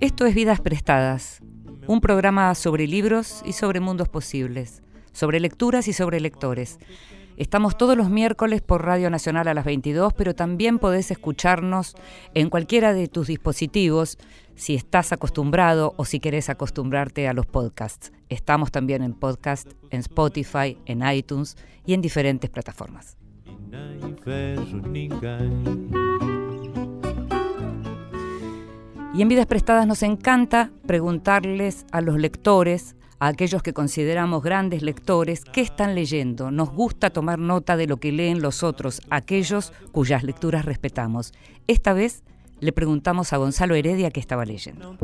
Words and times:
Esto 0.00 0.26
es 0.26 0.34
Vidas 0.34 0.60
Prestadas, 0.60 1.40
un 1.86 2.00
programa 2.00 2.52
sobre 2.56 2.88
libros 2.88 3.42
y 3.44 3.52
sobre 3.52 3.78
mundos 3.78 4.08
posibles, 4.08 4.82
sobre 5.12 5.38
lecturas 5.38 5.86
y 5.86 5.92
sobre 5.92 6.18
lectores. 6.18 6.80
Estamos 7.36 7.78
todos 7.78 7.96
los 7.96 8.10
miércoles 8.10 8.60
por 8.60 8.84
Radio 8.84 9.08
Nacional 9.08 9.46
a 9.46 9.54
las 9.54 9.64
22, 9.64 10.14
pero 10.14 10.34
también 10.34 10.80
podés 10.80 11.12
escucharnos 11.12 11.94
en 12.34 12.50
cualquiera 12.50 12.92
de 12.92 13.06
tus 13.06 13.28
dispositivos 13.28 14.18
si 14.56 14.74
estás 14.74 15.12
acostumbrado 15.12 15.94
o 15.96 16.04
si 16.04 16.18
querés 16.18 16.50
acostumbrarte 16.50 17.28
a 17.28 17.34
los 17.34 17.46
podcasts. 17.46 18.10
Estamos 18.30 18.72
también 18.72 19.04
en 19.04 19.14
podcast, 19.14 19.70
en 19.90 20.00
Spotify, 20.00 20.76
en 20.86 21.08
iTunes 21.08 21.56
y 21.86 21.94
en 21.94 22.00
diferentes 22.00 22.50
plataformas. 22.50 23.19
Nem 23.70 24.16
vejo 24.24 24.76
ninguém. 24.88 25.90
Y 29.14 29.22
en 29.22 29.28
Vidas 29.28 29.46
Prestadas 29.46 29.86
nos 29.86 30.02
encanta 30.02 30.70
preguntarles 30.86 31.84
a 31.92 32.00
los 32.00 32.16
lectores, 32.16 32.96
a 33.18 33.28
aquellos 33.28 33.62
que 33.62 33.72
consideramos 33.72 34.42
grandes 34.42 34.82
lectores, 34.82 35.44
qué 35.44 35.60
están 35.60 35.94
leyendo. 35.94 36.50
Nos 36.50 36.72
gusta 36.72 37.10
tomar 37.10 37.38
nota 37.38 37.76
de 37.76 37.86
lo 37.86 37.98
que 37.98 38.12
leen 38.12 38.40
los 38.40 38.62
otros, 38.62 39.02
aquellos 39.10 39.72
cuyas 39.92 40.22
lecturas 40.22 40.64
respetamos. 40.64 41.32
Esta 41.66 41.92
vez 41.92 42.22
le 42.60 42.72
preguntamos 42.72 43.32
a 43.32 43.36
Gonzalo 43.36 43.74
Heredia 43.74 44.10
qué 44.10 44.20
estaba 44.20 44.44
leyendo. 44.44 44.96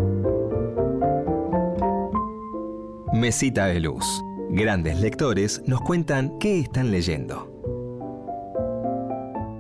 Mesita 3.12 3.66
de 3.66 3.80
Luz. 3.80 4.04
Grandes 4.50 5.00
lectores 5.00 5.62
nos 5.66 5.80
cuentan 5.82 6.38
qué 6.38 6.60
están 6.60 6.90
leyendo. 6.90 7.52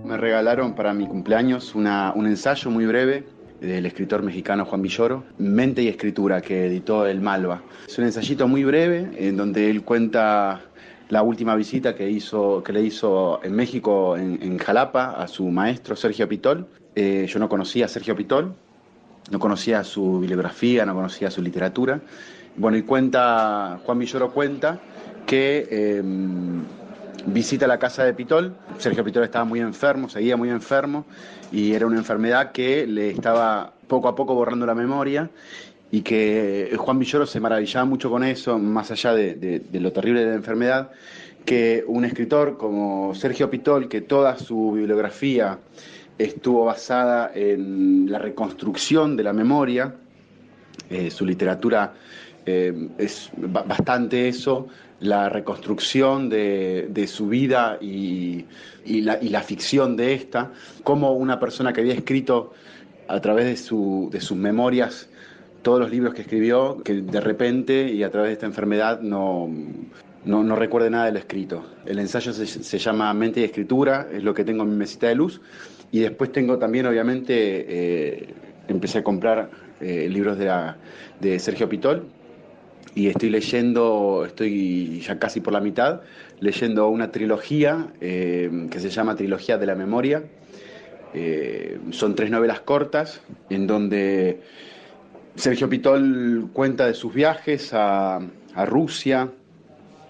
Me 0.06 0.16
regalaron 0.16 0.74
para 0.74 0.94
mi 0.94 1.06
cumpleaños 1.06 1.74
una- 1.74 2.12
un 2.14 2.26
ensayo 2.26 2.70
muy 2.70 2.86
breve 2.86 3.24
del 3.60 3.86
escritor 3.86 4.22
mexicano 4.22 4.64
Juan 4.64 4.80
Villoro, 4.80 5.24
Mente 5.38 5.82
y 5.82 5.88
Escritura, 5.88 6.40
que 6.40 6.66
editó 6.66 7.06
El 7.06 7.20
Malva. 7.20 7.62
Es 7.88 7.98
un 7.98 8.04
ensayito 8.04 8.46
muy 8.46 8.62
breve 8.62 9.10
en 9.18 9.36
donde 9.36 9.68
él 9.68 9.82
cuenta 9.82 10.60
la 11.08 11.22
última 11.22 11.56
visita 11.56 11.96
que, 11.96 12.08
hizo, 12.08 12.62
que 12.62 12.72
le 12.72 12.82
hizo 12.82 13.40
en 13.42 13.54
México, 13.54 14.16
en, 14.16 14.38
en 14.40 14.58
Jalapa, 14.58 15.10
a 15.20 15.26
su 15.26 15.48
maestro 15.48 15.96
Sergio 15.96 16.28
Pitol. 16.28 16.66
Eh, 16.94 17.26
yo 17.28 17.40
no 17.40 17.48
conocía 17.48 17.86
a 17.86 17.88
Sergio 17.88 18.14
Pitol, 18.14 18.54
no 19.32 19.38
conocía 19.40 19.82
su 19.82 20.20
bibliografía, 20.20 20.86
no 20.86 20.94
conocía 20.94 21.32
su 21.32 21.42
literatura. 21.42 22.00
Bueno, 22.56 22.76
y 22.76 22.82
cuenta, 22.82 23.80
Juan 23.84 23.98
Villoro 23.98 24.30
cuenta 24.32 24.78
que 25.26 25.66
eh, 25.68 26.02
visita 27.26 27.66
la 27.66 27.78
casa 27.78 28.04
de 28.04 28.14
Pitol. 28.14 28.54
Sergio 28.78 29.04
Pitol 29.04 29.24
estaba 29.24 29.44
muy 29.44 29.60
enfermo, 29.60 30.08
seguía 30.08 30.36
muy 30.36 30.50
enfermo, 30.50 31.04
y 31.52 31.72
era 31.72 31.86
una 31.86 31.96
enfermedad 31.96 32.52
que 32.52 32.86
le 32.86 33.10
estaba 33.10 33.72
poco 33.86 34.08
a 34.08 34.14
poco 34.14 34.34
borrando 34.34 34.66
la 34.66 34.74
memoria 34.74 35.30
y 35.90 36.02
que 36.02 36.74
Juan 36.76 36.98
Villoro 36.98 37.26
se 37.26 37.38
maravillaba 37.40 37.84
mucho 37.84 38.10
con 38.10 38.24
eso, 38.24 38.58
más 38.58 38.90
allá 38.90 39.14
de, 39.14 39.62
lo 39.72 39.92
terrible 39.92 40.20
de 40.20 40.30
la 40.30 40.34
enfermedad, 40.34 40.90
que 41.44 41.84
un 41.86 42.04
escritor 42.04 42.56
como 42.56 43.14
Sergio 43.14 43.48
Pitol, 43.48 43.88
que 43.88 44.00
toda 44.00 44.36
su 44.36 44.72
bibliografía 44.72 45.58
estuvo 46.18 46.64
basada 46.64 47.30
en 47.34 48.10
la 48.10 48.18
reconstrucción 48.18 49.16
de 49.16 49.22
la 49.22 49.32
memoria, 49.32 49.94
eh, 50.90 51.10
su 51.10 51.24
literatura 51.24 51.94
eh, 52.44 52.88
es 52.98 53.30
ba- 53.36 53.62
bastante 53.62 54.28
eso, 54.28 54.66
la 55.00 55.28
reconstrucción 55.28 56.28
de, 56.28 57.06
su 57.06 57.28
vida 57.28 57.78
y, 57.80 58.44
la, 58.86 59.42
ficción 59.42 59.96
de 59.96 60.14
esta, 60.14 60.52
como 60.82 61.12
una 61.12 61.38
persona 61.38 61.72
que 61.72 61.80
había 61.82 61.94
escrito 61.94 62.52
a 63.08 63.20
través 63.20 63.46
de, 63.46 63.56
su- 63.56 64.08
de 64.10 64.20
sus 64.20 64.36
memorias 64.36 65.08
todos 65.66 65.80
los 65.80 65.90
libros 65.90 66.14
que 66.14 66.22
escribió, 66.22 66.80
que 66.84 66.94
de 66.94 67.20
repente 67.20 67.90
y 67.92 68.04
a 68.04 68.10
través 68.10 68.28
de 68.28 68.32
esta 68.34 68.46
enfermedad 68.46 69.00
no, 69.00 69.50
recuerde 70.54 70.90
nada 70.90 71.06
de 71.06 71.12
lo 71.12 71.18
escrito. 71.18 71.66
El 71.84 71.98
ensayo 71.98 72.32
se, 72.32 72.78
llama 72.78 73.12
Mente 73.14 73.40
y 73.40 73.42
Escritura, 73.42 74.06
es 74.12 74.22
lo 74.22 74.32
que 74.32 74.44
tengo 74.44 74.62
en 74.62 74.70
mi 74.70 74.76
mesita 74.76 75.08
de 75.08 75.16
luz. 75.16 75.40
Y 75.90 75.98
después 75.98 76.30
tengo 76.30 76.56
también, 76.58 76.86
obviamente, 76.86 77.34
eh, 77.68 78.28
empecé 78.68 78.98
a 78.98 79.02
comprar 79.02 79.50
eh, 79.80 80.08
libros 80.08 80.38
de 80.38 81.38
Sergio 81.40 81.68
Pitol, 81.68 82.06
y 82.96 83.08
estoy 83.08 83.28
leyendo, 83.28 84.24
estoy 84.26 85.00
ya 85.00 85.18
casi 85.18 85.42
por 85.42 85.52
la 85.52 85.60
mitad, 85.60 86.00
leyendo 86.40 86.88
una 86.88 87.12
trilogía 87.12 87.88
eh, 88.00 88.68
que 88.70 88.80
se 88.80 88.88
llama 88.88 89.14
Trilogía 89.14 89.58
de 89.58 89.66
la 89.66 89.74
Memoria. 89.74 90.24
Eh, 91.12 91.78
son 91.90 92.14
tres 92.14 92.30
novelas 92.30 92.60
cortas 92.60 93.20
en 93.50 93.66
donde 93.66 94.40
Sergio 95.34 95.68
Pitol 95.68 96.48
cuenta 96.54 96.86
de 96.86 96.94
sus 96.94 97.12
viajes 97.12 97.74
a, 97.74 98.18
Rusia, 98.64 99.30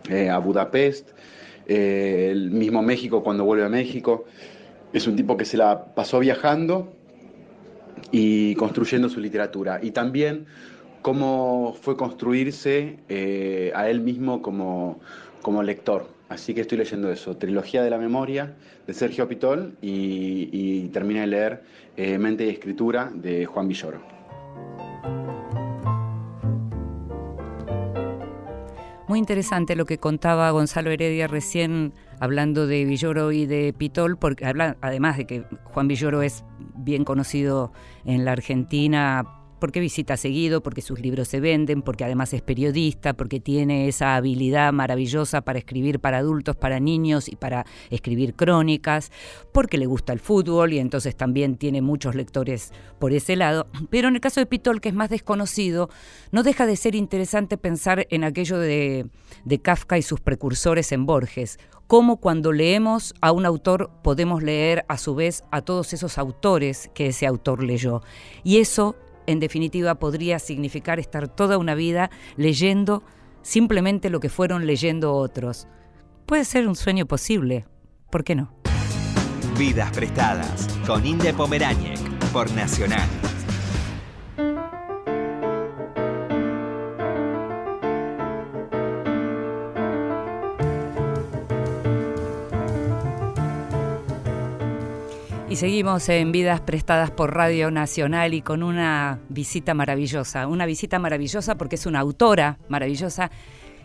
eh, 0.09 0.31
a 0.31 0.39
Budapest, 0.39 1.11
el 1.67 2.53
mismo 2.53 2.83
México 2.83 3.25
cuando 3.25 3.45
vuelve 3.45 3.65
a 3.65 3.69
México. 3.69 4.27
Es 4.93 5.09
un 5.09 5.17
tipo 5.17 5.37
que 5.37 5.45
se 5.45 5.57
la 5.57 5.87
pasó 5.87 6.21
viajando 6.21 6.93
y 8.13 8.55
construyendo 8.55 9.09
su 9.09 9.19
literatura. 9.19 9.81
Y 9.83 9.91
también 9.91 10.47
cómo 11.07 11.77
fue 11.83 11.97
construirse 11.97 12.99
eh, 13.09 13.71
a 13.77 13.89
él 13.89 14.01
mismo 14.01 14.43
como, 14.43 14.99
como 15.41 15.63
lector. 15.63 16.09
Así 16.29 16.53
que 16.53 16.63
estoy 16.63 16.79
leyendo 16.79 17.13
eso, 17.13 17.37
Trilogía 17.37 17.85
de 17.85 17.91
la 17.91 17.99
Memoria 17.99 18.57
de 18.89 18.93
Sergio 18.93 19.29
Pitol 19.29 19.77
y, 19.81 20.49
y 20.51 20.89
terminé 20.89 21.21
de 21.21 21.27
leer 21.29 21.63
eh, 21.97 22.19
Mente 22.19 22.47
y 22.47 22.49
Escritura 22.49 23.13
de 23.15 23.47
Juan 23.47 23.69
Villoro. 23.69 24.01
Muy 29.07 29.21
interesante 29.21 29.77
lo 29.77 29.85
que 29.85 29.99
contaba 29.99 30.51
Gonzalo 30.51 30.91
Heredia 30.91 31.29
recién 31.29 31.93
hablando 32.19 32.67
de 32.67 32.85
Villoro 32.85 33.31
y 33.31 33.47
de 33.47 33.73
Pitol, 33.73 34.17
porque 34.17 34.45
además 34.45 35.17
de 35.19 35.27
que 35.29 35.45
Juan 35.63 35.87
Villoro 35.87 36.23
es 36.23 36.45
bien 36.75 37.05
conocido 37.05 37.73
en 38.05 38.25
la 38.25 38.33
Argentina 38.33 39.25
porque 39.59 39.81
visita 39.81 40.17
seguido, 40.17 40.63
porque 40.63 40.83
sus 40.83 41.01
libros 41.01 41.29
se 41.29 41.41
venden, 41.41 41.83
porque 41.83 42.05
además 42.05 42.33
es 42.33 42.43
periodista, 42.43 43.15
porque 43.15 43.41
tiene 43.41 43.89
esa 43.89 44.17
habilidad 44.17 44.73
maravillosa 44.73 45.43
para 45.43 45.59
escribir 45.59 46.01
para 46.01 46.19
adultos, 46.19 46.57
para 46.57 46.81
niños 46.81 47.29
y 47.29 47.37
para 47.37 47.67
escribir 47.91 48.35
crónicas, 48.35 49.11
porque 49.53 49.79
le 49.79 49.87
gusta 49.87 50.13
el 50.13 50.21
fútbol 50.21 50.73
y 50.73 50.79
entonces 50.79 51.17
también 51.17 51.57
tiene 51.57 51.83
muchos 51.83 52.15
lectores 52.15 52.73
por 52.99 53.13
ese 53.13 53.37
lado. 53.37 53.67
Pero 53.91 54.09
en 54.09 54.15
el 54.15 54.21
caso 54.21 54.41
de 54.41 54.47
Pitol, 54.47 54.81
que 54.81 54.89
es 54.89 54.95
más 54.95 55.11
desconocido, 55.11 55.89
no 56.33 56.43
deja 56.43 56.67
de 56.67 56.77
ser 56.77 56.95
interesante 56.95 57.57
pensar 57.57 58.07
en 58.11 58.25
aquello 58.25 58.59
de, 58.59 59.07
de 59.45 59.59
Kafka 59.61 59.99
y 59.99 60.03
sus 60.03 60.21
precursores 60.21 60.93
en 60.93 61.07
Borges, 61.07 61.59
cómo 61.87 62.17
cuando 62.19 62.53
leemos 62.53 63.15
a 63.21 63.33
un 63.33 63.47
autor 63.47 63.91
podemos 64.03 64.43
leer 64.43 64.85
a 64.89 64.99
su 64.99 65.15
vez 65.15 65.45
a 65.51 65.63
todos 65.63 65.93
esos 65.93 66.19
autores 66.19 66.91
que 66.95 67.09
ese 67.09 67.27
autor 67.27 67.63
leyó. 67.63 68.03
Y 68.43 68.59
eso 68.59 68.97
en 69.27 69.41
definitiva 69.41 69.97
podría 69.97 70.39
significar 70.39 70.99
estar 70.99 71.29
toda 71.29 71.59
una 71.59 71.75
vida 71.75 72.11
leyendo 72.37 73.03
simplemente 73.43 74.11
lo 74.11 74.21
que 74.21 74.29
fueron 74.29 74.67
leyendo 74.67 75.15
otros. 75.15 75.69
Puede 76.27 76.45
ser 76.45 76.67
un 76.67 76.75
sueño 76.75 77.07
posible, 77.07 77.67
¿por 78.11 78.25
qué 78.25 78.35
no? 78.35 78.53
Vidas 79.57 79.91
prestadas 79.93 80.69
con 80.87 81.07
Inde 81.07 81.33
Pomeráñez 81.33 82.01
por 82.33 82.51
Nacional. 82.53 83.09
Y 95.57 95.59
seguimos 95.59 96.07
en 96.11 96.33
Vidas 96.33 96.61
Prestadas 96.61 97.11
por 97.11 97.35
Radio 97.35 97.71
Nacional 97.71 98.35
y 98.35 98.43
con 98.43 98.63
una 98.63 99.21
visita 99.31 99.73
maravillosa, 99.73 100.49
una 100.49 100.67
visita 100.67 100.99
maravillosa 100.99 101.55
porque 101.55 101.77
es 101.77 101.87
una 101.87 102.01
autora 102.01 102.59
maravillosa 102.69 103.31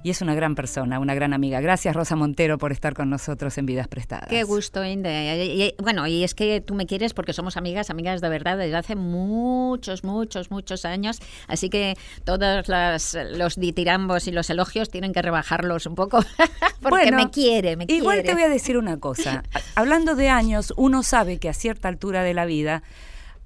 y 0.03 0.09
es 0.09 0.21
una 0.21 0.33
gran 0.35 0.55
persona, 0.55 0.99
una 0.99 1.13
gran 1.13 1.33
amiga. 1.33 1.61
Gracias 1.61 1.95
Rosa 1.95 2.15
Montero 2.15 2.57
por 2.57 2.71
estar 2.71 2.93
con 2.93 3.09
nosotros 3.09 3.57
en 3.57 3.65
Vidas 3.65 3.87
Prestadas. 3.87 4.27
Qué 4.29 4.43
gusto, 4.43 4.83
Inde. 4.83 5.45
Y- 5.45 5.63
y- 5.63 5.75
bueno, 5.81 6.07
y 6.07 6.23
es 6.23 6.33
que 6.35 6.61
tú 6.61 6.73
me 6.73 6.85
quieres 6.85 7.13
porque 7.13 7.33
somos 7.33 7.57
amigas, 7.57 7.89
amigas 7.89 8.21
de 8.21 8.29
verdad 8.29 8.57
desde 8.57 8.75
hace 8.75 8.95
muchos, 8.95 10.03
muchos, 10.03 10.51
muchos 10.51 10.85
años. 10.85 11.19
Así 11.47 11.69
que 11.69 11.95
todos 12.23 12.67
las- 12.67 13.17
los 13.33 13.55
ditirambos 13.55 14.27
y 14.27 14.31
los 14.31 14.49
elogios 14.49 14.89
tienen 14.89 15.13
que 15.13 15.21
rebajarlos 15.21 15.85
un 15.85 15.95
poco 15.95 16.19
porque 16.81 16.89
Bueno, 17.11 17.17
me 17.17 17.29
quiere, 17.29 17.75
me 17.77 17.85
Igual 17.87 18.17
quiere. 18.17 18.29
te 18.29 18.33
voy 18.33 18.43
a 18.43 18.49
decir 18.49 18.77
una 18.77 18.97
cosa. 18.99 19.43
Hablando 19.75 20.15
de 20.15 20.29
años, 20.29 20.73
uno 20.77 21.03
sabe 21.03 21.37
que 21.37 21.49
a 21.49 21.53
cierta 21.53 21.87
altura 21.87 22.23
de 22.23 22.33
la 22.33 22.45
vida 22.45 22.83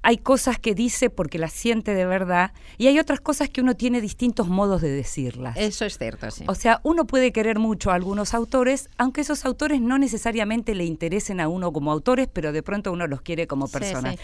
hay 0.05 0.19
cosas 0.19 0.59
que 0.59 0.75
dice 0.75 1.09
porque 1.09 1.39
las 1.39 1.51
siente 1.51 1.95
de 1.95 2.05
verdad 2.05 2.51
y 2.77 2.85
hay 2.85 2.99
otras 2.99 3.21
cosas 3.21 3.49
que 3.49 3.61
uno 3.61 3.75
tiene 3.75 4.01
distintos 4.01 4.47
modos 4.47 4.83
de 4.83 4.91
decirlas. 4.91 5.57
Eso 5.57 5.83
es 5.83 5.97
cierto, 5.97 6.29
sí. 6.29 6.43
O 6.47 6.53
sea, 6.53 6.79
uno 6.83 7.05
puede 7.05 7.31
querer 7.31 7.57
mucho 7.57 7.89
a 7.89 7.95
algunos 7.95 8.35
autores, 8.35 8.91
aunque 8.99 9.21
esos 9.21 9.45
autores 9.45 9.81
no 9.81 9.97
necesariamente 9.97 10.75
le 10.75 10.85
interesen 10.85 11.39
a 11.39 11.47
uno 11.47 11.73
como 11.73 11.91
autores, 11.91 12.29
pero 12.31 12.51
de 12.51 12.61
pronto 12.61 12.91
uno 12.91 13.07
los 13.07 13.21
quiere 13.21 13.47
como 13.47 13.67
personas. 13.67 14.17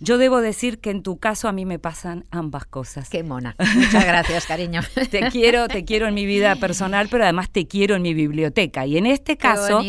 Yo 0.00 0.18
debo 0.18 0.40
decir 0.40 0.78
que 0.78 0.90
en 0.90 1.02
tu 1.02 1.18
caso 1.18 1.48
a 1.48 1.52
mí 1.52 1.64
me 1.64 1.78
pasan 1.78 2.24
ambas 2.30 2.66
cosas. 2.66 3.08
Qué 3.08 3.22
mona. 3.22 3.56
Muchas 3.74 4.04
gracias, 4.04 4.46
cariño. 4.46 4.80
te 5.10 5.28
quiero, 5.30 5.68
te 5.68 5.84
quiero 5.84 6.06
en 6.06 6.14
mi 6.14 6.26
vida 6.26 6.56
personal, 6.56 7.08
pero 7.10 7.24
además 7.24 7.50
te 7.50 7.66
quiero 7.66 7.96
en 7.96 8.02
mi 8.02 8.14
biblioteca. 8.14 8.86
Y 8.86 8.98
en 8.98 9.06
este 9.06 9.36
caso, 9.36 9.82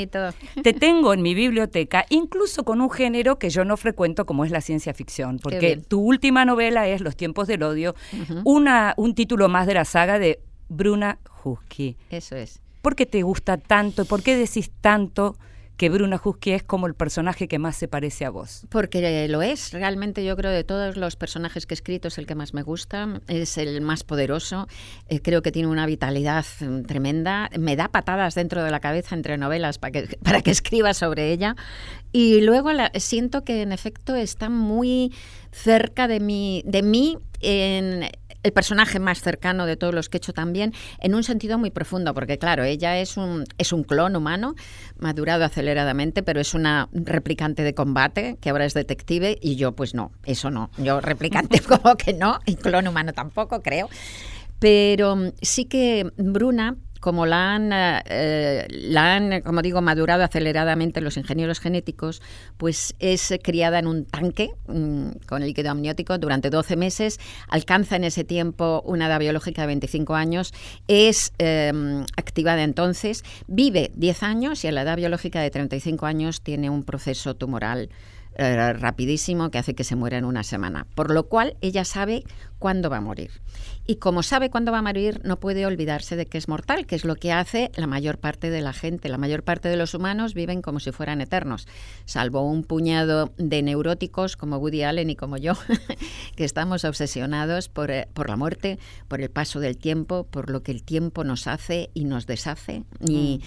te 0.64 0.74
tengo 0.74 1.14
en 1.14 1.22
mi 1.22 1.34
biblioteca, 1.34 2.06
incluso 2.10 2.64
con 2.64 2.82
un 2.82 2.90
género 2.90 3.38
que 3.38 3.50
yo 3.50 3.66
no 3.66 3.78
frecuento, 3.78 4.26
como 4.26 4.46
es 4.46 4.52
la 4.52 4.62
ciencia 4.62 4.94
ficción. 4.94 5.40
Porque 5.40 5.78
tu 5.78 6.02
última 6.02 6.46
novela 6.46 6.88
es 6.88 7.02
Los 7.02 7.16
tiempos 7.16 7.48
del 7.48 7.64
odio, 7.64 7.96
una, 8.44 8.94
un 8.98 9.16
título 9.16 9.50
más 9.50 9.68
de 9.68 9.74
la 9.76 9.86
saga 9.86 10.20
de 10.20 10.40
Bruna 10.70 11.20
Husky. 11.44 11.98
Eso 12.10 12.36
es. 12.36 12.62
¿Por 12.82 12.96
qué 12.96 13.06
te 13.06 13.24
gusta 13.24 13.58
tanto? 13.58 14.06
¿Por 14.06 14.24
qué 14.24 14.38
decís 14.38 14.72
tanto? 14.82 15.36
Que 15.80 15.88
Bruna 15.88 16.20
Husky 16.22 16.52
es 16.52 16.64
como 16.64 16.88
el 16.88 16.94
personaje 16.94 17.48
que 17.48 17.58
más 17.58 17.78
se 17.78 17.88
parece 17.88 18.26
a 18.26 18.30
vos. 18.30 18.66
Porque 18.68 19.30
lo 19.30 19.42
es, 19.42 19.72
realmente 19.72 20.26
yo 20.26 20.36
creo 20.36 20.52
de 20.52 20.66
todos 20.66 20.98
los 20.98 21.16
personajes 21.16 21.66
que 21.66 21.74
he 21.74 21.78
escrito 21.78 22.10
es 22.10 22.18
el 22.18 22.28
que 22.28 22.36
más 22.36 22.54
me 22.54 22.64
gusta, 22.64 23.22
es 23.30 23.58
el 23.58 23.80
más 23.80 24.04
poderoso, 24.04 24.68
eh, 25.08 25.22
creo 25.22 25.42
que 25.42 25.54
tiene 25.54 25.70
una 25.70 25.86
vitalidad 25.86 26.46
mm, 26.60 26.82
tremenda, 26.82 27.50
me 27.58 27.78
da 27.78 27.88
patadas 27.88 28.36
dentro 28.36 28.62
de 28.62 28.72
la 28.72 28.82
cabeza 28.82 29.16
entre 29.16 29.38
novelas 29.38 29.78
para 29.78 29.92
que, 29.92 30.18
para 30.24 30.42
que 30.42 30.52
escriba 30.52 30.94
sobre 30.94 31.32
ella 31.32 31.56
y 32.12 32.42
luego 32.42 32.72
siento 32.96 33.46
que 33.46 33.62
en 33.62 33.72
efecto 33.72 34.18
está 34.18 34.50
muy 34.50 35.14
cerca 35.54 36.10
de 36.10 36.20
mí, 36.20 36.62
de 36.66 36.84
mí 36.84 37.18
en 37.40 38.10
el 38.44 38.54
personaje 38.54 39.00
más 39.00 39.22
cercano 39.22 39.66
de 39.66 39.78
todos 39.78 39.94
los 39.94 40.10
que 40.10 40.18
he 40.18 40.20
hecho 40.20 40.34
también, 40.34 40.74
en 41.00 41.16
un 41.16 41.24
sentido 41.24 41.58
muy 41.58 41.72
profundo, 41.72 42.14
porque 42.14 42.38
claro, 42.38 42.64
ella 42.64 43.00
es 43.00 43.18
un, 43.18 43.46
es 43.58 43.74
un 43.74 43.84
clon 43.84 44.16
humano, 44.16 44.56
madurado 44.98 45.44
aceleradamente, 45.44 46.24
pero 46.24 46.40
es 46.40 46.54
una 46.54 46.90
replicante 46.94 47.64
de 47.64 47.74
combate, 47.74 48.38
que 48.40 48.50
ahora 48.50 48.66
es 48.66 48.74
detective, 48.74 49.38
y 49.42 49.56
yo 49.56 49.74
pues 49.74 49.94
no, 49.94 50.12
eso 50.26 50.52
no, 50.52 50.72
yo 50.78 51.02
replicante 51.02 51.60
como 51.68 51.96
que 51.96 52.14
no, 52.14 52.40
y 52.46 52.56
clon 52.56 52.88
humano 52.88 53.14
tampoco, 53.14 53.62
creo. 53.62 53.90
Pero 54.60 55.32
sí 55.42 55.66
que 55.66 56.12
Bruna 56.18 56.76
como 57.00 57.26
la 57.26 57.56
han, 57.56 57.72
eh, 57.74 58.68
la 58.70 59.16
han, 59.16 59.42
como 59.42 59.62
digo, 59.62 59.82
madurado 59.82 60.24
aceleradamente 60.24 61.02
los 61.02 61.18
ingenieros 61.18 61.60
genéticos, 61.60 62.22
pues 62.58 62.96
es 63.00 63.34
criada 63.44 63.80
en 63.80 63.88
un 63.88 64.06
tanque 64.06 64.52
mm, 64.68 65.10
con 65.28 65.42
líquido 65.42 65.72
amniótico 65.72 66.18
durante 66.18 66.50
12 66.50 66.76
meses, 66.76 67.20
alcanza 67.48 67.96
en 67.96 68.04
ese 68.04 68.24
tiempo 68.24 68.82
una 68.86 69.08
edad 69.08 69.20
biológica 69.20 69.62
de 69.62 69.68
25 69.68 70.16
años, 70.16 70.54
es 70.88 71.34
em, 71.38 72.06
activada 72.18 72.64
entonces, 72.64 73.24
vive 73.48 73.92
10 73.96 74.24
años 74.24 74.64
y 74.64 74.68
a 74.68 74.72
la 74.72 74.82
edad 74.82 74.98
biológica 74.98 75.42
de 75.42 75.50
35 75.50 76.06
años 76.06 76.42
tiene 76.42 76.70
un 76.70 76.84
proceso 76.84 77.36
tumoral 77.36 77.90
rapidísimo 78.40 79.52
que 79.52 79.58
hace 79.58 79.76
que 79.76 79.84
se 79.84 79.96
muera 79.96 80.18
en 80.18 80.26
una 80.26 80.44
semana. 80.44 80.88
Por 80.96 81.12
lo 81.12 81.28
cual 81.28 81.58
ella 81.62 81.84
sabe 81.84 82.24
cuándo 82.58 82.90
va 82.90 82.98
a 82.98 83.02
morir. 83.02 83.32
Y 83.88 83.96
como 83.96 84.22
sabe 84.22 84.50
cuándo 84.50 84.72
va 84.72 84.80
a 84.80 84.84
morir, 84.84 85.22
no 85.24 85.40
puede 85.40 85.66
olvidarse 85.66 86.16
de 86.16 86.28
que 86.28 86.38
es 86.38 86.48
mortal, 86.48 86.86
que 86.86 86.96
es 86.96 87.06
lo 87.06 87.16
que 87.16 87.32
hace 87.32 87.72
la 87.76 87.88
mayor 87.88 88.20
parte 88.20 88.50
de 88.50 88.62
la 88.62 88.74
gente. 88.74 89.10
La 89.10 89.18
mayor 89.18 89.44
parte 89.44 89.68
de 89.70 89.78
los 89.78 89.94
humanos 89.94 90.34
viven 90.34 90.62
como 90.62 90.80
si 90.80 90.92
fueran 90.92 91.22
eternos, 91.22 91.68
salvo 92.06 92.42
un 92.42 92.64
puñado 92.64 93.34
de 93.38 93.64
neuróticos 93.64 94.38
como 94.38 94.58
Woody 94.58 94.84
Allen 94.84 95.10
y 95.10 95.16
como 95.16 95.38
yo, 95.38 95.54
que 96.36 96.44
estamos 96.44 96.86
obsesionados 96.86 97.70
por, 97.70 97.90
eh, 97.90 98.08
por, 98.14 98.30
la 98.30 98.36
muerte, 98.36 98.78
por 99.08 99.22
el 99.22 99.30
paso 99.30 99.60
del 99.60 99.78
tiempo, 99.78 100.26
por 100.26 100.50
lo 100.50 100.62
que 100.62 100.72
el 100.72 100.84
tiempo 100.84 101.24
nos 101.24 101.48
hace 101.48 101.90
y 101.94 102.06
nos 102.06 102.28
deshace. 102.28 102.84
Mm. 103.00 103.38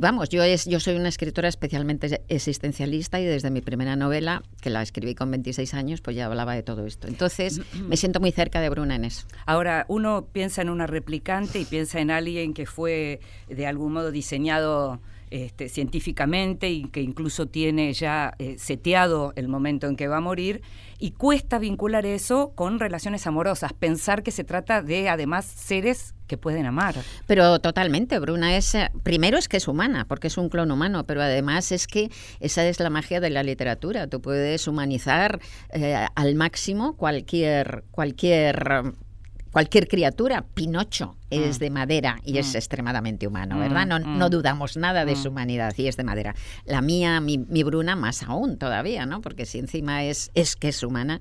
Vamos, 0.00 0.28
yo, 0.28 0.42
es, 0.42 0.66
yo 0.66 0.78
soy 0.80 0.94
una 0.94 1.08
escritora 1.08 1.48
especialmente 1.48 2.22
existencialista 2.28 3.20
y 3.20 3.24
desde 3.24 3.50
mi 3.50 3.60
primera 3.60 3.96
novela, 3.96 4.42
que 4.60 4.70
la 4.70 4.80
escribí 4.80 5.14
con 5.14 5.30
26 5.30 5.74
años, 5.74 6.00
pues 6.00 6.14
ya 6.14 6.26
hablaba 6.26 6.54
de 6.54 6.62
todo 6.62 6.86
esto. 6.86 7.08
Entonces, 7.08 7.60
me 7.88 7.96
siento 7.96 8.20
muy 8.20 8.30
cerca 8.30 8.60
de 8.60 8.68
Bruna 8.68 8.94
en 8.94 9.04
eso. 9.04 9.26
Ahora, 9.44 9.84
uno 9.88 10.26
piensa 10.32 10.62
en 10.62 10.70
una 10.70 10.86
replicante 10.86 11.58
y 11.58 11.64
piensa 11.64 12.00
en 12.00 12.10
alguien 12.10 12.54
que 12.54 12.66
fue 12.66 13.20
de 13.48 13.66
algún 13.66 13.92
modo 13.92 14.12
diseñado 14.12 15.00
este, 15.32 15.70
científicamente 15.70 16.68
y 16.68 16.84
que 16.84 17.00
incluso 17.00 17.46
tiene 17.46 17.94
ya 17.94 18.34
eh, 18.38 18.56
seteado 18.58 19.32
el 19.34 19.48
momento 19.48 19.86
en 19.86 19.96
que 19.96 20.06
va 20.06 20.18
a 20.18 20.20
morir, 20.20 20.60
y 20.98 21.12
cuesta 21.12 21.58
vincular 21.58 22.04
eso 22.04 22.52
con 22.54 22.78
relaciones 22.78 23.26
amorosas, 23.26 23.72
pensar 23.72 24.22
que 24.22 24.30
se 24.30 24.44
trata 24.44 24.82
de 24.82 25.08
además 25.08 25.46
seres 25.46 26.14
que 26.26 26.36
pueden 26.36 26.66
amar. 26.66 26.96
Pero 27.26 27.60
totalmente, 27.60 28.18
Bruna 28.18 28.58
es, 28.58 28.74
eh, 28.74 28.90
primero 29.02 29.38
es 29.38 29.48
que 29.48 29.56
es 29.56 29.68
humana, 29.68 30.04
porque 30.06 30.26
es 30.26 30.36
un 30.36 30.50
clon 30.50 30.70
humano, 30.70 31.04
pero 31.04 31.22
además 31.22 31.72
es 31.72 31.86
que 31.86 32.10
esa 32.40 32.66
es 32.66 32.78
la 32.78 32.90
magia 32.90 33.18
de 33.18 33.30
la 33.30 33.42
literatura, 33.42 34.08
tú 34.08 34.20
puedes 34.20 34.68
humanizar 34.68 35.40
eh, 35.72 36.06
al 36.14 36.34
máximo 36.34 36.94
cualquier, 36.98 37.84
cualquier 37.90 38.92
cualquier 39.52 39.86
criatura, 39.86 40.44
Pinocho 40.54 41.16
es 41.32 41.56
mm. 41.56 41.60
de 41.60 41.70
madera 41.70 42.20
y 42.24 42.38
es 42.38 42.52
mm. 42.52 42.56
extremadamente 42.56 43.26
humano, 43.26 43.58
¿verdad? 43.58 43.86
No, 43.86 43.98
mm. 43.98 44.18
no 44.18 44.30
dudamos 44.30 44.76
nada 44.76 45.04
de 45.04 45.16
su 45.16 45.28
humanidad 45.28 45.74
y 45.76 45.88
es 45.88 45.96
de 45.96 46.04
madera. 46.04 46.34
La 46.64 46.80
mía, 46.82 47.20
mi, 47.20 47.62
Bruna, 47.62 47.96
más 47.96 48.22
aún 48.22 48.58
todavía, 48.58 49.06
¿no? 49.06 49.20
Porque 49.20 49.46
si 49.46 49.58
encima 49.58 50.04
es, 50.04 50.30
es 50.34 50.56
que 50.56 50.68
es 50.68 50.82
humana. 50.82 51.20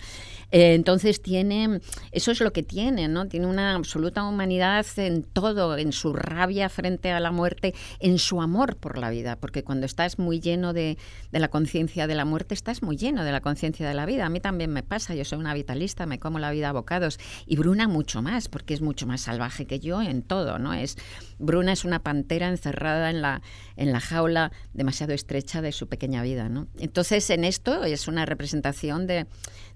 Eh, 0.51 0.73
entonces 0.73 1.21
tiene, 1.21 1.79
eso 2.11 2.31
es 2.31 2.41
lo 2.41 2.51
que 2.51 2.63
tiene, 2.63 3.07
¿no? 3.07 3.27
Tiene 3.27 3.47
una 3.47 3.75
absoluta 3.75 4.23
humanidad 4.23 4.85
en 4.97 5.23
todo, 5.23 5.77
en 5.77 5.91
su 5.91 6.13
rabia 6.13 6.69
frente 6.69 7.11
a 7.11 7.19
la 7.19 7.31
muerte, 7.31 7.73
en 7.99 8.17
su 8.19 8.41
amor 8.41 8.77
por 8.77 8.97
la 8.97 9.09
vida, 9.09 9.37
porque 9.37 9.63
cuando 9.63 9.85
estás 9.85 10.19
muy 10.19 10.39
lleno 10.39 10.73
de, 10.73 10.97
de 11.31 11.39
la 11.39 11.47
conciencia 11.47 12.07
de 12.07 12.15
la 12.15 12.25
muerte, 12.25 12.53
estás 12.53 12.81
muy 12.81 12.97
lleno 12.97 13.23
de 13.23 13.31
la 13.31 13.41
conciencia 13.41 13.87
de 13.87 13.93
la 13.93 14.05
vida. 14.05 14.25
A 14.25 14.29
mí 14.29 14.39
también 14.39 14.71
me 14.71 14.83
pasa, 14.83 15.15
yo 15.15 15.25
soy 15.25 15.39
una 15.39 15.53
vitalista, 15.53 16.05
me 16.05 16.19
como 16.19 16.39
la 16.39 16.51
vida 16.51 16.69
a 16.69 16.73
bocados 16.73 17.19
y 17.45 17.55
Bruna 17.55 17.87
mucho 17.87 18.21
más, 18.21 18.49
porque 18.49 18.73
es 18.73 18.81
mucho 18.81 19.07
más 19.07 19.21
salvaje 19.21 19.65
que 19.65 19.79
yo 19.79 20.00
en 20.01 20.23
todo, 20.23 20.59
¿no? 20.59 20.73
Es 20.73 20.97
Bruna 21.41 21.73
es 21.73 21.83
una 21.83 21.99
pantera 21.99 22.47
encerrada 22.47 23.09
en 23.09 23.21
la 23.21 23.41
en 23.75 23.91
la 23.91 23.99
jaula 23.99 24.51
demasiado 24.73 25.13
estrecha 25.13 25.61
de 25.61 25.71
su 25.71 25.87
pequeña 25.87 26.21
vida, 26.21 26.49
¿no? 26.49 26.67
Entonces, 26.79 27.29
en 27.29 27.43
esto 27.43 27.83
es 27.83 28.07
una 28.07 28.25
representación 28.25 29.07
de 29.07 29.25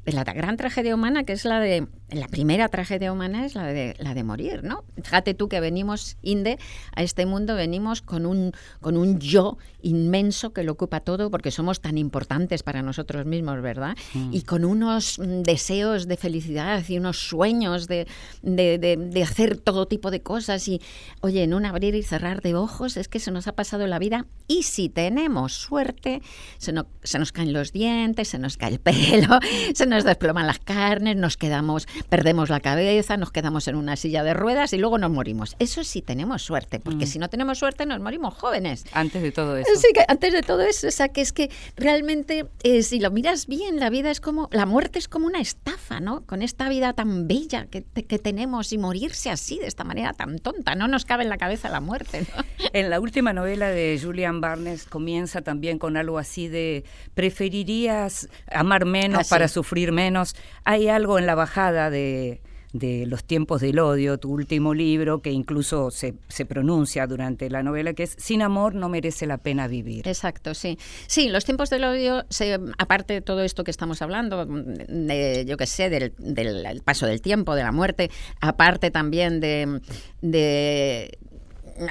de 0.05 0.11
la 0.11 0.23
gran 0.23 0.55
tragedia 0.55 0.93
humana, 0.93 1.23
que 1.23 1.33
es 1.33 1.45
la 1.45 1.59
de, 1.59 1.87
la 2.11 2.27
primera 2.27 2.69
tragedia 2.69 3.11
humana 3.11 3.45
es 3.45 3.55
la 3.55 3.65
de, 3.65 3.95
la 3.97 4.13
de 4.13 4.23
morir, 4.23 4.63
¿no? 4.63 4.83
Fíjate 5.01 5.33
tú 5.33 5.49
que 5.49 5.59
venimos, 5.59 6.17
Inde, 6.21 6.59
a 6.95 7.01
este 7.01 7.25
mundo 7.25 7.55
venimos 7.55 8.03
con 8.03 8.27
un, 8.27 8.51
con 8.81 8.97
un 8.97 9.19
yo 9.19 9.57
inmenso 9.81 10.53
que 10.53 10.63
lo 10.63 10.73
ocupa 10.73 10.99
todo 10.99 11.31
porque 11.31 11.49
somos 11.49 11.81
tan 11.81 11.97
importantes 11.97 12.61
para 12.61 12.83
nosotros 12.83 13.25
mismos, 13.25 13.61
¿verdad? 13.63 13.97
Mm. 14.13 14.33
Y 14.33 14.43
con 14.43 14.63
unos 14.63 15.17
mm, 15.17 15.41
deseos 15.41 16.07
de 16.07 16.17
felicidad 16.17 16.83
y 16.87 16.97
unos 16.99 17.27
sueños 17.27 17.87
de, 17.87 18.07
de, 18.43 19.23
hacer 19.23 19.57
todo 19.57 19.87
tipo 19.87 20.11
de 20.11 20.21
cosas 20.21 20.67
y, 20.67 20.81
oye, 21.21 21.41
en 21.43 21.53
un 21.55 21.65
abrir 21.65 21.95
y 21.95 22.03
cerrar 22.03 22.41
de 22.41 22.53
ojos 22.53 22.95
es 22.97 23.07
que 23.07 23.19
se 23.19 23.31
nos 23.31 23.47
ha 23.47 23.53
pasado 23.53 23.87
la 23.87 23.97
vida 23.97 24.27
y 24.47 24.63
si 24.63 24.89
tenemos 24.89 25.53
suerte, 25.53 26.21
se, 26.57 26.73
se 27.03 27.19
nos 27.19 27.31
caen 27.31 27.53
los 27.53 27.71
dientes, 27.71 28.27
se 28.27 28.37
nos 28.37 28.57
cae 28.57 28.73
el 28.73 28.79
pelo, 28.79 29.39
se 29.73 29.85
nos 29.85 29.95
nos 29.95 30.03
desploman 30.03 30.45
las 30.45 30.59
carnes, 30.59 31.15
nos 31.15 31.37
quedamos, 31.37 31.87
perdemos 32.09 32.49
la 32.49 32.59
cabeza, 32.59 33.15
nos 33.15 33.31
quedamos 33.31 33.67
en 33.69 33.75
una 33.75 33.95
silla 33.95 34.23
de 34.23 34.33
ruedas 34.33 34.73
y 34.73 34.77
luego 34.77 34.97
nos 34.97 35.09
morimos. 35.09 35.55
Eso 35.57 35.85
sí 35.85 36.01
tenemos 36.01 36.41
suerte, 36.41 36.81
porque 36.81 37.05
mm. 37.05 37.07
si 37.07 37.19
no 37.19 37.29
tenemos 37.29 37.57
suerte 37.57 37.85
nos 37.85 38.01
morimos 38.01 38.33
jóvenes. 38.33 38.83
Antes 38.91 39.21
de 39.21 39.31
todo 39.31 39.55
eso. 39.55 39.71
Sí, 39.75 39.87
que 39.93 40.03
antes 40.07 40.33
de 40.33 40.41
todo 40.41 40.61
eso, 40.63 40.87
o 40.87 40.91
sea, 40.91 41.09
que 41.09 41.21
es 41.21 41.31
que 41.31 41.49
realmente, 41.77 42.47
eh, 42.63 42.83
si 42.83 42.99
lo 42.99 43.09
miras 43.09 43.47
bien, 43.47 43.79
la 43.79 43.89
vida 43.89 44.11
es 44.11 44.19
como, 44.19 44.49
la 44.51 44.65
muerte 44.65 44.99
es 44.99 45.07
como 45.07 45.27
una 45.27 45.39
estafa, 45.39 46.01
¿no? 46.01 46.25
Con 46.25 46.41
esta 46.41 46.67
vida 46.67 46.91
tan 46.91 47.27
bella 47.27 47.67
que, 47.67 47.83
que 47.83 48.19
tenemos 48.19 48.73
y 48.73 48.77
morirse 48.77 49.29
así, 49.29 49.59
de 49.59 49.67
esta 49.67 49.85
manera 49.85 50.11
tan 50.11 50.39
tonta, 50.39 50.75
no 50.75 50.89
nos 50.89 51.05
cabe 51.05 51.23
en 51.23 51.29
la 51.29 51.37
cabeza 51.37 51.44
la 51.47 51.79
muerte, 51.79 52.21
¿no? 52.21 52.43
En 52.73 52.89
la 52.89 52.99
última 52.99 53.33
novela 53.33 53.69
de 53.69 53.99
Julian 54.01 54.41
Barnes 54.41 54.85
comienza 54.85 55.41
también 55.41 55.79
con 55.79 55.97
algo 55.97 56.17
así 56.17 56.47
de, 56.47 56.83
¿preferirías 57.13 58.27
amar 58.51 58.85
menos 58.85 59.27
ah, 59.27 59.29
para 59.29 59.47
sufrir 59.47 59.91
menos. 59.91 60.35
Hay 60.63 60.89
algo 60.89 61.19
en 61.19 61.25
la 61.25 61.35
bajada 61.35 61.89
de, 61.89 62.41
Los 62.73 63.23
tiempos 63.23 63.61
del 63.61 63.79
odio, 63.79 64.17
tu 64.17 64.31
último 64.31 64.73
libro, 64.73 65.21
que 65.21 65.31
incluso 65.31 65.91
se, 65.91 66.15
se, 66.27 66.45
pronuncia 66.45 67.07
durante 67.07 67.49
la 67.49 67.63
novela, 67.63 67.93
que 67.93 68.03
es 68.03 68.15
Sin 68.17 68.41
amor 68.41 68.75
no 68.75 68.89
merece 68.89 69.25
la 69.25 69.37
pena 69.37 69.67
vivir. 69.67 70.07
Exacto, 70.07 70.53
sí. 70.53 70.77
Sí, 71.07 71.29
Los 71.29 71.45
tiempos 71.45 71.69
del 71.69 71.85
odio, 71.85 72.25
se, 72.29 72.59
aparte 72.77 73.13
de 73.13 73.21
todo 73.21 73.41
esto 73.43 73.63
que 73.63 73.71
estamos 73.71 74.01
hablando, 74.01 74.45
de, 74.45 75.45
yo 75.47 75.55
qué 75.55 75.65
sé, 75.65 75.89
del, 75.89 76.13
del, 76.17 76.81
paso 76.83 77.05
del 77.05 77.21
tiempo, 77.21 77.55
de 77.55 77.63
la 77.63 77.71
muerte, 77.71 78.11
aparte 78.41 78.91
también 78.91 79.39
de, 79.39 79.79
de 80.21 81.17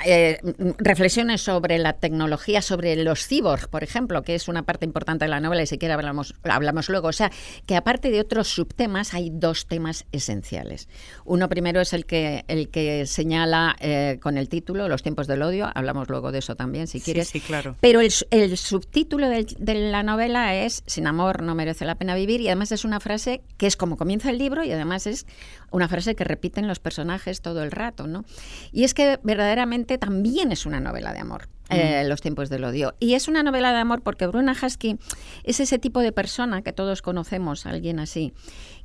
eh, 0.06 0.38
reflexiones 0.78 1.42
sobre 1.42 1.78
la 1.78 1.94
tecnología, 1.94 2.62
sobre 2.62 2.96
los 2.96 3.26
cyborgs, 3.26 3.66
por 3.66 3.82
ejemplo, 3.82 4.22
que 4.22 4.34
es 4.34 4.48
una 4.48 4.62
parte 4.62 4.84
importante 4.84 5.24
de 5.26 5.28
la 5.28 5.40
novela 5.40 5.62
y 5.62 5.66
si 5.66 5.78
quiere 5.78 5.94
hablamos, 5.94 6.34
hablamos 6.42 6.88
luego. 6.88 7.08
O 7.08 7.12
sea, 7.12 7.30
que 7.66 7.76
aparte 7.76 8.10
de 8.10 8.20
otros 8.20 8.48
subtemas, 8.48 9.14
hay 9.14 9.30
dos 9.30 9.66
temas 9.66 10.06
esenciales. 10.12 10.88
Uno 11.24 11.48
primero 11.48 11.80
es 11.80 11.92
el 11.92 12.06
que, 12.06 12.44
el 12.48 12.70
que 12.70 13.06
señala 13.06 13.76
eh, 13.80 14.18
con 14.22 14.38
el 14.38 14.48
título, 14.48 14.88
Los 14.88 15.02
tiempos 15.02 15.26
del 15.26 15.42
odio, 15.42 15.70
hablamos 15.74 16.08
luego 16.08 16.32
de 16.32 16.38
eso 16.38 16.56
también, 16.56 16.86
si 16.86 17.00
quieres. 17.00 17.28
Sí, 17.28 17.40
claro. 17.40 17.76
Pero 17.80 18.00
el, 18.00 18.12
el 18.30 18.56
subtítulo 18.56 19.28
de, 19.28 19.46
de 19.58 19.74
la 19.74 20.02
novela 20.02 20.54
es 20.54 20.82
Sin 20.86 21.06
amor 21.06 21.42
no 21.42 21.54
merece 21.54 21.84
la 21.84 21.96
pena 21.96 22.14
vivir 22.14 22.40
y 22.40 22.48
además 22.48 22.72
es 22.72 22.84
una 22.84 23.00
frase 23.00 23.42
que 23.58 23.66
es 23.66 23.76
como 23.76 23.96
comienza 23.96 24.30
el 24.30 24.38
libro 24.38 24.64
y 24.64 24.72
además 24.72 25.06
es 25.06 25.26
una 25.74 25.88
frase 25.88 26.14
que 26.14 26.24
repiten 26.24 26.68
los 26.68 26.78
personajes 26.78 27.40
todo 27.40 27.62
el 27.62 27.70
rato, 27.70 28.06
¿no? 28.06 28.24
Y 28.72 28.84
es 28.84 28.94
que 28.94 29.18
verdaderamente 29.22 29.98
también 29.98 30.52
es 30.52 30.66
una 30.66 30.80
novela 30.80 31.12
de 31.12 31.18
amor. 31.18 31.48
Eh, 31.70 32.04
los 32.06 32.20
tiempos 32.20 32.48
del 32.50 32.62
odio. 32.64 32.94
Y 33.00 33.14
es 33.14 33.26
una 33.26 33.42
novela 33.42 33.72
de 33.72 33.78
amor 33.78 34.02
porque 34.02 34.26
Bruna 34.26 34.54
Husky 34.60 34.98
es 35.44 35.60
ese 35.60 35.78
tipo 35.78 36.00
de 36.00 36.12
persona 36.12 36.62
que 36.62 36.72
todos 36.72 37.02
conocemos, 37.02 37.66
alguien 37.66 37.98
así, 37.98 38.32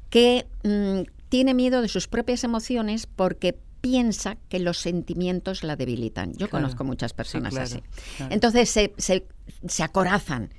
que 0.10 0.48
mm, 0.64 1.02
tiene 1.30 1.54
miedo 1.54 1.82
de 1.82 1.90
sus 1.90 2.08
propias 2.08 2.44
emociones 2.44 3.06
porque 3.06 3.58
piensa 3.82 4.36
que 4.50 4.60
los 4.60 4.78
sentimientos 4.80 5.64
la 5.64 5.76
debilitan. 5.76 6.32
Yo 6.32 6.50
Claro. 6.50 6.64
conozco 6.64 6.84
muchas 6.84 7.14
personas 7.14 7.52
claro, 7.54 7.66
así. 7.66 7.84
claro. 8.18 8.34
Entonces 8.34 8.70
se, 8.70 8.94
se, 8.98 9.26
se 9.68 9.84
acorazan 9.84 10.50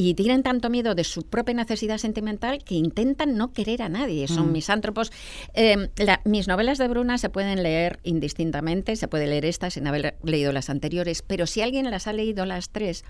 y 0.00 0.14
tienen 0.14 0.44
tanto 0.44 0.70
miedo 0.70 0.94
de 0.94 1.02
su 1.02 1.24
propia 1.24 1.54
necesidad 1.56 1.98
sentimental 1.98 2.62
que 2.62 2.76
intentan 2.76 3.36
no 3.36 3.52
querer 3.52 3.82
a 3.82 3.88
nadie. 3.88 4.28
Son 4.28 4.52
misántropos. 4.52 5.10
Eh, 5.54 5.88
la- 5.96 6.20
mis 6.24 6.46
novelas 6.46 6.78
de 6.78 6.86
Bruna 6.86 7.18
se 7.18 7.30
pueden 7.30 7.64
leer 7.64 7.98
indistintamente, 8.04 8.94
se 8.94 9.08
puede 9.08 9.26
leer 9.26 9.44
esta 9.44 9.70
sin 9.70 9.88
haber 9.88 10.16
leído 10.22 10.52
las 10.52 10.70
anteriores, 10.70 11.22
pero 11.22 11.46
si 11.48 11.62
alguien 11.62 11.90
las 11.90 12.06
ha 12.06 12.12
leído 12.12 12.46
las 12.46 12.70
tres, 12.70 13.04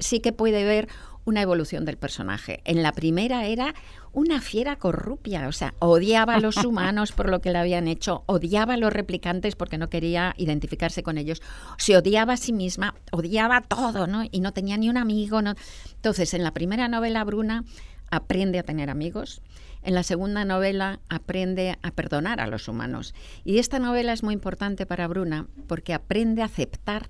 sí 0.00 0.20
que 0.20 0.32
puede 0.32 0.64
ver 0.64 0.88
una 1.24 1.42
evolución 1.42 1.84
del 1.84 1.96
personaje. 1.96 2.60
En 2.64 2.82
la 2.82 2.92
primera 2.92 3.46
era 3.46 3.74
una 4.12 4.40
fiera 4.40 4.76
corrupia, 4.76 5.46
o 5.46 5.52
sea, 5.52 5.74
odiaba 5.78 6.34
a 6.34 6.40
los 6.40 6.56
humanos 6.64 7.12
por 7.12 7.30
lo 7.30 7.40
que 7.40 7.50
le 7.50 7.58
habían 7.58 7.88
hecho, 7.88 8.24
odiaba 8.26 8.74
a 8.74 8.76
los 8.76 8.92
replicantes 8.92 9.54
porque 9.54 9.78
no 9.78 9.88
quería 9.88 10.34
identificarse 10.36 11.02
con 11.02 11.18
ellos, 11.18 11.42
se 11.78 11.96
odiaba 11.96 12.34
a 12.34 12.36
sí 12.36 12.52
misma, 12.52 12.94
odiaba 13.12 13.60
todo, 13.60 14.06
¿no? 14.06 14.24
Y 14.30 14.40
no 14.40 14.52
tenía 14.52 14.76
ni 14.76 14.88
un 14.88 14.96
amigo, 14.96 15.42
¿no? 15.42 15.54
Entonces, 15.94 16.34
en 16.34 16.42
la 16.42 16.52
primera 16.52 16.88
novela, 16.88 17.22
Bruna 17.24 17.64
aprende 18.10 18.58
a 18.58 18.64
tener 18.64 18.90
amigos. 18.90 19.42
En 19.82 19.94
la 19.94 20.02
segunda 20.02 20.44
novela 20.44 21.00
aprende 21.08 21.78
a 21.80 21.90
perdonar 21.92 22.40
a 22.40 22.46
los 22.46 22.68
humanos. 22.68 23.14
Y 23.44 23.58
esta 23.58 23.78
novela 23.78 24.12
es 24.12 24.22
muy 24.22 24.34
importante 24.34 24.84
para 24.84 25.08
Bruna 25.08 25.46
porque 25.68 25.94
aprende 25.94 26.42
a 26.42 26.46
aceptar 26.46 27.08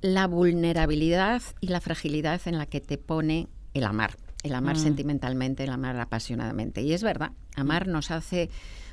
la 0.00 0.26
vulnerabilidad 0.26 1.42
y 1.60 1.68
la 1.68 1.80
fragilidad 1.80 2.40
en 2.46 2.58
la 2.58 2.66
que 2.66 2.80
te 2.80 2.98
pone 2.98 3.48
el 3.74 3.84
amar. 3.84 4.16
El 4.42 4.54
amar 4.54 4.76
sentimentalmente, 4.78 5.64
el 5.64 5.70
amar 5.70 5.98
apasionadamente. 5.98 6.80
Y 6.82 6.92
es 6.92 7.02
verdad, 7.02 7.32
amar 7.56 7.88
nos 7.88 8.10
hace 8.12 8.48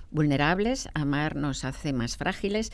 vulnerables, 0.10 0.90
amar 0.94 1.36
nos 1.36 1.64
hace 1.64 1.94
más 1.94 2.18
frágiles, 2.18 2.72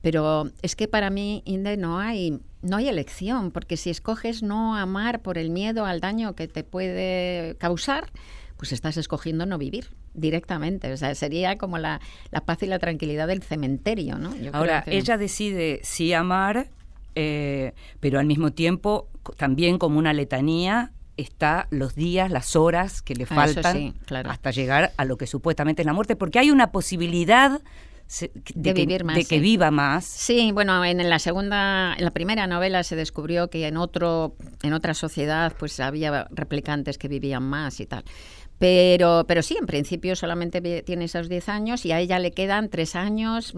pero 0.00 0.50
es 0.62 0.74
que 0.74 0.88
para 0.88 1.10
mí, 1.10 1.42
Inde, 1.44 1.76
no 1.76 1.98
hay, 1.98 2.40
no 2.62 2.76
hay 2.76 2.88
elección, 2.88 3.50
porque 3.50 3.76
si 3.76 3.90
escoges 3.90 4.42
no 4.42 4.76
amar 4.76 5.20
por 5.20 5.36
el 5.38 5.50
miedo 5.50 5.84
al 5.84 6.00
daño 6.00 6.34
que 6.34 6.48
te 6.48 6.64
puede 6.64 7.56
causar, 7.58 8.10
pues 8.56 8.72
estás 8.72 8.96
escogiendo 8.96 9.44
no 9.46 9.58
vivir 9.58 9.88
directamente. 10.14 10.92
O 10.92 10.96
sea, 10.96 11.14
sería 11.14 11.56
como 11.58 11.78
la, 11.78 12.00
la 12.30 12.40
paz 12.44 12.62
y 12.62 12.66
la 12.66 12.78
tranquilidad 12.78 13.26
del 13.28 13.42
cementerio, 13.42 14.18
¿no? 14.18 14.30
Yo 14.36 14.50
creo 14.50 14.54
Ahora, 14.54 14.82
que- 14.82 14.96
ella 14.96 15.16
decide 15.18 15.80
sí 15.82 16.12
amar, 16.14 16.68
eh, 17.14 17.72
pero 18.00 18.18
al 18.18 18.26
mismo 18.26 18.52
tiempo, 18.52 19.08
también 19.36 19.78
como 19.78 19.98
una 19.98 20.12
letanía, 20.12 20.92
está 21.16 21.68
los 21.70 21.94
días, 21.94 22.30
las 22.30 22.56
horas 22.56 23.02
que 23.02 23.14
le 23.14 23.24
Ah, 23.24 23.34
faltan 23.34 23.76
sí, 23.76 23.94
claro. 24.06 24.30
hasta 24.30 24.50
llegar 24.50 24.92
a 24.96 25.04
lo 25.04 25.16
que 25.16 25.26
supuestamente 25.26 25.82
es 25.82 25.86
la 25.86 25.92
muerte, 25.92 26.16
porque 26.16 26.38
hay 26.38 26.50
una 26.50 26.72
posibilidad 26.72 27.60
se- 28.06 28.30
De 28.54 28.74
que, 28.74 29.04
más, 29.04 29.14
de 29.14 29.20
que 29.24 29.36
sí. 29.36 29.40
viva 29.40 29.70
más. 29.70 30.04
Sí, 30.04 30.52
bueno, 30.52 30.84
en 30.84 31.08
la 31.08 31.18
segunda, 31.18 31.94
en 31.96 32.04
la 32.04 32.10
primera 32.10 32.46
novela 32.46 32.82
se 32.82 32.94
descubrió 32.94 33.48
que 33.48 33.66
en 33.66 33.78
otro, 33.78 34.36
en 34.62 34.74
otra 34.74 34.92
sociedad, 34.92 35.54
pues 35.58 35.80
había 35.80 36.26
replicantes 36.30 36.98
que 36.98 37.08
vivían 37.08 37.42
más 37.42 37.80
y 37.80 37.86
tal. 37.86 38.04
Pero, 38.62 39.24
pero 39.26 39.42
sí, 39.42 39.56
en 39.58 39.66
principio 39.66 40.14
solamente 40.14 40.60
tiene 40.82 41.06
esos 41.06 41.28
10 41.28 41.48
años 41.48 41.84
y 41.84 41.90
a 41.90 41.98
ella 41.98 42.20
le 42.20 42.30
quedan 42.30 42.68
3 42.68 42.94
años, 42.94 43.52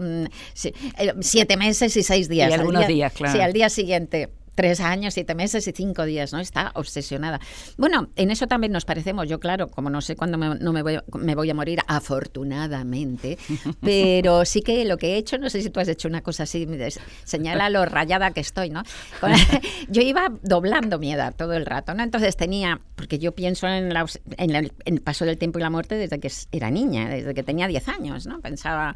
7 1.19 1.57
meses 1.57 1.95
y 1.95 2.01
6 2.01 2.27
días. 2.27 2.49
Y 2.49 2.53
Al 2.53 2.59
algunos 2.61 2.87
día- 2.87 2.95
días, 2.95 3.13
claro. 3.13 3.33
Sí, 3.35 3.39
al 3.39 3.53
día 3.53 3.69
siguiente. 3.69 4.29
Tres 4.55 4.79
años, 4.79 5.13
siete 5.13 5.35
meses 5.35 5.67
y 5.67 5.71
cinco 5.71 6.05
días, 6.05 6.33
¿no? 6.33 6.39
Está 6.39 6.71
obsesionada. 6.75 7.39
Bueno, 7.77 8.09
en 8.15 8.31
eso 8.31 8.47
también 8.47 8.71
nos 8.71 8.85
parecemos. 8.85 9.27
Yo, 9.27 9.39
claro, 9.39 9.67
como 9.67 9.89
no 9.89 10.01
sé 10.01 10.15
cuándo 10.15 10.37
me, 10.37 10.55
no 10.55 10.73
me, 10.73 10.81
voy, 10.81 10.99
me 11.13 11.35
voy 11.35 11.49
a 11.49 11.53
morir, 11.53 11.79
afortunadamente, 11.87 13.37
pero 13.81 14.45
sí 14.45 14.61
que 14.61 14.85
lo 14.85 14.97
que 14.97 15.13
he 15.13 15.17
hecho, 15.17 15.37
no 15.37 15.49
sé 15.49 15.61
si 15.61 15.69
tú 15.69 15.79
has 15.79 15.87
hecho 15.87 16.07
una 16.07 16.21
cosa 16.21 16.43
así, 16.43 16.67
señala 17.23 17.69
lo 17.69 17.85
rayada 17.85 18.31
que 18.31 18.39
estoy, 18.39 18.69
¿no? 18.69 18.83
Yo 19.89 20.01
iba 20.01 20.31
doblando 20.41 20.99
mi 20.99 21.13
edad 21.13 21.35
todo 21.35 21.53
el 21.53 21.65
rato, 21.65 21.93
¿no? 21.93 22.03
Entonces 22.03 22.35
tenía, 22.37 22.79
porque 22.95 23.19
yo 23.19 23.33
pienso 23.33 23.67
en, 23.67 23.93
la 23.93 24.05
en 24.37 24.55
el 24.55 25.01
paso 25.01 25.25
del 25.25 25.37
tiempo 25.37 25.59
y 25.59 25.61
la 25.61 25.69
muerte 25.69 25.95
desde 25.95 26.19
que 26.19 26.31
era 26.51 26.71
niña, 26.71 27.09
desde 27.09 27.33
que 27.33 27.43
tenía 27.43 27.67
10 27.67 27.87
años, 27.89 28.25
¿no? 28.27 28.41
Pensaba, 28.41 28.95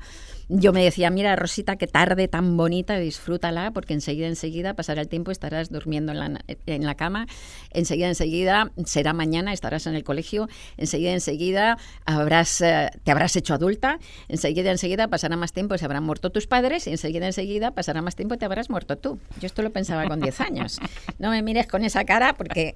yo 0.49 0.73
me 0.73 0.83
decía, 0.83 1.11
mira 1.11 1.35
Rosita, 1.35 1.75
qué 1.75 1.85
tarde 1.85 2.27
tan 2.27 2.57
bonita, 2.57 2.97
disfrútala, 2.97 3.71
porque 3.71 3.93
enseguida, 3.93 4.27
enseguida 4.27 4.73
pasará 4.73 5.01
el 5.01 5.07
tiempo, 5.07 5.29
estarás 5.29 5.69
durmiendo 5.69 6.11
en 6.11 6.19
la, 6.19 6.41
en 6.65 6.85
la 6.85 6.95
cama, 6.95 7.27
enseguida, 7.71 8.07
enseguida 8.07 8.71
será 8.85 9.13
mañana, 9.13 9.53
estarás 9.53 9.85
en 9.85 9.93
el 9.93 10.03
colegio, 10.03 10.49
enseguida, 10.77 11.11
enseguida 11.11 11.77
habrás, 12.05 12.61
eh, 12.61 12.89
te 13.03 13.11
habrás 13.11 13.35
hecho 13.35 13.53
adulta, 13.53 13.99
enseguida, 14.27 14.71
enseguida 14.71 15.07
pasará 15.07 15.37
más 15.37 15.53
tiempo, 15.53 15.77
se 15.77 15.85
habrán 15.85 16.03
muerto 16.03 16.31
tus 16.31 16.47
padres, 16.47 16.87
y 16.87 16.91
enseguida, 16.91 17.27
enseguida 17.27 17.71
pasará 17.71 18.01
más 18.01 18.15
tiempo 18.15 18.37
te 18.37 18.45
habrás 18.45 18.71
muerto 18.71 18.97
tú. 18.97 19.19
Yo 19.39 19.45
esto 19.45 19.61
lo 19.61 19.71
pensaba 19.71 20.07
con 20.07 20.19
10 20.19 20.41
años. 20.41 20.79
No 21.19 21.29
me 21.29 21.43
mires 21.43 21.67
con 21.67 21.83
esa 21.83 22.05
cara 22.05 22.33
porque, 22.33 22.73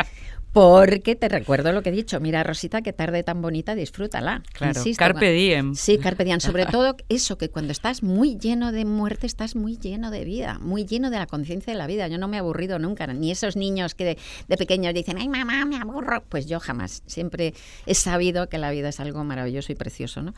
porque 0.54 1.16
te 1.16 1.28
recuerdo 1.30 1.72
lo 1.72 1.82
que 1.82 1.90
he 1.90 1.92
dicho. 1.92 2.20
Mira, 2.20 2.44
Rosita, 2.44 2.84
qué 2.84 2.94
tarde 2.94 3.24
tan 3.24 3.42
bonita, 3.42 3.74
disfrútala. 3.74 4.44
Claro, 4.54 4.80
Insisto, 4.80 5.00
carpe 5.04 5.32
diem. 5.32 5.74
Sí, 5.74 5.98
carpe 5.98 6.24
diem. 6.24 6.40
Sobre 6.40 6.66
todo 6.68 6.96
eso, 7.10 7.40
que 7.40 7.50
cuando 7.50 7.72
estás 7.72 8.04
muy 8.04 8.38
lleno 8.38 8.72
de 8.72 8.86
muerte, 8.86 9.26
estás 9.26 9.56
muy 9.56 9.78
lleno 9.78 10.12
de 10.12 10.24
vida, 10.24 10.60
muy 10.62 10.86
lleno 10.86 11.10
de 11.10 11.18
la 11.18 11.26
conciencia 11.26 11.74
de 11.74 11.80
la 11.80 11.88
vida. 11.88 12.08
Yo 12.08 12.20
no 12.20 12.28
me 12.28 12.38
he 12.38 12.40
aburrido 12.40 12.78
nunca, 12.78 13.08
ni 13.08 13.32
esos 13.32 13.56
niños 13.56 13.96
que 13.96 14.06
de, 14.06 14.18
de 14.48 14.58
pequeños 14.58 14.94
dicen, 14.94 15.18
ay 15.18 15.28
mamá, 15.28 15.66
me 15.66 15.78
aburro. 15.78 16.24
Pues 16.30 16.46
yo 16.46 16.60
jamás. 16.60 17.02
Siempre 17.08 17.56
he 17.88 17.96
sabido 17.96 18.48
que 18.48 18.60
la 18.60 18.70
vida 18.70 18.90
es 18.90 19.00
algo 19.00 19.24
maravilloso 19.24 19.72
y 19.72 19.76
precioso, 19.76 20.22
¿no? 20.22 20.36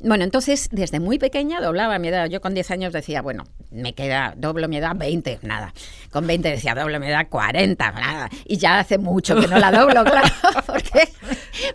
Bueno, 0.00 0.24
entonces, 0.24 0.70
desde 0.72 0.98
muy 0.98 1.18
pequeña 1.18 1.60
doblaba 1.60 1.98
mi 1.98 2.08
edad. 2.08 2.30
Yo 2.30 2.40
con 2.40 2.54
10 2.54 2.70
años 2.70 2.92
decía, 2.94 3.20
bueno, 3.20 3.44
me 3.70 3.92
queda, 3.92 4.32
doblo 4.34 4.66
mi 4.66 4.78
edad 4.78 4.96
20, 4.96 5.40
nada. 5.42 5.74
Con 6.10 6.26
20 6.26 6.48
decía, 6.48 6.74
doblo 6.74 6.98
mi 6.98 7.08
edad 7.08 7.28
40, 7.28 7.90
nada. 7.92 8.30
Y 8.46 8.56
ya 8.56 8.78
hace 8.78 8.96
mucho 8.96 9.38
que 9.38 9.46
no 9.46 9.57
la 9.58 9.70
doblo, 9.72 10.04
claro, 10.04 10.28
porque 10.66 11.08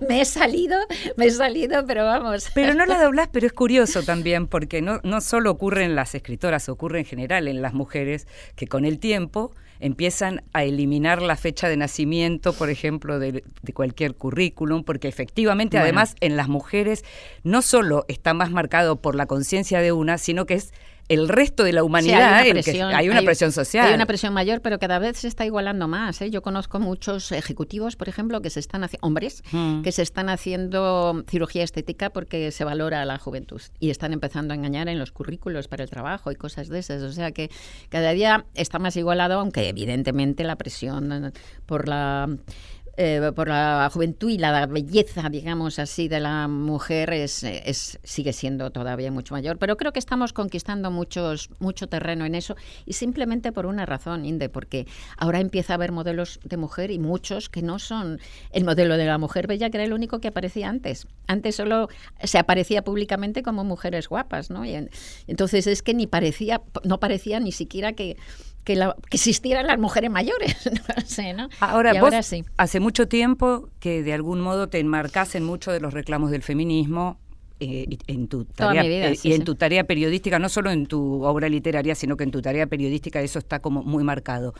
me 0.07 0.21
he 0.21 0.25
salido, 0.25 0.77
me 1.17 1.25
he 1.25 1.31
salido, 1.31 1.85
pero 1.85 2.05
vamos. 2.05 2.49
Pero 2.53 2.73
no 2.73 2.85
la 2.85 3.01
doblás, 3.01 3.29
pero 3.31 3.45
es 3.47 3.53
curioso 3.53 4.03
también, 4.03 4.47
porque 4.47 4.81
no, 4.81 4.99
no 5.03 5.21
solo 5.21 5.51
ocurre 5.51 5.83
en 5.83 5.95
las 5.95 6.15
escritoras, 6.15 6.69
ocurre 6.69 6.99
en 6.99 7.05
general 7.05 7.47
en 7.47 7.61
las 7.61 7.73
mujeres, 7.73 8.27
que 8.55 8.67
con 8.67 8.85
el 8.85 8.99
tiempo 8.99 9.51
empiezan 9.79 10.43
a 10.53 10.63
eliminar 10.63 11.21
la 11.21 11.35
fecha 11.35 11.67
de 11.67 11.75
nacimiento, 11.75 12.53
por 12.53 12.69
ejemplo, 12.69 13.19
de, 13.19 13.43
de 13.61 13.73
cualquier 13.73 14.15
currículum, 14.15 14.83
porque 14.83 15.09
efectivamente, 15.09 15.75
Bueno. 15.75 15.83
además, 15.83 16.15
en 16.21 16.37
las 16.37 16.47
mujeres 16.47 17.03
no 17.43 17.61
solo 17.61 18.05
está 18.07 18.33
más 18.33 18.49
marcado 18.49 19.01
por 19.01 19.15
la 19.15 19.25
conciencia 19.25 19.81
de 19.81 19.91
una, 19.91 20.17
sino 20.17 20.45
que 20.45 20.53
es 20.53 20.73
el 21.09 21.27
resto 21.27 21.63
de 21.63 21.73
la 21.73 21.81
Sí, 21.81 21.85
humanidad 21.85 22.43
que- 22.43 22.81
hay 22.81 23.09
una, 23.09 23.21
presión 23.21 23.51
social. 23.51 23.87
Hay 23.87 23.93
una 23.93 24.05
presión 24.05 24.33
mayor, 24.33 24.61
pero 24.61 24.79
cada 24.79 24.99
vez 24.99 25.17
se 25.17 25.27
está 25.27 25.45
igualando 25.45 25.87
más. 25.87 26.21
¿eh? 26.21 26.29
Yo 26.29 26.41
conozco 26.41 26.79
muchos 26.79 27.31
ejecutivos, 27.31 27.95
por 27.95 28.07
ejemplo, 28.09 28.41
que 28.41 28.49
se 28.49 28.59
están 28.59 28.83
haciendo, 28.83 29.05
hombres, 29.05 29.43
Mm. 29.51 29.81
que 29.81 29.91
se 29.91 30.01
están 30.01 30.29
haciendo 30.29 31.23
cirugía 31.29 31.63
estética 31.63 32.09
porque 32.09 32.51
se 32.51 32.63
valora 32.63 33.03
la 33.05 33.17
juventud 33.19 33.61
y 33.79 33.89
están 33.89 34.13
empezando 34.13 34.53
a 34.53 34.57
engañar 34.57 34.87
en 34.87 34.97
los 34.97 35.11
currículos 35.11 35.67
para 35.67 35.83
el 35.83 35.89
trabajo 35.89 36.31
y 36.31 36.35
cosas 36.35 36.69
de 36.69 36.79
esas. 36.79 37.01
O 37.03 37.11
sea 37.11 37.31
que 37.31 37.49
cada 37.89 38.11
día 38.11 38.45
está 38.53 38.79
más 38.79 38.95
igualado, 38.95 39.39
aunque 39.39 39.67
evidentemente 39.69 40.43
la 40.43 40.55
presión 40.55 41.33
por 41.65 41.87
la 41.87 42.29
eh, 42.95 43.31
por 43.35 43.47
la 43.47 43.89
juventud 43.91 44.29
y 44.29 44.37
la 44.37 44.65
belleza, 44.67 45.29
digamos 45.29 45.79
así, 45.79 46.07
de 46.07 46.19
la 46.19 46.47
mujer 46.47 47.11
es, 47.13 47.43
es, 47.43 47.99
sigue 48.03 48.33
siendo 48.33 48.69
todavía 48.71 49.11
mucho 49.11 49.33
mayor. 49.33 49.57
Pero 49.57 49.77
creo 49.77 49.91
que 49.93 49.99
estamos 49.99 50.31
conquistando 50.31 50.91
muchos, 50.91 51.49
mucho 51.59 51.87
terreno 51.87 52.25
en 52.25 52.35
eso 52.35 52.55
y 52.85 52.93
simplemente 52.93 53.51
por 53.51 53.65
una 53.65 53.85
razón, 53.85 54.25
Inde, 54.25 54.47
porque 54.49 54.85
ahora 55.17 55.39
empieza 55.39 55.73
a 55.73 55.75
haber 55.75 55.91
modelos 55.91 56.39
de 56.43 56.57
mujer 56.57 56.91
y 56.91 56.99
muchos 56.99 57.49
que 57.49 57.61
no 57.63 57.79
son 57.79 58.19
el 58.51 58.63
modelo 58.63 58.95
de 58.97 59.05
la 59.05 59.17
mujer 59.17 59.47
bella, 59.47 59.69
que 59.69 59.77
era 59.77 59.85
el 59.85 59.93
único 59.93 60.19
que 60.19 60.27
aparecía 60.27 60.69
antes. 60.69 61.07
Antes 61.27 61.55
solo 61.55 61.89
se 62.23 62.37
aparecía 62.37 62.83
públicamente 62.83 63.41
como 63.43 63.63
mujeres 63.63 64.07
guapas, 64.07 64.49
¿no? 64.51 64.65
Y 64.65 64.75
en- 64.75 64.89
entonces 65.27 65.65
es 65.67 65.81
que 65.81 65.93
ni 65.93 66.05
parecía, 66.05 66.61
no 66.83 66.99
parecía 66.99 67.39
ni 67.39 67.51
siquiera 67.51 67.93
que 67.93 68.17
que, 68.63 68.75
la, 68.75 68.95
que 69.09 69.17
existieran 69.17 69.67
las 69.67 69.77
mujeres 69.79 70.09
mayores. 70.09 70.55
no 70.95 71.01
sé, 71.05 71.33
¿no? 71.33 71.49
Ahora, 71.59 71.91
Y 71.95 71.99
vos 71.99 72.05
ahora 72.05 72.23
sí. 72.23 72.43
hace 72.57 72.79
mucho 72.79 73.07
tiempo 73.07 73.69
que 73.79 74.03
de 74.03 74.13
algún 74.13 74.41
modo 74.41 74.67
te 74.69 74.79
enmarcás 74.79 75.35
en 75.35 75.43
muchos 75.43 75.73
de 75.73 75.79
los 75.79 75.93
reclamos 75.93 76.31
del 76.31 76.43
feminismo. 76.43 77.17
eh, 77.59 77.97
en 78.07 78.27
tu 78.27 78.45
tarea 78.45 78.83
vida, 78.83 79.07
eh, 79.09 79.15
sí, 79.15 79.29
y 79.29 79.33
en 79.33 79.39
sí. 79.39 79.45
tu 79.45 79.55
tarea 79.55 79.85
periodística, 79.85 80.37
no 80.39 80.49
solo 80.49 80.69
en 80.71 80.85
tu 80.85 81.23
obra 81.23 81.47
literaria, 81.47 81.95
sino 81.95 82.17
que 82.17 82.23
en 82.25 82.31
tu 82.31 82.41
tarea 82.41 82.67
periodística 82.67 83.21
eso 83.21 83.39
está 83.39 83.59
como 83.59 83.83
muy 83.83 84.03
marcado. 84.03 84.53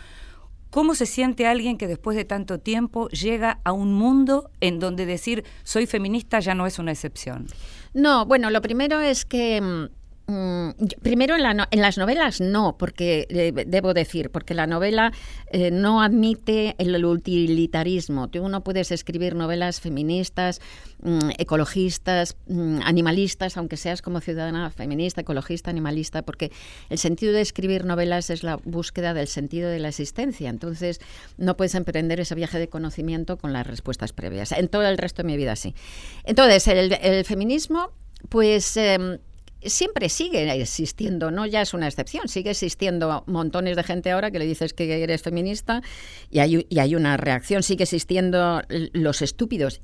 ¿Cómo 0.69 0.95
se 0.95 1.05
siente 1.05 1.45
alguien 1.45 1.77
que 1.77 1.87
después 1.87 2.15
de 2.17 2.25
tanto 2.25 2.59
tiempo 2.59 3.07
llega 3.09 3.59
a 3.63 3.73
un 3.73 3.93
mundo 3.93 4.49
en 4.59 4.79
donde 4.79 5.05
decir 5.05 5.43
soy 5.63 5.85
feminista 5.85 6.39
ya 6.39 6.55
no 6.55 6.65
es 6.65 6.79
una 6.79 6.91
excepción? 6.91 7.45
No, 7.93 8.25
bueno, 8.25 8.49
lo 8.49 8.61
primero 8.61 8.99
es 8.99 9.25
que... 9.25 9.89
mm, 10.27 10.69
primero 11.01 11.35
en, 11.35 11.43
la 11.43 11.67
en 11.69 11.81
las 11.81 11.97
novelas 11.97 12.41
no, 12.41 12.77
porque 12.77 13.27
eh, 13.29 13.51
debo 13.65 13.93
decir, 13.93 14.29
porque 14.29 14.53
la 14.53 14.67
novela 14.67 15.11
eh, 15.51 15.71
no 15.71 16.01
admite 16.01 16.75
el 16.77 17.03
utilitarismo. 17.05 18.29
Tú 18.29 18.47
no 18.49 18.63
puedes 18.63 18.91
escribir 18.91 19.35
novelas 19.35 19.81
feministas, 19.81 20.61
mm, 21.01 21.31
ecologistas, 21.37 22.35
mm, 22.47 22.79
animalistas, 22.83 23.57
aunque 23.57 23.77
seas 23.77 24.01
como 24.01 24.19
ciudadana 24.19 24.69
feminista, 24.69 25.21
ecologista, 25.21 25.69
animalista, 25.69 26.21
porque 26.21 26.51
el 26.89 26.97
sentido 26.97 27.33
de 27.33 27.41
escribir 27.41 27.85
novelas 27.85 28.29
es 28.29 28.43
la 28.43 28.57
búsqueda 28.57 29.13
del 29.13 29.27
sentido 29.27 29.69
de 29.69 29.79
la 29.79 29.89
existencia. 29.89 30.49
Entonces, 30.49 30.99
no 31.37 31.57
puedes 31.57 31.75
emprender 31.75 32.19
ese 32.19 32.35
viaje 32.35 32.59
de 32.59 32.69
conocimiento 32.69 33.37
con 33.37 33.53
las 33.53 33.67
respuestas 33.67 34.13
previas. 34.13 34.51
En 34.51 34.67
todo 34.67 34.83
el 34.83 34.97
resto 34.97 35.23
de 35.23 35.27
mi 35.27 35.37
vida 35.37 35.55
sí. 35.55 35.75
Entonces, 36.23 36.67
el, 36.67 36.93
el 37.01 37.25
feminismo, 37.25 37.91
pues... 38.29 38.77
em, 38.77 39.19
siempre 39.65 40.09
sigue 40.09 40.51
existiendo, 40.61 41.31
no 41.31 41.45
ya 41.45 41.61
es 41.61 41.73
una 41.73 41.87
excepción, 41.87 42.27
sigue 42.27 42.51
existiendo 42.51 43.23
montones 43.27 43.75
de 43.75 43.83
gente 43.83 44.11
ahora 44.11 44.31
que 44.31 44.39
le 44.39 44.45
dices 44.45 44.73
que 44.73 45.03
eres 45.03 45.21
feminista 45.21 45.81
y 46.29 46.39
hay, 46.39 46.65
y 46.69 46.79
hay 46.79 46.95
una 46.95 47.17
reacción, 47.17 47.63
sigue 47.63 47.83
existiendo 47.83 48.61
los 48.69 49.21
estúpidos 49.21 49.81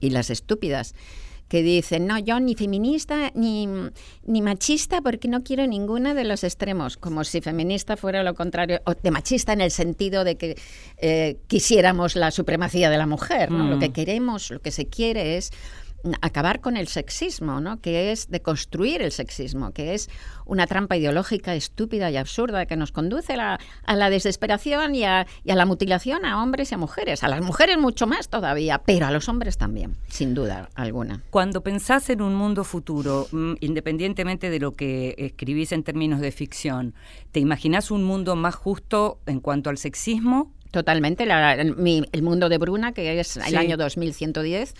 y 0.00 0.10
las 0.10 0.30
estúpidas 0.30 0.94
que 1.50 1.64
dicen, 1.64 2.06
no, 2.06 2.16
yo 2.16 2.38
ni 2.38 2.54
feminista 2.54 3.32
ni, 3.34 3.66
ni 4.24 4.40
machista 4.40 5.00
porque 5.00 5.26
no 5.26 5.42
quiero 5.42 5.66
ninguno 5.66 6.14
de 6.14 6.22
los 6.22 6.44
extremos, 6.44 6.96
como 6.96 7.24
si 7.24 7.40
feminista 7.40 7.96
fuera 7.96 8.22
lo 8.22 8.34
contrario, 8.34 8.80
o 8.86 8.94
de 8.94 9.10
machista 9.10 9.52
en 9.52 9.60
el 9.60 9.72
sentido 9.72 10.22
de 10.22 10.36
que 10.36 10.56
eh, 10.98 11.38
quisiéramos 11.48 12.14
la 12.14 12.30
supremacía 12.30 12.88
de 12.88 12.98
la 12.98 13.06
mujer, 13.06 13.50
¿no? 13.50 13.68
Lo 13.68 13.80
que 13.80 13.90
queremos, 13.90 14.52
lo 14.52 14.60
que 14.60 14.70
se 14.70 14.86
quiere 14.86 15.38
es 15.38 15.50
acabar 16.22 16.60
con 16.60 16.76
el 16.76 16.88
sexismo, 16.88 17.60
¿no? 17.60 17.80
que 17.80 18.12
es 18.12 18.30
deconstruir 18.30 19.02
el 19.02 19.12
sexismo, 19.12 19.72
que 19.72 19.94
es 19.94 20.08
una 20.46 20.66
trampa 20.66 20.96
ideológica 20.96 21.54
estúpida 21.54 22.10
y 22.10 22.16
absurda 22.16 22.66
que 22.66 22.76
nos 22.76 22.92
conduce 22.92 23.34
a 23.34 23.36
la, 23.36 23.60
a 23.84 23.96
la 23.96 24.10
desesperación 24.10 24.94
y 24.94 25.04
a, 25.04 25.26
y 25.44 25.50
a 25.50 25.54
la 25.56 25.66
mutilación 25.66 26.24
a 26.24 26.42
hombres 26.42 26.72
y 26.72 26.74
a 26.74 26.78
mujeres. 26.78 27.22
A 27.22 27.28
las 27.28 27.42
mujeres 27.42 27.78
mucho 27.78 28.06
más 28.06 28.28
todavía, 28.28 28.78
pero 28.78 29.06
a 29.06 29.10
los 29.10 29.28
hombres 29.28 29.58
también, 29.58 29.96
sin 30.08 30.34
duda 30.34 30.68
alguna. 30.74 31.22
Cuando 31.30 31.62
pensás 31.62 32.08
en 32.10 32.22
un 32.22 32.34
mundo 32.34 32.64
futuro, 32.64 33.28
mm, 33.32 33.54
independientemente 33.60 34.50
de 34.50 34.58
lo 34.60 34.72
que 34.72 35.14
escribís 35.18 35.72
en 35.72 35.82
términos 35.82 36.20
de 36.20 36.32
ficción, 36.32 36.94
¿te 37.32 37.40
imaginás 37.40 37.90
un 37.90 38.04
mundo 38.04 38.36
más 38.36 38.54
justo 38.54 39.18
en 39.26 39.40
cuanto 39.40 39.70
al 39.70 39.78
sexismo? 39.78 40.52
Totalmente. 40.70 41.26
la- 41.26 41.54
el, 41.54 41.74
mi- 41.74 42.04
el 42.12 42.22
mundo 42.22 42.48
de 42.48 42.56
Bruna, 42.58 42.92
que 42.92 43.18
es 43.18 43.36
el 43.36 43.42
Sí. 43.42 43.56
año 43.56 43.76
2110, 43.76 44.74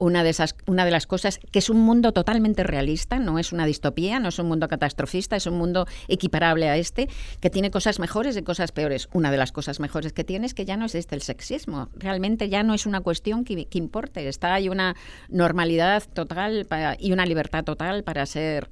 una 0.00 0.24
de, 0.24 0.30
esas, 0.30 0.56
una 0.66 0.84
de 0.84 0.90
las 0.90 1.06
cosas 1.06 1.38
que 1.52 1.60
es 1.60 1.70
un 1.70 1.78
mundo 1.80 2.10
totalmente 2.12 2.64
realista, 2.64 3.18
no 3.20 3.38
es 3.38 3.52
una 3.52 3.66
distopía, 3.66 4.18
no 4.18 4.30
es 4.30 4.38
un 4.40 4.48
mundo 4.48 4.66
catastrofista, 4.66 5.36
es 5.36 5.46
un 5.46 5.56
mundo 5.56 5.86
equiparable 6.08 6.68
a 6.68 6.76
este, 6.76 7.08
que 7.40 7.50
tiene 7.50 7.70
cosas 7.70 8.00
mejores 8.00 8.36
y 8.36 8.42
cosas 8.42 8.72
peores. 8.72 9.08
Una 9.12 9.30
de 9.30 9.36
las 9.36 9.52
cosas 9.52 9.78
mejores 9.78 10.12
que 10.12 10.24
tiene 10.24 10.46
es 10.46 10.54
que 10.54 10.64
ya 10.64 10.76
no 10.76 10.86
existe 10.86 11.14
el 11.14 11.22
sexismo. 11.22 11.88
Realmente 11.94 12.48
ya 12.48 12.62
no 12.64 12.74
es 12.74 12.86
una 12.86 13.00
cuestión 13.00 13.44
que, 13.44 13.66
que 13.66 13.78
importe. 13.78 14.26
Está 14.26 14.54
hay 14.54 14.68
una 14.68 14.96
normalidad 15.28 16.02
total 16.12 16.64
para- 16.66 16.96
y 16.98 17.12
una 17.12 17.26
libertad 17.26 17.62
total 17.64 18.02
para 18.02 18.26
ser 18.26 18.68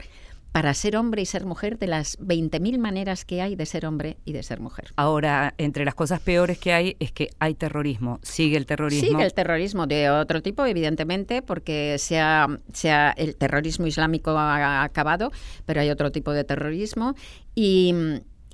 para 0.52 0.72
ser 0.74 0.96
hombre 0.96 1.22
y 1.22 1.26
ser 1.26 1.44
mujer 1.44 1.78
de 1.78 1.86
las 1.86 2.18
20.000 2.18 2.78
maneras 2.78 3.24
que 3.24 3.42
hay 3.42 3.54
de 3.54 3.66
ser 3.66 3.86
hombre 3.86 4.16
y 4.24 4.32
de 4.32 4.42
ser 4.42 4.60
mujer. 4.60 4.92
Ahora, 4.96 5.54
entre 5.58 5.84
las 5.84 5.94
cosas 5.94 6.20
peores 6.20 6.58
que 6.58 6.72
hay 6.72 6.96
es 6.98 7.12
que 7.12 7.28
hay 7.38 7.54
terrorismo, 7.54 8.18
sigue 8.22 8.56
el 8.56 8.66
terrorismo. 8.66 9.08
Sigue 9.08 9.22
el 9.24 9.34
terrorismo 9.34 9.86
de 9.86 10.10
otro 10.10 10.42
tipo, 10.42 10.64
evidentemente, 10.66 11.42
porque 11.42 11.96
se 11.98 12.18
ha- 12.18 12.48
se 12.72 12.90
ha- 12.90 13.10
el 13.10 13.36
terrorismo 13.36 13.86
islámico 13.86 14.30
ha 14.30 14.82
acabado, 14.82 15.30
pero 15.66 15.80
hay 15.80 15.90
otro 15.90 16.10
tipo 16.10 16.32
de 16.32 16.44
terrorismo. 16.44 17.14
Y, 17.54 17.94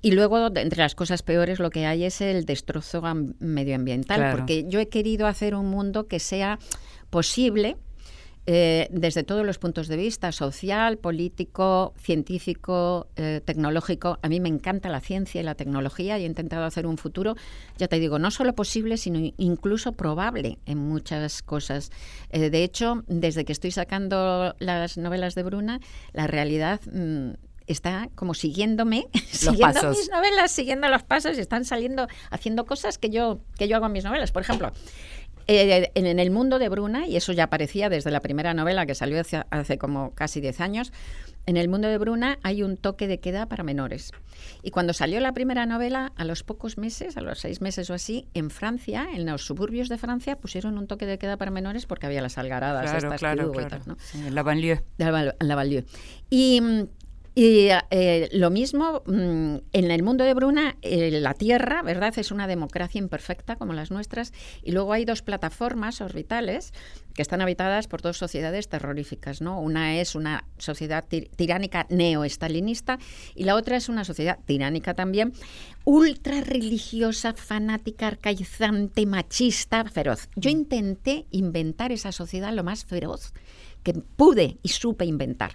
y 0.03 0.11
luego, 0.11 0.49
entre 0.49 0.81
las 0.81 0.95
cosas 0.95 1.23
peores, 1.23 1.59
lo 1.61 1.71
que 1.71 1.87
hay 1.87 2.05
es 2.05 2.21
el 2.21 2.45
destrozo 2.45 3.07
am- 3.07 3.35
medioambiental, 3.39 4.19
Claro. 4.19 4.37
porque 4.39 4.65
yo 4.69 4.81
he 4.81 4.89
querido 4.89 5.27
hacer 5.27 5.55
un 5.55 5.67
mundo 5.71 6.07
que 6.09 6.19
sea 6.19 6.59
posible. 7.09 7.77
Eh, 8.47 8.89
desde 8.91 9.23
todos 9.23 9.47
los 9.47 9.59
puntos 9.59 9.89
de 9.89 9.97
vista, 9.97 10.31
social, 10.31 10.99
político, 10.99 11.95
científico, 11.99 13.07
eh, 13.17 13.41
tecnológico. 13.45 14.19
A 14.23 14.29
mí 14.29 14.39
me 14.39 14.51
encanta 14.51 14.91
la 14.91 15.01
ciencia 15.01 15.41
y 15.41 15.45
la 15.45 15.55
tecnología 15.55 16.19
y 16.19 16.25
he 16.25 16.27
intentado 16.27 16.65
hacer 16.65 16.87
un 16.87 16.99
futuro, 16.99 17.37
ya 17.79 17.89
te 17.89 17.99
digo, 17.99 18.19
no 18.19 18.31
solo 18.31 18.55
posible, 18.55 18.99
sino 18.99 19.19
incluso 19.39 19.93
probable 19.93 20.59
en 20.67 20.79
muchas 20.79 21.43
cosas. 21.43 21.91
Eh, 22.31 22.51
de 22.51 22.65
hecho, 22.65 23.03
desde 23.07 23.45
que 23.47 23.53
estoy 23.53 23.71
sacando 23.71 24.55
las 24.59 24.99
novelas 24.99 25.35
de 25.35 25.43
Bruna, 25.43 25.81
la 26.13 26.27
realidad... 26.27 26.81
mm, 26.93 27.33
está 27.67 28.11
como 28.15 28.35
siguiéndome, 28.35 29.09
siguiendo 29.31 29.81
pasos. 29.81 29.97
mis 29.97 30.11
novelas, 30.11 30.51
siguiendo 30.51 30.89
los 30.89 31.03
pasos 31.03 31.37
y 31.39 31.41
están 31.41 31.65
saliendo, 31.65 32.09
haciendo 32.31 32.67
cosas 32.67 32.99
que 32.99 33.11
yo, 33.11 33.41
que 33.57 33.69
yo 33.69 33.77
hago 33.77 33.87
en 33.87 33.93
mis 33.93 34.05
novelas. 34.05 34.33
Por 34.33 34.43
ejemplo, 34.43 34.73
eh, 35.47 35.91
en, 35.95 36.07
en 36.07 36.19
el 36.19 36.31
mundo 36.31 36.59
de 36.59 36.69
Bruna, 36.69 37.07
y 37.07 37.17
eso 37.17 37.33
ya 37.33 37.45
aparecía 37.45 37.89
desde 37.89 38.11
la 38.11 38.21
primera 38.21 38.55
novela 38.55 38.87
que 38.87 38.95
salió 38.95 39.21
hace, 39.21 39.43
hace 39.51 39.79
como 39.79 40.15
casi 40.15 40.41
10 40.41 40.61
años, 40.61 40.93
en 41.47 41.59
el 41.59 41.69
mundo 41.69 41.89
de 41.89 41.99
Bruna 41.99 42.39
hay 42.43 42.63
un 42.63 42.77
toque 42.79 43.07
de 43.07 43.21
queda 43.21 43.47
para 43.47 43.63
menores. 43.63 44.13
Y 44.63 44.71
cuando 44.71 44.95
salió 44.95 45.21
la 45.21 45.33
primera 45.33 45.67
novela, 45.67 46.13
a 46.17 46.25
los 46.25 46.43
pocos 46.43 46.79
meses, 46.79 47.19
a 47.19 47.21
los 47.21 47.39
seis 47.39 47.61
meses 47.61 47.91
o 47.91 47.95
así, 47.95 48.27
en 48.33 48.51
Francia, 48.51 49.07
en 49.15 49.27
los 49.27 49.45
suburbios 49.45 49.89
de 49.91 49.99
Francia, 49.99 50.37
pusieron 50.37 50.79
un 50.79 50.87
toque 50.87 51.05
de 51.05 51.19
queda 51.19 51.37
para 51.37 51.51
menores 51.51 51.85
porque 51.85 52.07
había 52.07 52.23
las 52.23 52.39
algaradas 52.39 52.91
Claro, 52.91 52.97
estas 52.97 53.21
claro, 53.21 53.53
claro. 53.53 53.81
¿no? 53.85 53.97
Sí, 54.01 54.19
la 54.31 54.43
banlieue. 54.43 54.83
la, 54.97 55.35
la 55.39 55.55
Banlieue. 55.55 55.85
Y, 56.31 56.61
mm, 56.63 56.83
y, 57.35 57.69
eh, 57.91 58.29
lo 58.33 58.51
mismo, 58.51 59.03
mm, 59.07 59.57
en 59.73 59.91
el 59.91 60.03
mundo 60.05 60.23
de 60.25 60.35
Bruna, 60.35 60.77
eh, 60.83 61.11
la 61.11 61.35
Tierra, 61.35 61.83
¿verdad? 61.83 62.17
Es 62.17 62.31
una 62.31 62.47
democracia 62.47 63.01
imperfecta 63.01 63.57
como 63.57 63.73
las 63.73 63.91
nuestras. 63.91 64.33
Y 64.63 64.71
luego 64.71 64.93
hay 64.93 65.05
dos 65.05 65.23
plataformas 65.23 66.01
orbitales 66.01 66.73
que 67.15 67.23
están 67.23 67.41
habitadas 67.41 67.89
por 67.89 68.03
dos 68.03 68.19
sociedades 68.19 68.69
terroríficas, 68.69 69.41
¿no? 69.41 69.61
Una 69.61 70.01
es 70.01 70.15
una 70.15 70.45
sociedad 70.59 71.05
tir- 71.09 71.29
tiránica 71.35 71.87
neo-estalinista 71.91 72.99
y 73.35 73.45
la 73.45 73.57
otra 73.57 73.77
es 73.77 73.89
una 73.89 74.05
sociedad 74.05 74.39
tiránica 74.47 74.95
también, 74.95 75.33
ultra 75.85 76.41
religiosa, 76.41 77.35
fanática, 77.35 78.07
arcaizante, 78.07 79.07
machista, 79.07 79.85
feroz. 79.85 80.29
Yo 80.37 80.51
intenté 80.51 81.27
inventar 81.31 81.91
esa 81.91 82.13
sociedad 82.13 82.53
lo 82.53 82.63
más 82.65 82.85
feroz 82.85 83.33
que 83.83 83.93
pude 83.93 84.59
y 84.63 84.69
supe 84.69 85.05
inventar. 85.05 85.53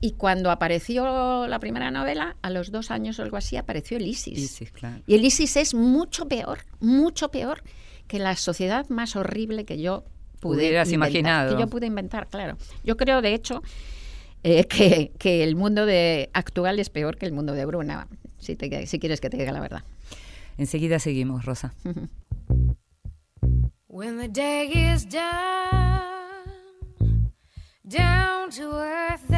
Y 0.00 0.12
cuando 0.12 0.50
apareció 0.52 1.46
la 1.48 1.58
primera 1.58 1.90
novela, 1.90 2.36
a 2.42 2.50
los 2.50 2.70
dos 2.70 2.90
años 2.92 3.18
o 3.18 3.22
algo 3.22 3.36
así, 3.36 3.56
apareció 3.56 3.96
el 3.96 4.06
ISIS. 4.06 4.38
ISIS, 4.38 4.70
claro. 4.70 5.02
Y 5.06 5.14
el 5.16 5.24
ISIS 5.24 5.56
es 5.56 5.74
mucho 5.74 6.28
peor, 6.28 6.60
mucho 6.80 7.30
peor 7.30 7.62
que 8.06 8.18
la 8.20 8.36
sociedad 8.36 8.88
más 8.90 9.16
horrible 9.16 9.64
que 9.64 9.80
yo 9.80 10.04
pude 10.40 10.58
Hubieras 10.68 10.88
inventar, 10.92 11.10
imaginado. 11.10 11.56
Que 11.56 11.60
yo 11.60 11.68
pude 11.68 11.86
inventar, 11.86 12.28
claro. 12.28 12.56
Yo 12.84 12.96
creo, 12.96 13.20
de 13.22 13.34
hecho, 13.34 13.62
eh, 14.44 14.64
que, 14.66 15.10
que 15.18 15.42
el 15.42 15.56
mundo 15.56 15.84
de 15.84 16.30
actual 16.32 16.78
es 16.78 16.90
peor 16.90 17.16
que 17.18 17.26
el 17.26 17.32
mundo 17.32 17.54
de 17.54 17.64
Bruna, 17.66 18.06
si, 18.38 18.54
te- 18.54 18.86
si 18.86 18.98
quieres 19.00 19.20
que 19.20 19.30
te 19.30 19.36
diga 19.36 19.50
la 19.50 19.60
verdad. 19.60 19.82
Enseguida 20.58 21.00
seguimos, 21.00 21.44
Rosa. 21.44 21.74
When 23.88 24.18
the 24.18 24.28
day 24.28 24.70
is 24.94 25.04
done, 25.08 25.24
down 27.82 28.50
to 28.50 28.78
earth 28.78 29.28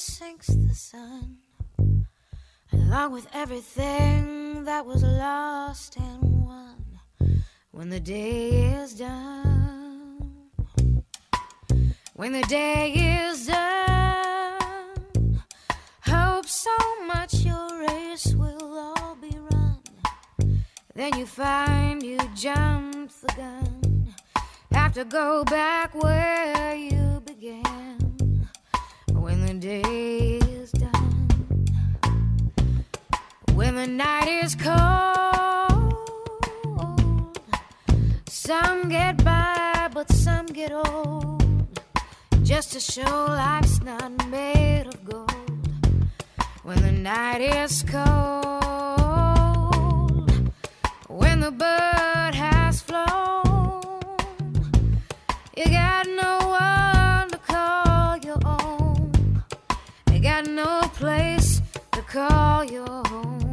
sinks 0.00 0.46
the 0.46 0.74
sun, 0.74 1.36
along 2.72 3.12
with 3.12 3.26
everything 3.34 4.64
that 4.64 4.86
was 4.86 5.02
lost 5.02 5.98
and 5.98 6.46
won. 6.46 6.86
When 7.70 7.90
the 7.90 8.00
day 8.00 8.72
is 8.80 8.94
done, 8.94 10.32
when 12.14 12.32
the 12.32 12.42
day 12.42 12.92
is 12.92 13.46
done, 13.46 15.42
hope 16.00 16.46
so 16.46 16.76
much 17.06 17.34
your 17.34 17.80
race 17.86 18.32
will 18.34 18.78
all 18.78 19.16
be 19.20 19.36
run. 19.52 19.82
Then 20.94 21.18
you 21.18 21.26
find 21.26 22.02
you 22.02 22.18
jumped 22.34 23.20
the 23.20 23.32
gun. 23.36 24.14
Have 24.72 24.94
to 24.94 25.04
go 25.04 25.44
back 25.44 25.94
where 25.94 26.74
you 26.74 27.22
began. 27.26 27.99
Day 29.58 30.38
is 30.38 30.70
done. 30.70 30.90
Night 33.96 34.28
is 34.44 34.54
cold. 34.54 35.96
Some 38.28 38.88
get 38.88 39.22
by, 39.24 39.88
but 39.92 40.10
some 40.12 40.46
get 40.46 40.70
old. 40.72 41.68
Just 42.42 42.72
to 42.72 42.80
show 42.80 43.26
life's 43.26 43.82
not 43.82 44.26
made 44.28 44.86
of 44.86 45.04
gold. 45.04 45.32
When 46.62 46.80
the 46.82 46.92
night 46.92 47.40
is 47.40 47.82
cold, 47.82 48.00
when 51.08 51.40
the 51.40 51.50
bird 51.50 52.34
has 52.34 52.80
flown, 52.80 53.29
got 60.42 60.50
no 60.50 60.80
place 60.94 61.60
to 61.92 62.00
call 62.02 62.64
your 62.64 63.02
home 63.08 63.49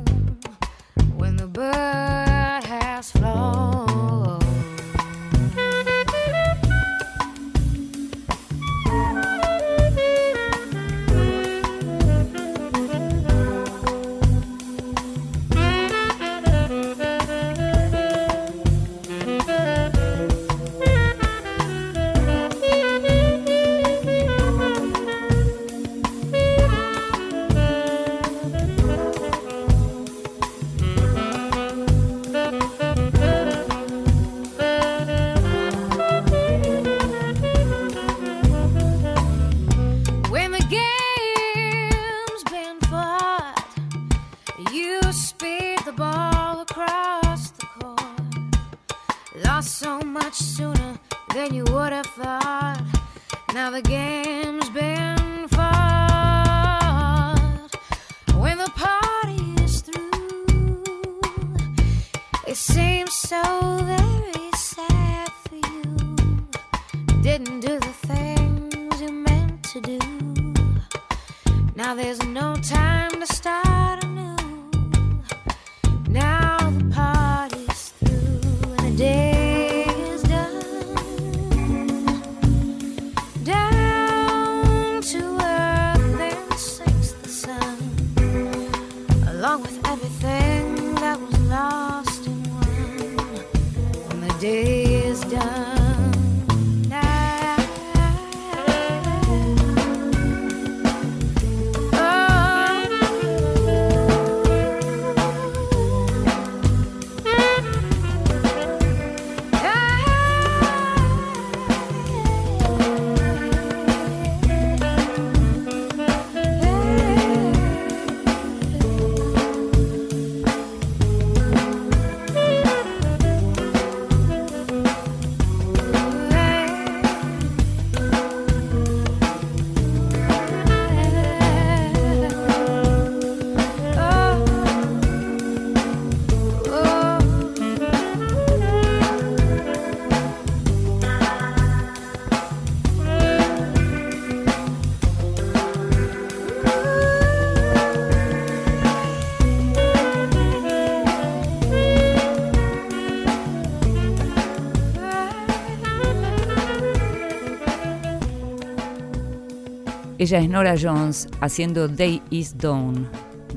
Ella 160.28 160.40
es 160.40 160.50
Nora 160.50 160.76
Jones 160.78 161.30
haciendo 161.40 161.88
Day 161.88 162.22
is 162.32 162.58
Dawn 162.58 163.08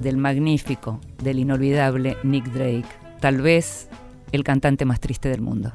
del 0.00 0.16
magnífico, 0.16 1.00
del 1.20 1.40
inolvidable 1.40 2.16
Nick 2.22 2.44
Drake, 2.52 2.86
tal 3.18 3.42
vez 3.42 3.88
el 4.30 4.44
cantante 4.44 4.84
más 4.84 5.00
triste 5.00 5.28
del 5.30 5.40
mundo. 5.40 5.72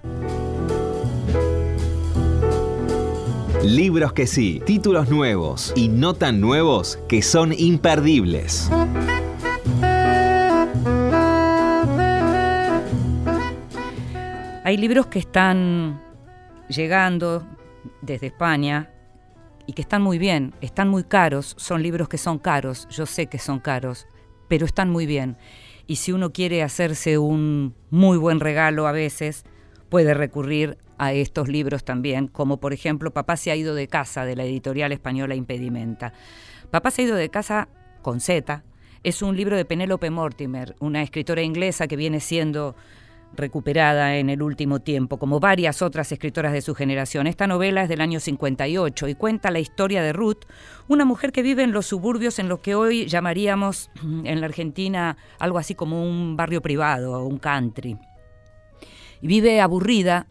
Libros 3.62 4.14
que 4.14 4.26
sí, 4.26 4.62
títulos 4.66 5.10
nuevos 5.10 5.74
y 5.76 5.90
no 5.90 6.14
tan 6.14 6.40
nuevos 6.40 6.98
que 7.10 7.22
son 7.22 7.52
imperdibles. 7.52 8.72
Hay 14.64 14.78
libros 14.78 15.08
que 15.08 15.20
están 15.20 16.02
llegando 16.70 17.46
desde 18.02 18.28
España 18.28 18.95
y 19.68 19.74
que 19.74 19.82
están 19.82 20.02
muy 20.02 20.18
bien, 20.18 20.54
están 20.62 20.90
muy 20.90 21.04
caros, 21.04 21.56
son 21.58 21.82
libros 21.82 22.10
que 22.10 22.18
son 22.18 22.40
caros, 22.40 22.88
yo 22.90 23.06
sé 23.06 23.28
que 23.28 23.40
son 23.40 23.60
caros, 23.60 24.08
pero 24.48 24.66
están 24.66 24.90
muy 24.90 25.06
bien. 25.06 25.38
Y 25.88 25.98
si 25.98 26.12
uno 26.12 26.32
quiere 26.32 26.64
hacerse 26.64 27.18
un 27.18 27.76
muy 27.90 28.18
buen 28.18 28.40
regalo 28.40 28.88
a 28.88 28.92
veces, 28.92 29.44
puede 29.90 30.14
recurrir 30.14 30.78
a 30.98 31.14
estos 31.14 31.48
libros 31.48 31.84
también, 31.84 32.28
como 32.28 32.60
por 32.60 32.74
ejemplo 32.74 33.12
Papá 33.12 33.38
se 33.38 33.52
ha 33.52 33.56
ido 33.56 33.76
de 33.76 33.88
casa 33.88 34.26
de 34.26 34.36
la 34.36 34.46
editorial 34.46 34.92
española 34.92 35.36
Impedimenta. 35.36 36.14
Papá 36.72 36.92
se 36.92 37.02
ha 37.02 37.06
ido 37.06 37.16
de 37.16 37.30
casa 37.30 37.68
con 38.02 38.20
Z, 38.20 38.64
es 39.06 39.22
un 39.22 39.38
libro 39.38 39.56
de 39.56 39.66
Penélope 39.66 40.10
Mortimer, 40.10 40.76
una 40.80 41.04
escritora 41.04 41.44
inglesa 41.44 41.88
que 41.88 41.96
viene 41.96 42.20
siendo 42.20 42.76
recuperada 43.38 44.18
en 44.18 44.30
el 44.30 44.42
último 44.42 44.80
tiempo, 44.80 45.18
como 45.18 45.40
varias 45.40 45.82
otras 45.82 46.12
escritoras 46.12 46.54
de 46.54 46.62
su 46.62 46.76
generación. 46.76 47.28
Esta 47.28 47.48
novela 47.48 47.84
es 47.84 47.90
del 47.90 48.02
año 48.02 48.20
58 48.20 49.08
y 49.08 49.16
cuenta 49.16 49.52
la 49.52 49.60
historia 49.60 50.02
de 50.02 50.14
Ruth, 50.14 50.46
una 50.88 51.06
mujer 51.06 51.32
que 51.32 51.42
vive 51.42 51.64
en 51.64 51.72
los 51.72 51.86
suburbios 51.86 52.40
en 52.40 52.50
lo 52.50 52.62
que 52.62 52.76
hoy 52.76 53.06
llamaríamos 53.06 53.90
en 54.24 54.40
la 54.40 54.48
Argentina 54.48 55.18
algo 55.40 55.58
así 55.58 55.76
como 55.76 56.04
un 56.04 56.36
barrio 56.36 56.62
privado 56.62 57.14
o 57.14 57.26
un 57.26 57.38
country. 57.38 57.98
Vive 59.22 59.62
aburrida, 59.62 60.28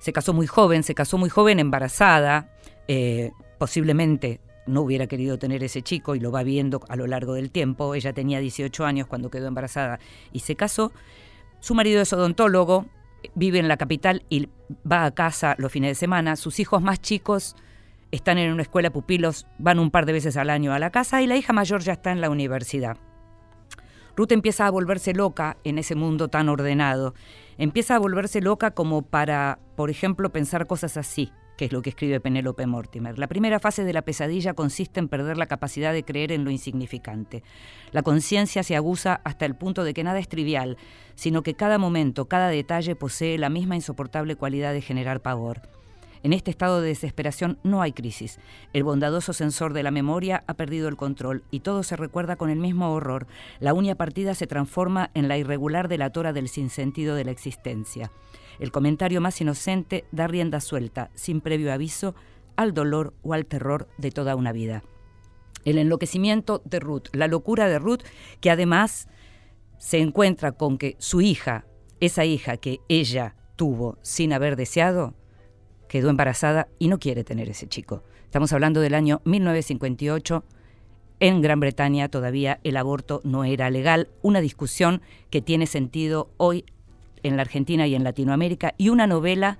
se 0.00 0.12
casó 0.12 0.32
muy 0.32 0.46
joven, 0.46 0.82
se 0.82 0.94
casó 0.94 1.18
muy 1.18 1.28
joven 1.28 1.60
embarazada, 1.60 2.50
eh, 2.88 3.30
posiblemente 3.58 4.40
no 4.68 4.82
hubiera 4.82 5.06
querido 5.06 5.38
tener 5.38 5.64
ese 5.64 5.82
chico 5.82 6.14
y 6.14 6.20
lo 6.20 6.30
va 6.30 6.42
viendo 6.42 6.80
a 6.88 6.96
lo 6.96 7.06
largo 7.06 7.34
del 7.34 7.50
tiempo. 7.50 7.94
Ella 7.94 8.12
tenía 8.12 8.38
18 8.38 8.84
años 8.84 9.06
cuando 9.06 9.30
quedó 9.30 9.48
embarazada 9.48 9.98
y 10.32 10.40
se 10.40 10.54
casó. 10.54 10.92
Su 11.60 11.74
marido 11.74 12.00
es 12.00 12.12
odontólogo, 12.12 12.86
vive 13.34 13.58
en 13.58 13.68
la 13.68 13.76
capital 13.76 14.24
y 14.28 14.48
va 14.90 15.04
a 15.04 15.10
casa 15.10 15.54
los 15.58 15.72
fines 15.72 15.90
de 15.90 15.94
semana. 15.94 16.36
Sus 16.36 16.60
hijos 16.60 16.82
más 16.82 17.00
chicos 17.00 17.56
están 18.10 18.38
en 18.38 18.52
una 18.52 18.62
escuela 18.62 18.90
pupilos, 18.90 19.46
van 19.58 19.78
un 19.78 19.90
par 19.90 20.06
de 20.06 20.12
veces 20.12 20.36
al 20.36 20.50
año 20.50 20.72
a 20.72 20.78
la 20.78 20.90
casa 20.90 21.20
y 21.20 21.26
la 21.26 21.36
hija 21.36 21.52
mayor 21.52 21.82
ya 21.82 21.94
está 21.94 22.12
en 22.12 22.20
la 22.20 22.30
universidad. 22.30 22.96
Ruth 24.16 24.32
empieza 24.32 24.66
a 24.66 24.70
volverse 24.70 25.14
loca 25.14 25.58
en 25.62 25.78
ese 25.78 25.94
mundo 25.94 26.28
tan 26.28 26.48
ordenado. 26.48 27.14
Empieza 27.56 27.94
a 27.94 27.98
volverse 28.00 28.40
loca 28.40 28.72
como 28.72 29.02
para, 29.02 29.60
por 29.76 29.90
ejemplo, 29.90 30.30
pensar 30.30 30.66
cosas 30.66 30.96
así. 30.96 31.32
Que 31.58 31.64
es 31.64 31.72
lo 31.72 31.82
que 31.82 31.90
escribe 31.90 32.20
Penélope 32.20 32.66
Mortimer. 32.66 33.18
La 33.18 33.26
primera 33.26 33.58
fase 33.58 33.82
de 33.82 33.92
la 33.92 34.02
pesadilla 34.02 34.54
consiste 34.54 35.00
en 35.00 35.08
perder 35.08 35.36
la 35.36 35.46
capacidad 35.46 35.92
de 35.92 36.04
creer 36.04 36.30
en 36.30 36.44
lo 36.44 36.50
insignificante. 36.50 37.42
La 37.90 38.02
conciencia 38.02 38.62
se 38.62 38.76
aguza 38.76 39.20
hasta 39.24 39.44
el 39.44 39.56
punto 39.56 39.82
de 39.82 39.92
que 39.92 40.04
nada 40.04 40.20
es 40.20 40.28
trivial, 40.28 40.78
sino 41.16 41.42
que 41.42 41.54
cada 41.54 41.76
momento, 41.76 42.28
cada 42.28 42.48
detalle 42.48 42.94
posee 42.94 43.38
la 43.38 43.50
misma 43.50 43.74
insoportable 43.74 44.36
cualidad 44.36 44.72
de 44.72 44.82
generar 44.82 45.20
pavor. 45.20 45.62
En 46.22 46.32
este 46.32 46.50
estado 46.50 46.80
de 46.80 46.88
desesperación 46.88 47.58
no 47.64 47.82
hay 47.82 47.92
crisis. 47.92 48.38
El 48.72 48.84
bondadoso 48.84 49.32
sensor 49.32 49.72
de 49.72 49.82
la 49.82 49.90
memoria 49.90 50.44
ha 50.46 50.54
perdido 50.54 50.88
el 50.88 50.96
control 50.96 51.42
y 51.50 51.60
todo 51.60 51.82
se 51.82 51.96
recuerda 51.96 52.36
con 52.36 52.50
el 52.50 52.58
mismo 52.58 52.92
horror. 52.92 53.26
La 53.58 53.74
uña 53.74 53.96
partida 53.96 54.34
se 54.34 54.46
transforma 54.46 55.10
en 55.14 55.26
la 55.26 55.38
irregular 55.38 55.88
delatora 55.88 56.32
del 56.32 56.48
sinsentido 56.48 57.16
de 57.16 57.24
la 57.24 57.30
existencia. 57.32 58.12
El 58.58 58.72
comentario 58.72 59.20
más 59.20 59.40
inocente 59.40 60.04
da 60.12 60.26
rienda 60.26 60.60
suelta, 60.60 61.10
sin 61.14 61.40
previo 61.40 61.72
aviso, 61.72 62.14
al 62.56 62.74
dolor 62.74 63.14
o 63.22 63.34
al 63.34 63.46
terror 63.46 63.88
de 63.98 64.10
toda 64.10 64.34
una 64.34 64.52
vida. 64.52 64.82
El 65.64 65.78
enloquecimiento 65.78 66.62
de 66.64 66.80
Ruth, 66.80 67.08
la 67.12 67.28
locura 67.28 67.68
de 67.68 67.78
Ruth, 67.78 68.02
que 68.40 68.50
además 68.50 69.08
se 69.78 69.98
encuentra 69.98 70.52
con 70.52 70.76
que 70.76 70.96
su 70.98 71.20
hija, 71.20 71.66
esa 72.00 72.24
hija 72.24 72.56
que 72.56 72.80
ella 72.88 73.36
tuvo 73.56 73.98
sin 74.02 74.32
haber 74.32 74.56
deseado, 74.56 75.14
quedó 75.88 76.10
embarazada 76.10 76.68
y 76.78 76.88
no 76.88 76.98
quiere 76.98 77.24
tener 77.24 77.48
ese 77.48 77.68
chico. 77.68 78.02
Estamos 78.24 78.52
hablando 78.52 78.80
del 78.80 78.94
año 78.94 79.20
1958. 79.24 80.44
En 81.20 81.42
Gran 81.42 81.60
Bretaña 81.60 82.08
todavía 82.08 82.60
el 82.62 82.76
aborto 82.76 83.20
no 83.24 83.44
era 83.44 83.70
legal, 83.70 84.08
una 84.22 84.40
discusión 84.40 85.00
que 85.30 85.42
tiene 85.42 85.66
sentido 85.66 86.30
hoy 86.36 86.64
en 87.22 87.36
la 87.36 87.42
Argentina 87.42 87.86
y 87.86 87.94
en 87.94 88.04
Latinoamérica, 88.04 88.74
y 88.78 88.88
una 88.88 89.06
novela 89.06 89.58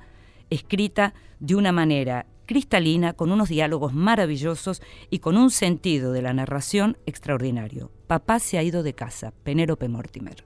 escrita 0.51 1.15
de 1.41 1.55
una 1.55 1.73
manera 1.73 2.27
cristalina, 2.47 3.13
con 3.13 3.31
unos 3.31 3.51
diálogos 3.51 3.93
maravillosos 3.93 4.83
y 5.11 5.19
con 5.19 5.37
un 5.37 5.51
sentido 5.51 6.13
de 6.13 6.23
la 6.23 6.33
narración 6.33 6.97
extraordinario. 7.05 7.91
Papá 8.07 8.39
se 8.39 8.57
ha 8.57 8.63
ido 8.63 8.83
de 8.83 8.95
casa, 8.95 9.33
Penélope 9.45 9.89
Mortimer. 9.89 10.45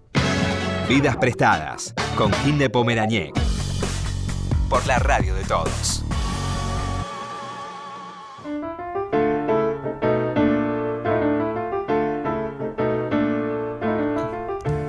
Vidas 0.89 1.17
prestadas 1.17 1.95
con 2.17 2.33
Ginde 2.33 2.69
Pomerañek 2.69 3.33
por 4.69 4.85
la 4.87 4.99
radio 4.99 5.35
de 5.35 5.45
todos. 5.45 6.05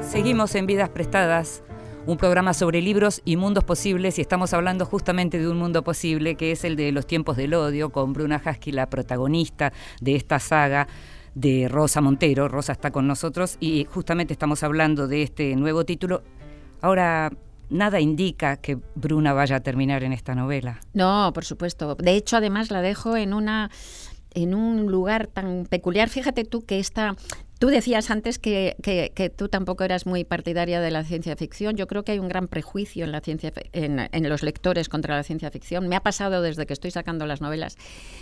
Seguimos 0.02 0.56
en 0.56 0.68
Vidas 0.68 0.90
Prestadas, 0.90 1.64
un 2.06 2.18
programa 2.18 2.54
sobre 2.54 2.82
libros 2.82 3.22
y 3.24 3.38
mundos 3.38 3.64
posibles 3.64 4.18
y 4.18 4.22
estamos 4.22 4.54
hablando 4.54 4.86
justamente 4.86 5.40
de 5.40 5.48
un 5.48 5.58
mundo 5.58 5.84
posible 5.84 6.36
que 6.36 6.52
es 6.52 6.66
el 6.66 6.76
de 6.76 6.92
los 6.92 7.08
tiempos 7.08 7.38
del 7.38 7.54
odio 7.54 7.92
con 7.92 8.12
Bruna 8.12 8.42
Husky, 8.46 8.74
la 8.74 8.90
protagonista 8.90 9.72
de 10.02 10.16
esta 10.16 10.40
saga 10.40 10.88
de 11.34 11.68
Rosa 11.70 12.02
Montero. 12.02 12.50
Rosa 12.50 12.74
está 12.74 12.92
con 12.92 13.08
nosotros 13.08 13.56
y 13.62 13.86
justamente 13.86 14.34
estamos 14.34 14.64
hablando 14.64 15.08
de 15.08 15.24
este 15.24 15.56
nuevo 15.56 15.86
título. 15.86 16.24
Ahora, 16.82 17.32
nada 17.70 18.02
indica 18.02 18.58
que 18.58 18.78
Bruna 18.96 19.32
vaya 19.32 19.58
a 19.58 19.60
terminar 19.62 20.04
en 20.04 20.12
esta 20.12 20.36
novela. 20.36 20.82
No, 20.94 21.32
por 21.34 21.46
supuesto. 21.46 21.96
De 21.96 22.16
hecho, 22.16 22.36
además 22.36 22.70
la 22.70 22.82
dejo 22.82 23.16
en 23.16 23.34
una 23.34 23.72
en 24.36 24.56
un 24.56 24.92
lugar 24.92 25.28
tan 25.28 25.66
peculiar. 25.70 26.10
Fíjate 26.10 26.44
tú 26.44 26.66
que 26.66 26.80
esta 26.80 27.16
Tú 27.64 27.70
decías 27.70 28.12
antes 28.12 28.40
que, 28.40 28.76
que, 28.84 29.30
tú 29.30 29.48
tampoco 29.48 29.86
eras 29.86 30.06
muy 30.06 30.26
partidaria 30.26 30.82
de 30.82 30.92
la 30.92 31.06
ciencia 31.06 31.38
ficción. 31.38 31.78
Yo 31.78 31.88
creo 31.88 32.04
que 32.04 32.12
hay 32.12 32.20
un 32.20 32.28
gran 32.28 32.50
prejuicio 32.50 33.06
en, 33.06 33.14
la 33.14 33.22
ciencia, 33.22 33.54
en, 33.72 34.02
en, 34.12 34.28
los 34.28 34.44
lectores 34.44 34.90
contra 34.90 35.16
la 35.16 35.24
ciencia 35.24 35.50
ficción. 35.50 35.88
Me 35.88 35.96
ha 35.96 36.02
pasado 36.02 36.42
desde 36.42 36.66
que 36.66 36.74
estoy 36.74 36.92
sacando 36.92 37.26
las 37.26 37.40
novelas 37.40 37.78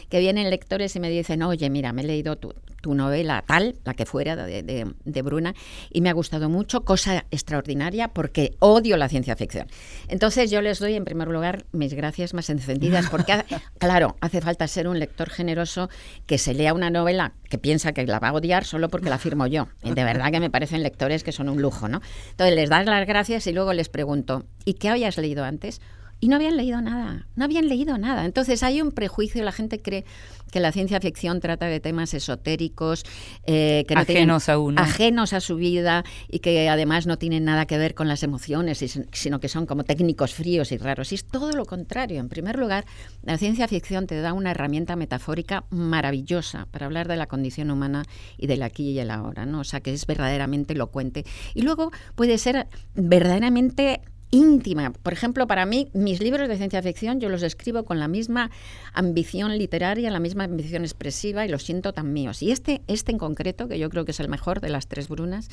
que 0.10 0.20
vienen 0.20 0.48
lectores 0.52 0.96
y 0.96 1.00
me 1.00 1.10
dicen, 1.10 1.42
oye, 1.42 1.72
mira, 1.72 1.92
me 1.92 2.04
he 2.04 2.06
leído 2.06 2.36
tu, 2.36 2.54
tu 2.82 2.96
novela 2.96 3.44
tal, 3.48 3.76
la 3.86 3.94
que 3.94 4.06
fuera 4.06 4.36
de, 4.36 4.64
de, 4.64 4.92
de, 5.04 5.22
Bruna, 5.22 5.54
y 5.92 6.02
me 6.02 6.10
ha 6.10 6.14
gustado 6.14 6.50
mucho, 6.50 6.84
cosa 6.84 7.26
extraordinaria, 7.32 8.10
porque 8.10 8.56
odio 8.60 8.98
la 8.98 9.08
ciencia 9.08 9.36
ficción. 9.36 9.68
Entonces 10.08 10.52
yo 10.52 10.62
les 10.62 10.80
doy 10.80 10.96
en 10.96 11.06
primer 11.06 11.28
lugar 11.28 11.66
mis 11.72 11.94
gracias 11.94 12.34
más 12.34 12.50
encendidas, 12.50 13.10
porque 13.10 13.44
claro, 13.78 14.18
hace 14.20 14.42
falta 14.42 14.68
ser 14.68 14.88
un 14.88 15.00
lector 15.00 15.30
generoso 15.30 15.90
que 16.26 16.38
se 16.38 16.54
lea 16.54 16.74
una 16.74 16.90
novela 16.90 17.34
que 17.50 17.58
piensa 17.58 17.94
que 17.94 18.06
la 18.06 18.20
va 18.20 18.30
a 18.30 18.34
odiar 18.34 18.66
solo 18.66 18.90
porque 18.90 19.10
la 19.10 19.18
firmo 19.18 19.48
yo. 19.48 19.68
De 19.84 20.04
verdad 20.04 20.32
que 20.32 20.40
me 20.40 20.50
parecen 20.50 20.84
lectores 20.84 21.24
que 21.24 21.32
son 21.32 21.50
un 21.50 21.62
lujo, 21.62 21.88
¿no? 21.88 22.02
Entonces 22.32 22.56
les 22.56 22.70
das 22.70 22.86
las 22.86 23.06
gracias 23.08 23.46
y 23.48 23.54
luego 23.54 23.74
les 23.74 23.90
pregunto, 23.90 24.46
¿y 24.66 24.74
qué 24.76 24.90
habías 24.90 25.18
leído 25.18 25.44
antes? 25.44 25.82
Y 26.22 26.28
no 26.28 26.36
habían 26.36 26.56
leído 26.56 26.80
nada, 26.82 27.26
no 27.36 27.46
habían 27.46 27.68
leído 27.68 27.98
nada. 27.98 28.26
Entonces 28.26 28.62
hay 28.62 28.80
un 28.80 28.92
prejuicio, 28.92 29.44
la 29.44 29.52
gente 29.52 29.82
cree 29.82 30.06
que 30.52 30.60
la 30.60 30.72
ciencia 30.72 31.00
ficción 31.00 31.40
trata 31.40 31.66
de 31.66 31.80
temas 31.80 32.14
esotéricos, 32.14 33.04
eh, 33.48 33.86
que 33.88 33.96
no 33.96 34.02
ajenos 34.02 34.48
a 34.48 34.60
uno. 34.60 34.80
ajenos 34.80 35.34
a 35.34 35.40
su 35.40 35.56
vida 35.56 36.04
y 36.30 36.40
que 36.40 36.70
además 36.70 37.08
no 37.08 37.18
tienen 37.18 37.46
nada 37.46 37.66
que 37.66 37.78
ver 37.80 37.96
con 37.96 38.08
las 38.08 38.22
emociones, 38.22 38.86
sino 39.12 39.40
que 39.40 39.50
son 39.50 39.66
como 39.66 39.84
técnicos 39.84 40.36
fríos 40.36 40.72
y 40.72 40.78
raros. 40.78 41.12
Y 41.12 41.16
es 41.16 41.26
todo 41.26 41.54
lo 41.54 41.66
contrario. 41.66 42.20
En 42.20 42.30
primer 42.30 42.60
lugar, 42.60 42.86
la 43.24 43.40
ciencia 43.40 43.68
ficción 43.68 44.06
te 44.06 44.22
da 44.22 44.34
una 44.34 44.52
herramienta 44.52 44.96
metafórica 44.96 45.64
maravillosa 45.72 46.68
para 46.70 46.86
hablar 46.86 47.08
de 47.08 47.16
la 47.16 47.26
condición 47.26 47.72
humana 47.72 48.04
y 48.38 48.46
del 48.46 48.62
aquí 48.62 48.92
y 48.92 49.00
el 49.00 49.10
ahora, 49.10 49.48
¿no? 49.48 49.62
O 49.62 49.64
sea, 49.64 49.80
que 49.80 49.92
es 49.92 50.06
verdaderamente 50.06 50.74
elocuente. 50.74 51.26
Y 51.56 51.64
luego 51.64 51.92
puede 52.14 52.38
ser 52.38 52.68
verdaderamente 52.94 54.02
íntima. 54.32 54.92
Por 54.92 55.14
ejemplo, 55.14 55.46
para 55.46 55.66
mí, 55.66 55.90
mis 55.94 56.22
libros 56.22 56.48
de 56.48 56.58
ciencia 56.58 56.82
ficción 56.82 57.20
yo 57.20 57.30
los 57.30 57.44
escribo 57.44 57.84
con 57.84 58.00
la 58.00 58.08
misma 58.08 58.50
ambición 58.94 59.58
literaria, 59.58 60.10
la 60.10 60.20
misma 60.20 60.46
ambición 60.46 60.84
expresiva 60.84 61.46
y 61.46 61.50
los 61.50 61.64
siento 61.64 61.94
tan 61.94 62.14
míos. 62.14 62.42
Y 62.42 62.52
este, 62.52 62.82
este 62.88 63.12
en 63.12 63.18
concreto, 63.18 63.68
que 63.68 63.78
yo 63.78 63.90
creo 63.90 64.06
que 64.06 64.12
es 64.12 64.20
el 64.20 64.30
mejor 64.30 64.62
de 64.62 64.70
las 64.70 64.88
tres 64.88 65.08
brunas, 65.10 65.50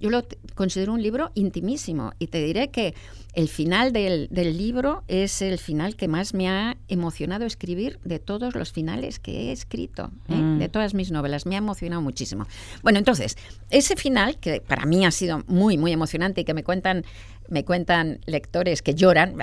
yo 0.00 0.10
lo 0.10 0.24
considero 0.54 0.92
un 0.92 1.02
libro 1.02 1.30
intimísimo 1.34 2.12
y 2.18 2.26
te 2.26 2.42
diré 2.42 2.68
que 2.68 2.94
el 3.34 3.48
final 3.48 3.92
del, 3.92 4.28
del, 4.30 4.56
libro 4.56 5.02
es 5.08 5.40
el 5.42 5.58
final 5.58 5.96
que 5.96 6.08
más 6.08 6.34
me 6.34 6.48
ha 6.48 6.76
emocionado 6.88 7.44
escribir 7.44 7.98
de 8.04 8.18
todos 8.18 8.54
los 8.54 8.72
finales 8.72 9.18
que 9.18 9.32
he 9.48 9.52
escrito, 9.52 10.10
¿eh? 10.28 10.34
mm. 10.34 10.58
de 10.58 10.68
todas 10.68 10.94
mis 10.94 11.10
novelas. 11.10 11.46
Me 11.46 11.54
ha 11.54 11.58
emocionado 11.58 12.02
muchísimo. 12.02 12.46
Bueno, 12.82 12.98
entonces, 12.98 13.36
ese 13.70 13.96
final, 13.96 14.38
que 14.38 14.60
para 14.60 14.84
mí 14.84 15.04
ha 15.04 15.10
sido 15.10 15.42
muy, 15.46 15.78
muy 15.78 15.92
emocionante 15.92 16.42
y 16.42 16.44
que 16.44 16.54
me 16.54 16.64
cuentan, 16.64 17.04
me 17.48 17.64
cuentan 17.64 18.20
lectores 18.26 18.82
que 18.82 18.94
lloran, 18.94 19.36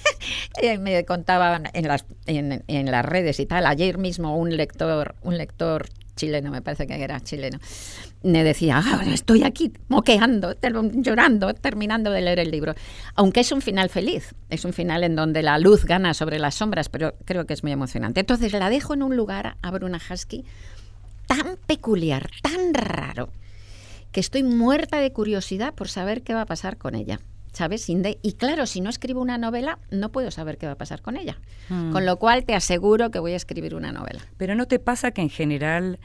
eh, 0.62 0.78
me 0.78 1.04
contaban 1.04 1.64
en 1.72 1.88
las, 1.88 2.04
en, 2.26 2.90
las 2.90 3.04
redes 3.04 3.40
y 3.40 3.46
tal, 3.46 3.66
ayer 3.66 3.98
mismo 3.98 4.36
un 4.36 4.56
lector, 4.56 5.14
un 5.22 5.38
lector 5.38 5.88
chileno, 6.16 6.50
me 6.50 6.62
parece 6.62 6.86
que 6.86 7.02
era 7.02 7.20
chileno, 7.20 7.58
me 8.22 8.42
decía, 8.42 8.82
ah, 8.82 9.02
estoy 9.12 9.44
aquí 9.44 9.72
moqueando, 9.88 10.54
llorando, 10.94 11.52
terminando 11.54 12.10
de 12.10 12.22
leer 12.22 12.38
el 12.38 12.50
libro. 12.50 12.74
Aunque 13.14 13.40
es 13.40 13.52
un 13.52 13.60
final 13.60 13.90
feliz, 13.90 14.34
es 14.48 14.64
un 14.64 14.72
final 14.72 15.04
en 15.04 15.14
donde 15.14 15.42
la 15.42 15.58
luz 15.58 15.84
gana 15.84 16.14
sobre 16.14 16.38
las 16.38 16.54
sombras, 16.54 16.88
pero 16.88 17.14
creo 17.26 17.44
que 17.46 17.52
es 17.52 17.62
muy 17.62 17.72
emocionante. 17.72 18.20
Entonces 18.20 18.52
la 18.52 18.70
dejo 18.70 18.94
en 18.94 19.02
un 19.02 19.14
lugar 19.14 19.56
a 19.60 19.70
Bruna 19.70 20.00
Husky 20.10 20.44
tan 21.26 21.58
peculiar, 21.66 22.30
tan 22.42 22.72
raro, 22.72 23.28
que 24.10 24.20
estoy 24.20 24.42
muerta 24.42 25.00
de 25.00 25.12
curiosidad 25.12 25.74
por 25.74 25.88
saber 25.88 26.22
qué 26.22 26.34
va 26.34 26.42
a 26.42 26.46
pasar 26.46 26.78
con 26.78 26.94
ella. 26.94 27.20
¿Sabes? 27.56 27.88
Y 27.88 28.32
claro, 28.34 28.66
si 28.66 28.82
no 28.82 28.90
escribo 28.90 29.22
una 29.22 29.38
novela, 29.38 29.78
no 29.90 30.12
puedo 30.12 30.30
saber 30.30 30.58
qué 30.58 30.66
va 30.66 30.72
a 30.72 30.76
pasar 30.76 31.00
con 31.00 31.16
ella. 31.16 31.38
Hmm. 31.70 31.90
Con 31.90 32.04
lo 32.04 32.18
cual 32.18 32.44
te 32.44 32.54
aseguro 32.54 33.10
que 33.10 33.18
voy 33.18 33.32
a 33.32 33.36
escribir 33.36 33.74
una 33.74 33.92
novela. 33.92 34.20
Pero 34.36 34.54
¿no 34.54 34.66
te 34.66 34.78
pasa 34.78 35.10
que 35.10 35.22
en 35.22 35.30
general 35.30 35.98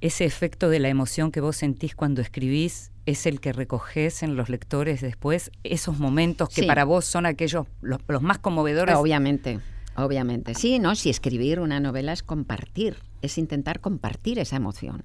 ese 0.00 0.24
efecto 0.24 0.70
de 0.70 0.78
la 0.78 0.88
emoción 0.88 1.30
que 1.30 1.42
vos 1.42 1.56
sentís 1.56 1.94
cuando 1.94 2.22
escribís 2.22 2.90
es 3.04 3.26
el 3.26 3.38
que 3.40 3.52
recoges 3.52 4.22
en 4.22 4.34
los 4.34 4.48
lectores 4.48 5.02
después? 5.02 5.50
Esos 5.62 5.98
momentos 5.98 6.48
que 6.48 6.62
para 6.62 6.84
vos 6.84 7.04
son 7.04 7.26
aquellos, 7.26 7.66
los, 7.82 8.00
los 8.08 8.22
más 8.22 8.38
conmovedores. 8.38 8.96
Obviamente. 8.96 9.60
Obviamente, 9.94 10.54
sí, 10.54 10.78
¿no? 10.78 10.94
Si 10.94 11.10
escribir 11.10 11.60
una 11.60 11.78
novela 11.80 12.14
es 12.14 12.22
compartir, 12.22 12.96
es 13.20 13.36
intentar 13.36 13.80
compartir 13.80 14.38
esa 14.38 14.56
emoción. 14.56 15.02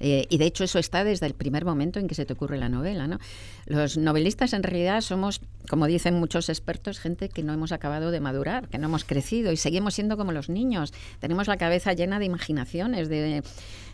Eh, 0.00 0.26
y 0.28 0.38
de 0.38 0.46
hecho 0.46 0.64
eso 0.64 0.78
está 0.78 1.04
desde 1.04 1.26
el 1.26 1.34
primer 1.34 1.64
momento 1.64 1.98
en 1.98 2.08
que 2.08 2.14
se 2.14 2.24
te 2.24 2.32
ocurre 2.32 2.58
la 2.58 2.68
novela. 2.68 3.06
¿no? 3.06 3.18
Los 3.66 3.96
novelistas 3.96 4.52
en 4.52 4.62
realidad 4.62 5.00
somos, 5.00 5.40
como 5.68 5.86
dicen 5.86 6.14
muchos 6.14 6.48
expertos, 6.48 6.98
gente 6.98 7.28
que 7.28 7.42
no 7.42 7.52
hemos 7.52 7.72
acabado 7.72 8.10
de 8.10 8.20
madurar, 8.20 8.68
que 8.68 8.78
no 8.78 8.88
hemos 8.88 9.04
crecido 9.04 9.52
y 9.52 9.56
seguimos 9.56 9.94
siendo 9.94 10.16
como 10.16 10.32
los 10.32 10.48
niños. 10.48 10.92
Tenemos 11.20 11.48
la 11.48 11.56
cabeza 11.56 11.92
llena 11.92 12.18
de 12.18 12.26
imaginaciones, 12.26 13.08
de... 13.08 13.42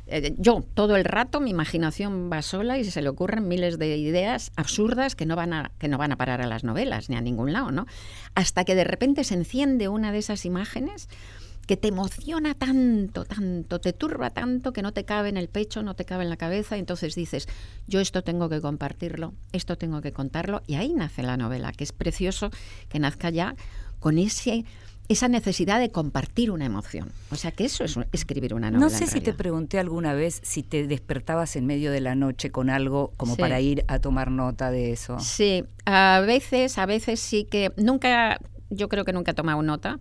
Eh, 0.07 0.35
yo 0.37 0.62
todo 0.75 0.97
el 0.97 1.05
rato 1.07 1.40
mi 1.40 1.49
imaginación 1.49 2.31
va 2.31 2.43
sola 2.43 2.79
y 2.79 2.85
se 2.85 3.01
le 3.01 3.09
ocurren 3.09 3.49
miles 3.49 3.79
de 3.79 3.97
ideas 3.97 4.53
absurdas 4.55 5.17
que 5.17 5.25
no 5.25 5.35
van 5.35 5.55
a 5.55 5.71
que 5.79 5.88
no 5.88 5.97
van 5.97 6.12
a 6.12 6.17
parar 6.17 6.43
a 6.43 6.47
las 6.47 6.62
novelas 6.62 7.09
ni 7.09 7.17
a 7.17 7.23
ningún 7.23 7.55
lado, 7.55 7.71
¿no? 7.71 7.87
Hasta 8.35 8.67
que 8.67 8.75
de 8.75 8.85
repente 8.85 9.25
se 9.25 9.33
enciende 9.33 9.88
una 9.88 10.12
de 10.12 10.19
esas 10.19 10.45
imágenes 10.45 11.09
que 11.66 11.77
te 11.77 11.88
emociona 11.88 12.55
tanto, 12.55 13.24
tanto, 13.24 13.81
te 13.81 13.92
turba 13.92 14.31
tanto 14.31 14.72
que 14.72 14.83
no 14.83 14.92
te 14.92 15.05
cabe 15.05 15.29
en 15.31 15.37
el 15.37 15.48
pecho, 15.48 15.83
no 15.83 15.94
te 15.94 16.05
cabe 16.05 16.24
en 16.24 16.31
la 16.31 16.37
cabeza, 16.37 16.77
y 16.77 16.81
entonces 16.81 17.14
dices, 17.14 17.48
yo 17.87 18.00
esto 18.00 18.22
tengo 18.22 18.48
que 18.48 18.61
compartirlo, 18.61 19.33
esto 19.53 19.77
tengo 19.79 20.00
que 20.00 20.12
contarlo, 20.12 20.62
y 20.66 20.74
ahí 20.74 20.92
nace 20.94 21.22
la 21.22 21.37
novela, 21.37 21.72
que 21.72 21.85
es 21.85 21.92
precioso 21.92 22.50
que 22.88 22.98
nazca 22.98 23.31
ya 23.31 23.55
con 24.00 24.18
ese 24.18 24.64
esa 25.07 25.29
necesidad 25.29 25.81
de 25.81 25.90
compartir 25.90 26.50
una 26.50 26.64
emoción. 26.64 27.12
O 27.31 27.37
sea 27.37 27.50
que 27.50 27.66
eso 27.66 27.85
es 27.85 27.94
un- 27.94 28.07
escribir 28.12 28.55
una 28.55 28.70
novela. 28.70 28.90
No 28.90 28.98
sé 28.98 29.07
si 29.07 29.20
te 29.20 29.35
pregunté 29.35 29.79
alguna 29.79 30.14
vez 30.14 30.40
si 30.42 30.62
te 30.62 30.87
despertabas 30.87 31.57
en 31.57 31.66
medio 31.66 31.92
de 31.92 32.00
la 32.00 32.14
noche 32.14 32.50
con 32.50 32.70
algo 32.70 33.12
como 33.18 33.35
Sí. 33.35 33.40
para 33.42 33.61
ir 33.61 33.85
a 33.87 33.98
tomar 33.98 34.31
nota 34.31 34.70
de 34.70 34.92
eso. 34.92 35.20
Sí, 35.20 35.62
a 35.85 36.22
veces, 36.27 36.79
a 36.79 36.87
veces 36.87 37.20
sí 37.20 37.44
que 37.44 37.70
nunca, 37.77 38.38
yo 38.70 38.88
creo 38.88 39.05
que 39.05 39.12
nunca 39.12 39.33
he 39.33 39.35
tomado 39.35 39.61
nota. 39.62 40.00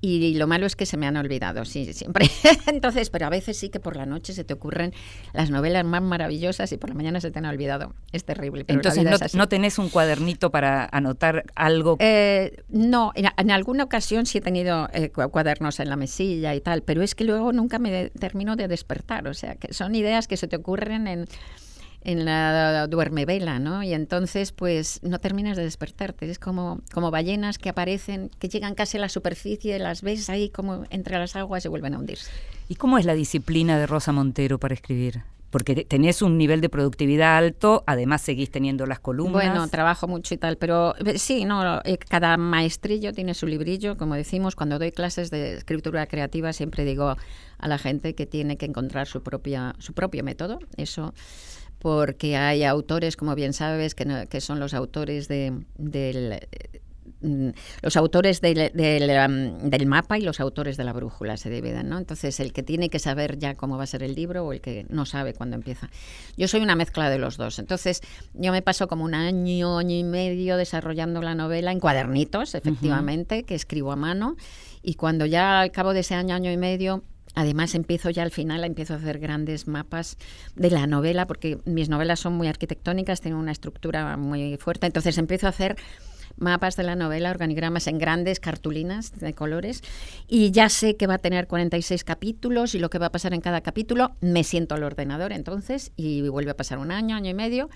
Y 0.00 0.34
lo 0.36 0.46
malo 0.46 0.64
es 0.64 0.76
que 0.76 0.86
se 0.86 0.96
me 0.96 1.06
han 1.08 1.16
olvidado, 1.16 1.64
sí, 1.64 1.92
siempre. 1.92 2.30
Entonces, 2.68 3.10
pero 3.10 3.26
a 3.26 3.30
veces 3.30 3.56
sí 3.56 3.68
que 3.68 3.80
por 3.80 3.96
la 3.96 4.06
noche 4.06 4.32
se 4.32 4.44
te 4.44 4.54
ocurren 4.54 4.92
las 5.32 5.50
novelas 5.50 5.84
más 5.84 6.02
maravillosas 6.02 6.70
y 6.70 6.76
por 6.76 6.90
la 6.90 6.94
mañana 6.94 7.20
se 7.20 7.30
te 7.32 7.38
han 7.40 7.46
olvidado. 7.46 7.94
Es 8.12 8.24
terrible. 8.24 8.64
Pero 8.64 8.78
Entonces 8.78 9.34
no, 9.34 9.48
tenés 9.48 9.76
un 9.78 9.88
cuadernito 9.88 10.50
para 10.52 10.88
anotar 10.92 11.44
algo. 11.56 11.96
Eh, 11.98 12.62
no, 12.68 13.10
en, 13.16 13.26
en 13.36 13.50
alguna 13.50 13.82
ocasión 13.84 14.24
sí 14.26 14.38
he 14.38 14.40
tenido 14.40 14.88
eh, 14.92 15.10
cu- 15.10 15.28
cuadernos 15.30 15.80
en 15.80 15.88
la 15.88 15.96
mesilla 15.96 16.54
y 16.54 16.60
tal, 16.60 16.82
pero 16.82 17.02
es 17.02 17.16
que 17.16 17.24
luego 17.24 17.52
nunca 17.52 17.80
me 17.80 17.90
de- 17.90 18.10
termino 18.10 18.54
de 18.54 18.68
despertar. 18.68 19.26
O 19.26 19.34
sea, 19.34 19.56
que 19.56 19.72
son 19.74 19.96
ideas 19.96 20.28
que 20.28 20.36
se 20.36 20.46
te 20.46 20.54
ocurren 20.56 21.08
en, 21.08 21.24
en 22.02 22.24
la 22.24 22.86
duermevela, 22.86 23.58
¿no? 23.58 23.82
Y 23.82 23.92
entonces, 23.92 24.52
pues, 24.52 25.00
no 25.02 25.18
terminas 25.18 25.56
de 25.56 25.64
despertarte. 25.64 26.30
Es 26.30 26.38
como, 26.38 26.80
como 26.92 27.10
ballenas 27.10 27.58
que 27.58 27.68
aparecen, 27.68 28.30
que 28.38 28.48
llegan 28.48 28.74
casi 28.74 28.96
a 28.96 29.00
la 29.00 29.08
superficie, 29.08 29.78
las 29.78 30.02
ves 30.02 30.30
ahí 30.30 30.48
como 30.48 30.84
entre 30.90 31.18
las 31.18 31.36
aguas 31.36 31.64
y 31.64 31.68
vuelven 31.68 31.94
a 31.94 31.98
hundirse. 31.98 32.30
¿Y 32.68 32.76
cómo 32.76 32.98
es 32.98 33.04
la 33.04 33.14
disciplina 33.14 33.78
de 33.78 33.86
Rosa 33.86 34.12
Montero 34.12 34.58
para 34.58 34.74
escribir? 34.74 35.22
Porque 35.50 35.74
te- 35.74 35.84
tenés 35.86 36.20
un 36.20 36.36
nivel 36.36 36.60
de 36.60 36.68
productividad 36.68 37.38
alto, 37.38 37.82
además 37.86 38.20
seguís 38.20 38.50
teniendo 38.50 38.84
las 38.84 39.00
columnas. 39.00 39.32
Bueno, 39.50 39.66
trabajo 39.68 40.06
mucho 40.06 40.34
y 40.34 40.36
tal, 40.36 40.58
pero 40.58 40.94
eh, 40.98 41.18
sí, 41.18 41.46
no, 41.46 41.80
eh, 41.86 41.96
cada 41.96 42.36
maestrillo 42.36 43.14
tiene 43.14 43.32
su 43.32 43.46
librillo, 43.46 43.96
como 43.96 44.14
decimos, 44.14 44.54
cuando 44.56 44.78
doy 44.78 44.92
clases 44.92 45.30
de 45.30 45.54
escritura 45.54 46.06
creativa 46.06 46.52
siempre 46.52 46.84
digo 46.84 47.16
a 47.58 47.66
la 47.68 47.78
gente 47.78 48.14
que 48.14 48.26
tiene 48.26 48.58
que 48.58 48.66
encontrar 48.66 49.06
su 49.06 49.22
propia 49.22 49.74
su 49.78 49.94
propio 49.94 50.22
método, 50.22 50.58
eso 50.76 51.14
porque 51.78 52.36
hay 52.36 52.64
autores, 52.64 53.16
como 53.16 53.34
bien 53.34 53.52
sabes, 53.52 53.94
que, 53.94 54.04
no- 54.04 54.28
que 54.28 54.40
son 54.40 54.58
los 54.60 54.74
autores 54.74 55.28
de, 55.28 55.52
del 55.76 56.40
mm, 57.20 57.48
los 57.82 57.96
autores 57.96 58.40
del, 58.40 58.70
del, 58.74 59.60
del 59.70 59.86
mapa 59.86 60.18
y 60.18 60.22
los 60.22 60.40
autores 60.40 60.76
de 60.76 60.84
la 60.84 60.92
brújula 60.92 61.36
se 61.36 61.50
dividen, 61.50 61.88
¿no? 61.88 61.98
Entonces, 61.98 62.38
el 62.40 62.52
que 62.52 62.62
tiene 62.62 62.88
que 62.90 62.98
saber 62.98 63.38
ya 63.38 63.54
cómo 63.54 63.76
va 63.76 63.84
a 63.84 63.86
ser 63.86 64.02
el 64.02 64.14
libro 64.14 64.44
o 64.44 64.52
el 64.52 64.60
que 64.60 64.86
no 64.88 65.06
sabe 65.06 65.34
cuándo 65.34 65.56
empieza. 65.56 65.88
Yo 66.36 66.46
soy 66.48 66.60
una 66.60 66.76
mezcla 66.76 67.10
de 67.10 67.18
los 67.18 67.36
dos. 67.36 67.58
Entonces, 67.58 68.02
yo 68.34 68.52
me 68.52 68.62
paso 68.62 68.86
como 68.88 69.04
un 69.04 69.14
año, 69.14 69.78
año 69.78 69.96
y 69.96 70.04
medio 70.04 70.56
desarrollando 70.56 71.22
la 71.22 71.34
novela 71.34 71.72
en 71.72 71.80
cuadernitos, 71.80 72.54
efectivamente, 72.54 73.42
que 73.44 73.54
escribo 73.54 73.90
a 73.92 73.96
mano. 73.96 74.36
Y 74.82 74.94
cuando 74.94 75.26
ya 75.26 75.60
al 75.60 75.72
cabo 75.72 75.92
de 75.94 76.00
ese 76.00 76.14
año, 76.14 76.34
año 76.34 76.52
y 76.52 76.56
medio, 76.56 77.02
Además, 77.38 77.76
empiezo 77.76 78.10
ya 78.10 78.24
al 78.24 78.32
final, 78.32 78.64
empiezo 78.64 78.94
a 78.94 78.96
hacer 78.96 79.20
grandes 79.20 79.68
mapas 79.68 80.16
de 80.56 80.72
la 80.72 80.88
novela, 80.88 81.24
porque 81.28 81.58
mis 81.66 81.88
novelas 81.88 82.18
son 82.18 82.32
muy 82.32 82.48
arquitectónicas, 82.48 83.20
tienen 83.20 83.38
una 83.38 83.52
estructura 83.52 84.16
muy 84.16 84.56
fuerte. 84.56 84.86
Entonces, 84.86 85.18
empiezo 85.18 85.46
a 85.46 85.50
hacer 85.50 85.76
mapas 86.36 86.74
de 86.74 86.82
la 86.82 86.96
novela, 86.96 87.30
organigramas 87.30 87.86
en 87.86 87.98
grandes 87.98 88.40
cartulinas 88.40 89.16
de 89.20 89.34
colores 89.34 89.82
y 90.26 90.50
ya 90.50 90.68
sé 90.68 90.96
que 90.96 91.06
va 91.06 91.14
a 91.14 91.18
tener 91.18 91.46
46 91.46 92.02
capítulos 92.02 92.74
y 92.74 92.80
lo 92.80 92.90
que 92.90 92.98
va 92.98 93.06
a 93.06 93.12
pasar 93.12 93.32
en 93.34 93.40
cada 93.40 93.60
capítulo, 93.60 94.16
me 94.20 94.42
siento 94.42 94.74
al 94.74 94.82
ordenador 94.82 95.32
entonces 95.32 95.92
y 95.96 96.28
vuelve 96.28 96.50
a 96.50 96.56
pasar 96.56 96.78
un 96.78 96.90
año, 96.90 97.14
año 97.14 97.30
y 97.30 97.34
medio 97.34 97.70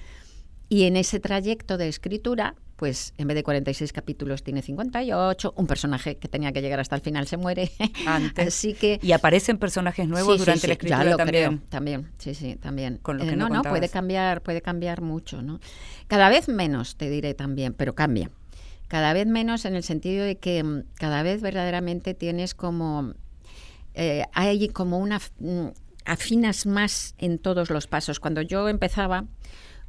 y 0.68 0.84
en 0.84 0.96
ese 0.96 1.20
trayecto 1.20 1.76
de 1.76 1.88
escritura, 1.88 2.56
pues 2.82 3.14
en 3.16 3.28
vez 3.28 3.36
de 3.36 3.44
46 3.44 3.92
capítulos 3.92 4.42
tiene 4.42 4.60
58, 4.60 5.54
un 5.56 5.68
personaje 5.68 6.16
que 6.16 6.26
tenía 6.26 6.50
que 6.50 6.60
llegar 6.60 6.80
hasta 6.80 6.96
el 6.96 7.00
final 7.00 7.28
se 7.28 7.36
muere. 7.36 7.70
Antes. 8.08 8.48
Así 8.48 8.74
que 8.74 8.98
Y 9.00 9.12
aparecen 9.12 9.56
personajes 9.56 10.08
nuevos 10.08 10.32
Sí, 10.34 10.38
durante 10.40 10.62
sí, 10.62 10.66
la 10.66 10.72
escritura 10.72 11.04
ya 11.04 11.10
lo 11.12 11.16
también. 11.16 11.58
creo, 11.58 11.68
también, 11.68 12.10
sí, 12.18 12.34
sí, 12.34 12.56
también. 12.56 12.98
Con 13.00 13.18
lo 13.18 13.24
Eh, 13.24 13.28
que 13.28 13.36
no, 13.36 13.48
no 13.48 13.62
no, 13.62 13.62
puede 13.62 13.88
cambiar, 13.88 14.42
puede 14.42 14.62
cambiar 14.62 15.00
mucho, 15.00 15.42
¿no? 15.42 15.60
Cada 16.08 16.28
vez 16.28 16.48
menos, 16.48 16.96
te 16.96 17.08
diré 17.08 17.34
también, 17.34 17.72
pero 17.72 17.94
cambia. 17.94 18.32
Cada 18.88 19.12
vez 19.12 19.28
menos 19.28 19.64
en 19.64 19.76
el 19.76 19.84
sentido 19.84 20.24
de 20.24 20.38
que 20.38 20.64
mm, 20.64 20.82
cada 20.94 21.22
vez 21.22 21.40
verdaderamente 21.40 22.14
tienes 22.14 22.52
como 22.56 23.14
eh, 23.94 24.24
hay 24.32 24.66
como 24.70 24.98
una 24.98 25.20
mm, 25.38 25.66
afinas 26.04 26.66
más 26.66 27.14
en 27.18 27.38
todos 27.38 27.70
los 27.70 27.86
pasos. 27.86 28.18
Cuando 28.18 28.42
yo 28.42 28.68
empezaba, 28.68 29.26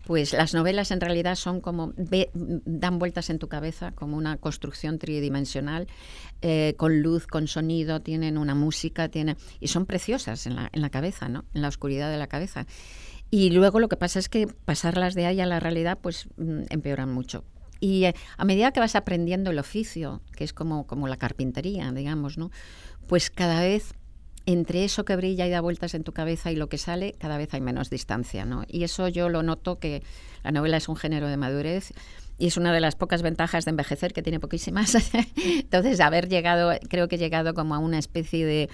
pues 0.05 0.33
las 0.33 0.53
novelas 0.53 0.91
en 0.91 0.99
realidad 1.01 1.35
son 1.35 1.61
como 1.61 1.93
ve- 1.95 2.29
dan 2.33 2.99
vueltas 2.99 3.29
en 3.29 3.39
tu 3.39 3.47
cabeza 3.47 3.91
como 3.91 4.17
una 4.17 4.37
construcción 4.37 4.99
tridimensional 4.99 5.87
eh, 6.41 6.73
con 6.77 7.01
luz, 7.01 7.25
con 7.27 7.47
sonido, 7.47 8.01
tienen 8.01 8.37
una 8.37 8.53
música, 8.55 9.07
tiene 9.09 9.37
y 9.59 9.69
son 9.69 9.85
preciosas 9.85 10.45
en 10.45 10.55
la, 10.55 10.69
en 10.73 10.81
la 10.81 10.89
cabeza, 10.89 11.29
¿no? 11.29 11.45
En 11.53 11.61
la 11.61 11.69
oscuridad 11.69 12.11
de 12.11 12.17
la 12.17 12.27
cabeza. 12.27 12.65
Y 13.31 13.49
luego 13.49 13.79
lo 13.79 13.89
que 13.89 13.97
pasa 13.97 14.19
es 14.19 14.29
que 14.29 14.47
pasarlas 14.47 15.15
de 15.15 15.25
ahí 15.25 15.39
a 15.41 15.45
la 15.45 15.59
realidad 15.59 15.97
pues 16.01 16.27
mm, 16.37 16.63
empeoran 16.69 17.11
mucho. 17.11 17.43
Y 17.79 18.05
eh, 18.05 18.13
a 18.37 18.45
medida 18.45 18.71
que 18.71 18.79
vas 18.79 18.95
aprendiendo 18.95 19.51
el 19.51 19.59
oficio, 19.59 20.21
que 20.35 20.43
es 20.43 20.53
como, 20.53 20.85
como 20.85 21.07
la 21.07 21.17
carpintería, 21.17 21.91
digamos, 21.91 22.37
¿no? 22.37 22.51
Pues 23.07 23.29
cada 23.29 23.59
vez 23.61 23.93
entre 24.45 24.83
eso 24.83 25.05
que 25.05 25.15
brilla 25.15 25.47
y 25.47 25.49
da 25.49 25.61
vueltas 25.61 25.93
en 25.93 26.03
tu 26.03 26.11
cabeza 26.11 26.51
y 26.51 26.55
lo 26.55 26.67
que 26.67 26.77
sale, 26.77 27.13
cada 27.17 27.37
vez 27.37 27.53
hay 27.53 27.61
menos 27.61 27.89
distancia, 27.89 28.45
¿no? 28.45 28.63
Y 28.67 28.83
eso 28.83 29.07
yo 29.07 29.29
lo 29.29 29.43
noto 29.43 29.79
que 29.79 30.03
la 30.43 30.51
novela 30.51 30.77
es 30.77 30.89
un 30.89 30.97
género 30.97 31.27
de 31.27 31.37
madurez 31.37 31.93
y 32.43 32.47
es 32.47 32.57
una 32.57 32.73
de 32.73 32.81
las 32.81 32.95
pocas 32.95 33.21
ventajas 33.21 33.63
de 33.63 33.69
envejecer, 33.71 34.11
que 34.11 34.21
tiene 34.21 34.37
poquísimas. 34.37 34.97
Entonces, 35.45 36.01
haber 36.01 36.27
llegado, 36.27 36.73
creo 36.89 37.07
que 37.07 37.15
he 37.15 37.17
llegado 37.17 37.53
como 37.53 37.73
a 37.73 37.77
una 37.77 37.97
especie 37.97 38.45
de, 38.45 38.69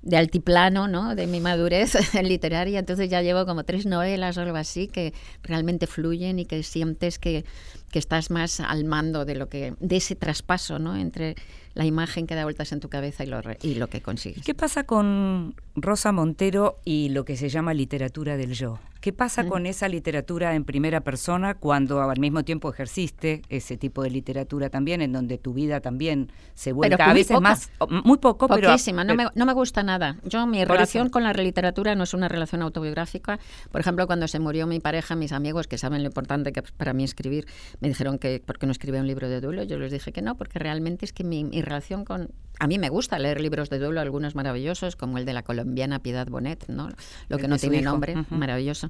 de 0.00 0.16
altiplano, 0.16 0.88
¿no? 0.88 1.14
De 1.14 1.26
mi 1.26 1.38
madurez 1.38 1.98
literaria. 2.22 2.78
Entonces 2.78 3.10
ya 3.10 3.20
llevo 3.20 3.44
como 3.44 3.64
tres 3.64 3.84
novelas 3.84 4.38
o 4.38 4.40
algo 4.40 4.56
así 4.56 4.88
que 4.88 5.12
realmente 5.42 5.86
fluyen 5.86 6.38
y 6.38 6.46
que 6.46 6.62
sientes 6.62 7.18
que, 7.18 7.44
que 7.90 7.98
estás 7.98 8.30
más 8.30 8.58
al 8.58 8.84
mando 8.84 9.26
de 9.26 9.34
lo 9.34 9.50
que, 9.50 9.74
de 9.80 9.96
ese 9.96 10.16
traspaso, 10.16 10.78
¿no? 10.78 10.96
Entre 10.96 11.36
la 11.74 11.84
imagen 11.84 12.26
que 12.26 12.34
da 12.34 12.44
vueltas 12.44 12.72
en 12.72 12.80
tu 12.80 12.88
cabeza 12.88 13.22
y 13.22 13.26
lo, 13.26 13.42
y 13.60 13.74
lo 13.74 13.88
que 13.88 14.00
consigues. 14.00 14.46
¿Qué 14.46 14.54
pasa 14.54 14.84
con 14.84 15.56
Rosa 15.74 16.10
Montero 16.10 16.78
y 16.86 17.10
lo 17.10 17.26
que 17.26 17.36
se 17.36 17.50
llama 17.50 17.74
literatura 17.74 18.38
del 18.38 18.54
yo? 18.54 18.80
¿Qué 19.00 19.14
pasa 19.14 19.46
con 19.46 19.64
esa 19.64 19.88
literatura 19.88 20.54
en 20.54 20.64
primera 20.64 21.00
persona 21.00 21.54
cuando 21.54 22.02
al 22.02 22.20
mismo 22.20 22.44
tiempo 22.44 22.70
ejerciste 22.70 23.40
ese 23.48 23.78
tipo 23.78 24.02
de 24.02 24.10
literatura 24.10 24.68
también, 24.68 25.00
en 25.00 25.12
donde 25.12 25.38
tu 25.38 25.54
vida 25.54 25.80
también 25.80 26.30
se 26.54 26.72
vuelca 26.72 27.04
a 27.04 27.08
muy 27.08 27.14
veces 27.14 27.40
más, 27.40 27.70
muy 28.04 28.18
poco, 28.18 28.46
pero... 28.46 28.68
Poquísima, 28.68 29.02
no, 29.02 29.14
me, 29.14 29.26
no 29.34 29.46
me 29.46 29.54
gusta 29.54 29.82
nada. 29.82 30.16
Yo, 30.24 30.46
mi 30.46 30.64
relación 30.66 31.06
eso. 31.06 31.12
con 31.12 31.22
la 31.22 31.32
literatura 31.32 31.94
no 31.94 32.04
es 32.04 32.12
una 32.12 32.28
relación 32.28 32.60
autobiográfica. 32.60 33.38
Por 33.72 33.80
ejemplo, 33.80 34.06
cuando 34.06 34.28
se 34.28 34.38
murió 34.38 34.66
mi 34.66 34.80
pareja, 34.80 35.16
mis 35.16 35.32
amigos, 35.32 35.66
que 35.66 35.78
saben 35.78 36.02
lo 36.02 36.08
importante 36.08 36.52
que 36.52 36.62
para 36.62 36.92
mí 36.92 37.04
escribir, 37.04 37.46
me 37.80 37.88
dijeron 37.88 38.18
que 38.18 38.42
por 38.44 38.58
qué 38.58 38.66
no 38.66 38.72
escribía 38.72 39.00
un 39.00 39.06
libro 39.06 39.30
de 39.30 39.40
duelo. 39.40 39.62
Yo 39.62 39.78
les 39.78 39.92
dije 39.92 40.12
que 40.12 40.20
no, 40.20 40.36
porque 40.36 40.58
realmente 40.58 41.06
es 41.06 41.14
que 41.14 41.24
mi, 41.24 41.44
mi 41.44 41.62
relación 41.62 42.04
con... 42.04 42.30
A 42.58 42.66
mí 42.66 42.78
me 42.78 42.90
gusta 42.90 43.18
leer 43.18 43.40
libros 43.40 43.70
de 43.70 43.78
duelo, 43.78 44.02
algunos 44.02 44.34
maravillosos, 44.34 44.94
como 44.94 45.16
el 45.16 45.24
de 45.24 45.32
la 45.32 45.42
colombiana 45.42 46.00
Piedad 46.00 46.26
Bonet, 46.26 46.68
¿no? 46.68 46.90
Lo 47.30 47.38
que 47.38 47.48
no 47.48 47.56
tiene 47.56 47.78
hijo, 47.78 47.86
nombre, 47.86 48.14
maravilloso. 48.28 48.89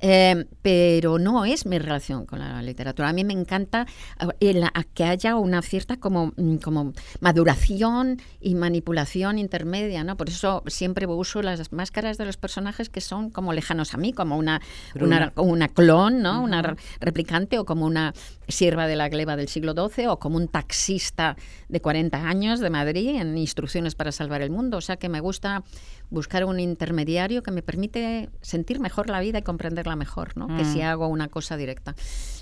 Eh, 0.00 0.44
pero 0.62 1.18
no 1.18 1.44
es 1.44 1.66
mi 1.66 1.78
relación 1.78 2.26
con 2.26 2.38
la 2.40 2.60
literatura. 2.62 3.08
A 3.08 3.12
mí 3.12 3.24
me 3.24 3.32
encanta 3.32 3.86
eh, 4.20 4.26
el- 4.50 4.64
a 4.64 4.84
que 4.94 5.04
haya 5.04 5.36
una 5.36 5.62
cierta 5.62 5.96
como, 5.98 6.32
mm, 6.36 6.56
como 6.56 6.92
maduración 7.20 8.20
y 8.40 8.54
manipulación 8.54 9.38
intermedia, 9.38 10.04
¿no? 10.04 10.16
Por 10.16 10.28
eso 10.28 10.62
siempre 10.66 11.06
uso 11.06 11.42
las 11.42 11.72
máscaras 11.72 12.16
de 12.18 12.24
los 12.26 12.36
personajes 12.36 12.88
que 12.88 13.00
son 13.00 13.30
como 13.30 13.52
lejanos 13.52 13.94
a 13.94 13.96
mí, 13.96 14.12
como 14.12 14.36
una, 14.36 14.60
una, 15.00 15.32
una 15.36 15.68
clon, 15.68 16.22
¿no? 16.22 16.42
Una 16.42 16.62
re- 16.62 16.76
replicante 17.00 17.58
o 17.58 17.64
como 17.64 17.86
una 17.86 18.12
sierva 18.48 18.86
de 18.86 18.96
la 18.96 19.08
gleba 19.08 19.36
del 19.36 19.48
siglo 19.48 19.74
XII 19.74 20.06
o 20.08 20.18
como 20.18 20.36
un 20.36 20.48
taxista 20.48 21.36
de 21.68 21.80
40 21.80 22.28
años 22.28 22.60
de 22.60 22.70
Madrid 22.70 23.16
en 23.20 23.36
Instrucciones 23.38 23.94
para 23.94 24.12
salvar 24.12 24.42
el 24.42 24.50
mundo. 24.50 24.76
O 24.76 24.80
sea 24.80 24.96
que 24.96 25.08
me 25.08 25.20
gusta 25.20 25.64
buscar 26.10 26.44
un 26.44 26.60
intermediario 26.60 27.42
que 27.42 27.50
me 27.50 27.62
permite 27.62 28.28
sentir 28.42 28.78
mejor 28.80 29.08
la 29.10 29.20
vida 29.20 29.38
y 29.38 29.42
comprenderla 29.84 29.96
mejor, 29.96 30.36
¿no? 30.36 30.48
Que 30.56 30.64
si 30.64 30.80
hago 30.80 31.08
una 31.08 31.28
cosa 31.28 31.56
directa 31.56 31.94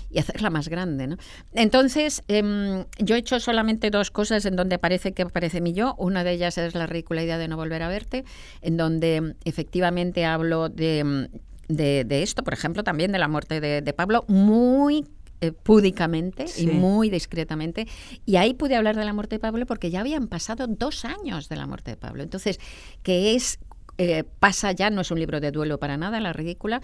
y 0.09 0.19
hacerla 0.19 0.49
más 0.49 0.69
grande, 0.69 1.07
¿no? 1.07 1.17
Entonces, 1.53 2.23
em, 2.27 2.85
yo 2.99 3.15
he 3.15 3.19
hecho 3.19 3.39
solamente 3.39 3.89
dos 3.89 4.11
cosas 4.11 4.45
en 4.45 4.55
donde 4.55 4.77
parece 4.79 5.13
que 5.13 5.23
aparece 5.23 5.61
mi 5.61 5.73
yo. 5.73 5.95
Una 5.97 6.23
de 6.23 6.31
ellas 6.31 6.57
es 6.57 6.75
la 6.75 6.85
ridícula 6.87 7.23
idea 7.23 7.37
de 7.37 7.47
no 7.47 7.57
volver 7.57 7.81
a 7.83 7.87
verte, 7.87 8.23
en 8.61 8.77
donde 8.77 9.15
em, 9.17 9.33
efectivamente 9.45 10.25
hablo 10.25 10.69
de, 10.69 10.99
em, 10.99 11.27
de, 11.67 12.03
de 12.05 12.23
esto, 12.23 12.43
por 12.43 12.53
ejemplo, 12.53 12.83
también 12.83 13.11
de 13.11 13.19
la 13.19 13.27
muerte 13.27 13.59
de, 13.59 13.81
de 13.81 13.93
Pablo, 13.93 14.23
muy 14.27 15.05
eh, 15.41 15.51
púdicamente 15.51 16.47
Sí. 16.47 16.63
y 16.63 16.67
muy 16.67 17.09
discretamente. 17.09 17.85
Y 18.25 18.37
ahí 18.37 18.53
pude 18.53 18.75
hablar 18.77 18.95
de 18.95 19.03
la 19.03 19.11
muerte 19.13 19.35
de 19.35 19.39
Pablo 19.39 19.65
porque 19.65 19.89
ya 19.89 19.99
habían 19.99 20.27
pasado 20.27 20.67
dos 20.67 21.03
años 21.05 21.49
de 21.49 21.55
la 21.57 21.67
muerte 21.67 21.91
de 21.91 21.97
Pablo. 21.97 22.23
Entonces, 22.23 22.59
que 23.01 23.35
es 23.35 23.59
eh, 23.97 24.23
pasa 24.39 24.71
ya, 24.71 24.89
no 24.89 25.01
es 25.01 25.11
un 25.11 25.19
libro 25.19 25.39
de 25.39 25.51
duelo 25.51 25.77
para 25.79 25.97
nada, 25.97 26.19
la 26.19 26.33
ridícula, 26.33 26.81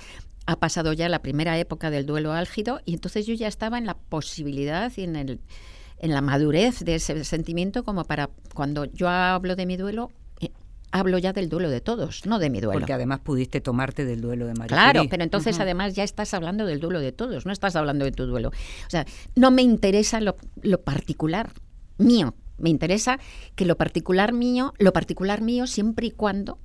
ha 0.49 0.55
pasado 0.55 0.93
ya 0.93 1.07
la 1.09 1.21
primera 1.21 1.59
época 1.59 1.91
del 1.91 2.07
duelo 2.07 2.33
álgido 2.33 2.81
y 2.83 2.95
entonces 2.95 3.27
yo 3.27 3.35
ya 3.35 3.47
estaba 3.47 3.77
en 3.77 3.85
la 3.85 3.95
posibilidad 3.95 4.91
y 4.97 5.03
en 5.03 5.15
el 5.15 5.39
en 5.99 6.11
la 6.11 6.21
madurez 6.21 6.79
de 6.79 6.95
ese 6.95 7.23
sentimiento 7.23 7.83
como 7.83 8.03
para 8.05 8.29
cuando 8.55 8.85
yo 8.85 9.09
hablo 9.09 9.55
de 9.55 9.65
mi 9.65 9.75
duelo, 9.77 10.11
eh, 10.39 10.49
hablo 10.91 11.17
ya 11.17 11.33
del 11.33 11.49
duelo 11.49 11.69
de 11.69 11.81
todos, 11.81 12.25
no 12.25 12.39
de 12.39 12.49
mi 12.49 12.61
duelo. 12.61 12.79
Porque 12.79 12.93
además 12.93 13.19
pudiste 13.19 13.59
tomarte 13.61 14.05
del 14.05 14.21
duelo 14.21 14.47
de 14.47 14.53
María 14.53 14.75
Claro, 14.75 14.99
Curie. 15.01 15.09
pero 15.09 15.23
entonces 15.23 15.59
además 15.59 15.93
ya 15.93 16.03
estás 16.03 16.33
hablando 16.33 16.65
del 16.65 16.79
duelo 16.79 16.99
de 16.99 17.11
todos, 17.11 17.45
no 17.45 17.51
estás 17.51 17.75
hablando 17.75 18.05
de 18.05 18.13
tu 18.13 18.25
duelo. 18.25 18.49
O 18.49 18.89
sea, 18.89 19.05
no 19.35 19.51
me 19.51 19.61
interesa 19.61 20.19
lo, 20.21 20.37
lo 20.63 20.81
particular 20.81 21.51
mío, 21.97 22.33
me 22.57 22.69
interesa 22.69 23.19
que 23.55 23.65
lo 23.65 23.75
particular 23.77 24.33
mío, 24.33 24.73
lo 24.79 24.93
particular 24.93 25.41
mío 25.41 25.67
siempre 25.67 26.07
y 26.07 26.11
cuando 26.11 26.57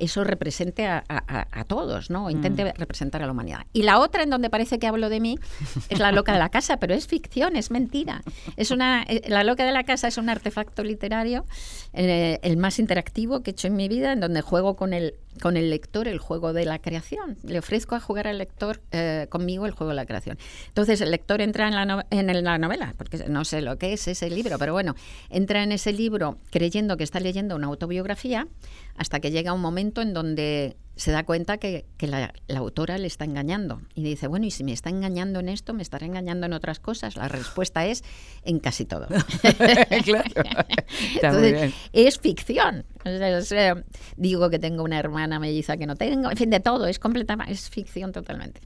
eso 0.00 0.24
represente 0.24 0.86
a, 0.86 1.04
a- 1.08 1.24
a- 1.40 1.60
a 1.60 1.64
todos, 1.64 2.10
¿no? 2.10 2.26
O 2.26 2.30
intente 2.30 2.64
Mm. 2.64 2.72
representar 2.76 3.22
a 3.22 3.26
la 3.26 3.32
humanidad. 3.32 3.66
Y 3.72 3.82
la 3.82 3.98
otra 3.98 4.22
en 4.22 4.30
donde 4.30 4.50
parece 4.50 4.78
que 4.78 4.86
hablo 4.86 5.08
de 5.08 5.20
mí 5.20 5.38
es 5.90 5.98
la 5.98 6.12
loca 6.12 6.32
de 6.32 6.38
la 6.38 6.48
casa, 6.48 6.78
pero 6.78 6.94
es 6.94 7.06
ficción, 7.06 7.56
es 7.56 7.70
mentira. 7.70 8.22
Es 8.56 8.70
una, 8.70 9.02
eh, 9.08 9.22
la 9.28 9.44
loca 9.44 9.64
de 9.64 9.72
la 9.72 9.84
casa 9.84 10.08
es 10.08 10.18
un 10.18 10.28
artefacto 10.28 10.82
literario, 10.84 11.44
eh, 11.92 12.38
el 12.42 12.56
más 12.56 12.78
interactivo 12.78 13.42
que 13.42 13.50
he 13.50 13.52
hecho 13.52 13.66
en 13.68 13.76
mi 13.76 13.88
vida, 13.88 14.12
en 14.12 14.20
donde 14.20 14.40
juego 14.42 14.76
con 14.76 14.92
el, 14.92 15.14
con 15.38 15.56
el 15.56 15.70
lector 15.70 16.08
el 16.08 16.18
juego 16.18 16.52
de 16.52 16.64
la 16.64 16.78
creación. 16.78 17.36
Le 17.42 17.58
ofrezco 17.58 17.94
a 17.94 18.00
jugar 18.00 18.26
al 18.26 18.38
lector 18.38 18.80
eh, 18.92 19.26
conmigo 19.30 19.66
el 19.66 19.72
juego 19.72 19.90
de 19.90 19.96
la 19.96 20.06
creación. 20.06 20.38
Entonces 20.68 21.00
el 21.00 21.10
lector 21.10 21.40
entra 21.40 21.68
en 21.68 21.74
la, 21.74 22.06
en 22.10 22.44
la 22.44 22.58
novela, 22.58 22.94
porque 22.96 23.18
no 23.28 23.44
sé 23.44 23.62
lo 23.62 23.78
que 23.78 23.92
es 23.92 24.08
ese 24.08 24.30
libro, 24.30 24.58
pero 24.58 24.72
bueno, 24.72 24.94
entra 25.30 25.62
en 25.62 25.72
ese 25.72 25.92
libro 25.92 26.38
creyendo 26.50 26.96
que 26.96 27.04
está 27.04 27.20
leyendo 27.20 27.56
una 27.56 27.66
autobiografía 27.66 28.48
hasta 28.96 29.20
que 29.20 29.30
llega 29.30 29.52
un 29.52 29.60
momento 29.60 30.02
en 30.02 30.12
donde 30.12 30.76
se 30.98 31.12
da 31.12 31.24
cuenta 31.24 31.58
que, 31.58 31.86
que 31.96 32.08
la, 32.08 32.34
la 32.48 32.58
autora 32.58 32.98
le 32.98 33.06
está 33.06 33.24
engañando. 33.24 33.80
Y 33.94 34.02
dice, 34.02 34.26
bueno, 34.26 34.46
y 34.46 34.50
si 34.50 34.64
me 34.64 34.72
está 34.72 34.90
engañando 34.90 35.38
en 35.38 35.48
esto, 35.48 35.72
me 35.72 35.82
estará 35.82 36.04
engañando 36.04 36.46
en 36.46 36.52
otras 36.52 36.80
cosas. 36.80 37.14
La 37.16 37.28
respuesta 37.28 37.86
es 37.86 38.02
en 38.42 38.58
casi 38.58 38.84
todo. 38.84 39.06
claro. 40.04 40.30
Entonces, 41.14 41.72
es 41.92 42.18
ficción. 42.18 42.84
O 43.04 43.40
sea, 43.42 43.82
digo 44.16 44.50
que 44.50 44.58
tengo 44.58 44.82
una 44.82 44.98
hermana 44.98 45.38
melliza 45.38 45.76
que 45.76 45.86
no 45.86 45.94
tengo, 45.94 46.30
en 46.30 46.36
fin, 46.36 46.50
de 46.50 46.58
todo, 46.58 46.86
es 46.86 46.98
completamente, 46.98 47.52
es 47.52 47.70
ficción 47.70 48.10
totalmente. 48.10 48.60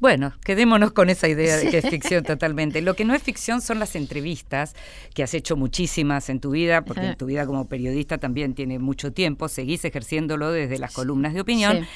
Bueno, 0.00 0.32
quedémonos 0.44 0.92
con 0.92 1.10
esa 1.10 1.26
idea 1.26 1.56
de 1.56 1.70
que 1.70 1.78
es 1.78 1.88
ficción 1.88 2.22
totalmente. 2.24 2.80
Lo 2.82 2.94
que 2.94 3.04
no 3.04 3.14
es 3.14 3.22
ficción 3.22 3.60
son 3.60 3.80
las 3.80 3.96
entrevistas, 3.96 4.74
que 5.12 5.24
has 5.24 5.34
hecho 5.34 5.56
muchísimas 5.56 6.28
en 6.28 6.38
tu 6.38 6.50
vida, 6.50 6.84
porque 6.84 7.06
en 7.06 7.16
tu 7.16 7.26
vida 7.26 7.46
como 7.46 7.66
periodista 7.68 8.18
también 8.18 8.54
tiene 8.54 8.78
mucho 8.78 9.12
tiempo, 9.12 9.48
seguís 9.48 9.84
ejerciéndolo 9.84 10.52
desde 10.52 10.78
las 10.78 10.92
columnas 10.94 11.34
de 11.34 11.40
opinión, 11.40 11.80
Sí. 11.80 11.86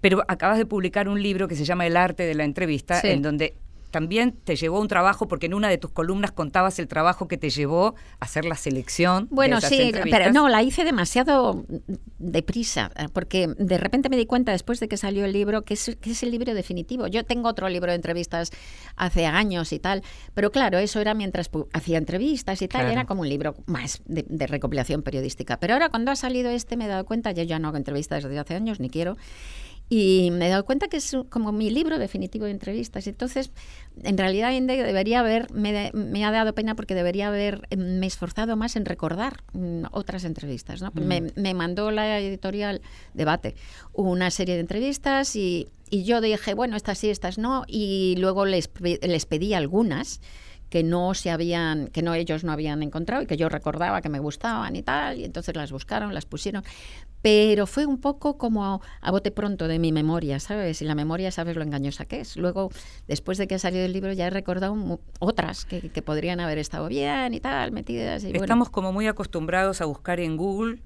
pero 0.00 0.24
acabas 0.26 0.58
de 0.58 0.66
publicar 0.66 1.08
un 1.08 1.22
libro 1.22 1.46
que 1.46 1.54
se 1.54 1.64
llama 1.64 1.86
El 1.86 1.96
arte 1.96 2.24
de 2.24 2.34
la 2.34 2.44
entrevista, 2.44 3.00
Sí. 3.00 3.08
en 3.08 3.22
donde 3.22 3.54
también 3.92 4.32
te 4.32 4.56
llevó 4.56 4.80
un 4.80 4.88
trabajo, 4.88 5.28
porque 5.28 5.46
en 5.46 5.54
una 5.54 5.68
de 5.68 5.78
tus 5.78 5.92
columnas 5.92 6.32
contabas 6.32 6.80
el 6.80 6.88
trabajo 6.88 7.28
que 7.28 7.38
te 7.38 7.50
llevó 7.50 7.94
a 8.18 8.24
hacer 8.24 8.44
la 8.44 8.56
selección. 8.56 9.28
de 9.28 9.34
Bueno, 9.34 9.58
esas 9.58 9.70
sí, 9.70 9.92
pero 10.10 10.32
no, 10.32 10.48
la 10.48 10.62
hice 10.64 10.82
demasiado 10.84 11.64
deprisa, 12.18 12.90
eh, 12.96 13.06
porque 13.12 13.48
de 13.56 13.78
repente 13.78 14.08
me 14.08 14.16
di 14.16 14.26
cuenta 14.26 14.50
después 14.52 14.80
de 14.80 14.88
que 14.88 14.96
salió 14.96 15.24
el 15.24 15.32
libro 15.32 15.62
que 15.62 15.74
es, 15.74 15.96
que 16.00 16.10
es 16.10 16.22
el 16.22 16.30
libro 16.30 16.54
definitivo. 16.54 17.06
Yo 17.06 17.24
tengo 17.24 17.48
otro 17.48 17.68
libro 17.68 17.90
de 17.92 17.96
entrevistas 17.96 18.50
hace 18.96 19.26
años 19.26 19.72
y 19.72 19.78
tal, 19.78 20.02
pero 20.34 20.50
claro, 20.50 20.78
eso 20.78 21.00
era 21.00 21.14
mientras 21.14 21.50
hacía 21.72 21.98
entrevistas 21.98 22.62
y 22.62 22.68
tal, 22.68 22.80
Claro. 22.82 22.92
era 22.92 23.04
como 23.04 23.20
un 23.20 23.28
libro 23.28 23.54
más 23.66 24.02
de, 24.06 24.24
de 24.28 24.46
recopilación 24.46 25.02
periodística. 25.02 25.58
Pero 25.60 25.74
ahora 25.74 25.90
cuando 25.90 26.10
ha 26.10 26.16
salido 26.16 26.50
este 26.50 26.76
me 26.76 26.86
he 26.86 26.88
dado 26.88 27.04
cuenta, 27.04 27.32
yo 27.32 27.42
ya 27.42 27.58
no 27.58 27.68
hago 27.68 27.76
entrevistas 27.76 28.24
desde 28.24 28.38
hace 28.38 28.54
años, 28.54 28.80
ni 28.80 28.88
quiero, 28.88 29.16
y 29.94 30.30
me 30.30 30.46
he 30.46 30.48
dado 30.48 30.64
cuenta 30.64 30.88
que 30.88 30.96
es 30.96 31.14
como 31.28 31.52
mi 31.52 31.68
libro 31.68 31.98
definitivo 31.98 32.46
de 32.46 32.50
entrevistas. 32.52 33.06
Entonces, 33.06 33.50
en 34.02 34.16
realidad, 34.16 34.50
Inde, 34.52 34.82
debería 34.82 35.20
haber, 35.20 35.52
me, 35.52 35.70
de- 35.72 35.92
me 35.92 36.24
ha 36.24 36.30
dado 36.30 36.54
pena 36.54 36.74
porque 36.74 36.94
debería 36.94 37.28
haber 37.28 37.68
eh, 37.68 38.00
esforzado 38.02 38.56
más 38.56 38.74
en 38.76 38.86
recordar 38.86 39.42
mm, 39.52 39.82
otras 39.90 40.24
entrevistas. 40.24 40.80
¿no? 40.80 40.92
Me, 40.94 41.30
me 41.36 41.52
mandó 41.52 41.90
la 41.90 42.18
editorial 42.20 42.80
Debate 43.12 43.54
una 43.92 44.30
serie 44.30 44.54
de 44.54 44.60
entrevistas 44.60 45.36
y, 45.36 45.68
y 45.90 46.04
yo 46.04 46.22
dije, 46.22 46.54
bueno, 46.54 46.74
estas 46.76 46.96
sí, 46.96 47.10
estas 47.10 47.36
no, 47.36 47.64
y 47.66 48.14
luego 48.16 48.46
les, 48.46 48.70
les 49.02 49.26
pedí 49.26 49.52
algunas 49.52 50.22
que 50.70 50.82
no 50.82 51.12
se 51.12 51.30
habían, 51.30 51.88
que 51.88 52.00
no 52.00 52.14
ellos 52.14 52.44
no 52.44 52.52
habían 52.52 52.82
encontrado 52.82 53.22
y 53.22 53.26
que 53.26 53.36
yo 53.36 53.50
recordaba 53.50 54.00
que 54.00 54.08
me 54.08 54.20
gustaban 54.20 54.74
y 54.74 54.82
tal, 54.82 55.18
y 55.18 55.24
entonces 55.24 55.54
las 55.54 55.70
buscaron, 55.70 56.14
las 56.14 56.24
pusieron. 56.24 56.64
Pero 57.22 57.66
fue 57.66 57.86
un 57.86 57.98
poco 57.98 58.36
como 58.36 58.82
a 59.00 59.10
bote 59.10 59.30
pronto 59.30 59.68
de 59.68 59.78
mi 59.78 59.92
memoria, 59.92 60.40
¿sabes? 60.40 60.82
Y 60.82 60.84
la 60.84 60.94
memoria 60.94 61.30
sabes 61.30 61.56
lo 61.56 61.62
engañosa 61.62 62.04
que 62.04 62.20
es. 62.20 62.36
Luego, 62.36 62.70
después 63.06 63.38
de 63.38 63.46
que 63.46 63.54
ha 63.54 63.58
salido 63.58 63.84
el 63.84 63.92
libro, 63.92 64.12
ya 64.12 64.26
he 64.26 64.30
recordado 64.30 65.00
otras 65.20 65.64
que, 65.64 65.90
que 65.90 66.02
podrían 66.02 66.40
haber 66.40 66.58
estado 66.58 66.88
bien 66.88 67.32
y 67.34 67.40
tal, 67.40 67.72
metidas. 67.72 68.24
Y. 68.24 68.36
Estamos 68.36 68.70
como 68.70 68.92
muy 68.92 69.06
acostumbrados 69.06 69.80
a 69.80 69.84
buscar 69.84 70.20
en 70.20 70.36
Google, 70.36 70.82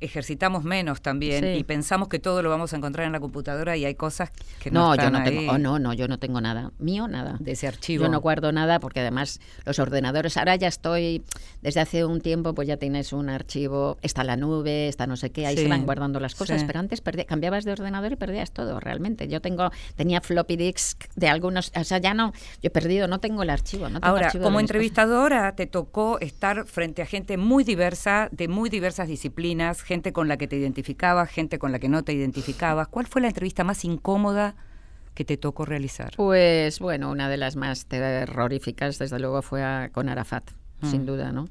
ejercitamos 0.00 0.64
menos 0.64 1.02
también 1.02 1.44
Sí. 1.44 1.50
y 1.60 1.64
pensamos 1.64 2.08
que 2.08 2.18
todo 2.18 2.42
lo 2.42 2.50
vamos 2.50 2.72
a 2.72 2.76
encontrar 2.76 3.06
en 3.06 3.12
la 3.12 3.20
computadora 3.20 3.76
y 3.76 3.84
hay 3.84 3.94
cosas 3.94 4.30
que 4.58 4.70
no, 4.70 4.80
no, 4.80 4.86
yo 4.88 5.02
están 5.02 5.12
no 5.12 5.18
ahí 5.18 5.24
tengo, 5.36 5.52
oh, 5.52 5.58
no, 5.58 5.78
no, 5.78 5.92
yo 5.92 6.08
no 6.08 6.18
tengo 6.18 6.40
nada, 6.40 6.72
mío 6.78 7.08
nada. 7.08 7.36
de 7.40 7.52
ese 7.52 7.66
archivo. 7.68 8.04
Yo 8.04 8.10
no 8.10 8.20
guardo 8.20 8.52
nada 8.52 8.80
porque 8.80 9.00
además 9.00 9.40
los 9.64 9.78
ordenadores, 9.78 10.36
ahora 10.36 10.56
ya 10.56 10.68
estoy, 10.68 11.22
desde 11.62 11.80
hace 11.80 12.04
un 12.04 12.20
tiempo, 12.20 12.54
pues 12.54 12.66
ya 12.68 12.76
tienes 12.76 13.12
un 13.12 13.28
archivo, 13.30 13.98
está 14.02 14.24
la 14.24 14.36
nube, 14.36 14.88
está 14.88 15.06
no 15.06 15.16
sé 15.16 15.30
qué, 15.30 15.46
ahí 15.46 15.56
Sí, 15.56 15.62
se 15.64 15.68
van 15.68 15.84
guardando 15.84 16.20
las 16.20 16.34
cosas, 16.34 16.60
sí. 16.60 16.66
pero 16.66 16.80
antes 16.80 17.02
perdí- 17.04 17.26
cambiabas 17.26 17.64
de 17.64 17.72
ordenador 17.72 18.12
y 18.12 18.16
perdías 18.16 18.52
todo, 18.52 18.80
realmente. 18.80 19.28
Yo 19.28 19.40
tengo, 19.40 19.70
tenía 19.96 20.20
floppy 20.20 20.56
disk 20.56 21.04
de 21.16 21.28
algunos, 21.28 21.72
o 21.74 21.84
sea, 21.84 21.98
ya 21.98 22.14
no, 22.14 22.32
yo 22.62 22.68
he 22.68 22.70
perdido, 22.70 23.06
no 23.08 23.20
tengo 23.20 23.42
el 23.42 23.50
archivo. 23.50 23.88
No 23.88 24.00
tengo 24.00 24.06
Ahora, 24.06 24.26
archivo 24.26 24.44
como 24.44 24.54
cosas. 24.56 24.62
entrevistadora, 24.70 25.54
te 25.56 25.66
tocó 25.66 26.18
estar 26.20 26.66
frente 26.66 27.02
a 27.02 27.06
gente 27.06 27.36
muy 27.36 27.64
diversa, 27.64 28.28
de 28.32 28.48
muy 28.48 28.70
diversas 28.70 29.08
disciplinas, 29.08 29.82
gente 29.90 30.12
con 30.12 30.28
la 30.28 30.36
que 30.36 30.46
te 30.46 30.56
identificabas, 30.56 31.28
gente 31.30 31.58
con 31.58 31.72
la 31.72 31.80
que 31.80 31.88
no 31.88 32.04
te 32.04 32.12
identificabas. 32.12 32.86
¿Cuál 32.86 33.08
fue 33.08 33.20
la 33.22 33.26
entrevista 33.26 33.64
más 33.64 33.84
incómoda 33.84 34.54
que 35.14 35.24
te 35.24 35.36
tocó 35.36 35.64
realizar? 35.64 36.12
Pues 36.16 36.78
bueno, 36.78 37.10
una 37.10 37.28
de 37.28 37.36
las 37.36 37.56
más 37.56 37.86
terroríficas, 37.86 39.00
desde 39.00 39.18
luego, 39.18 39.42
fue 39.42 39.64
a- 39.64 39.90
con 39.92 40.08
Arafat, 40.08 40.48
Mm. 40.80 40.86
sin 40.92 41.06
duda, 41.06 41.32
¿no? 41.32 41.46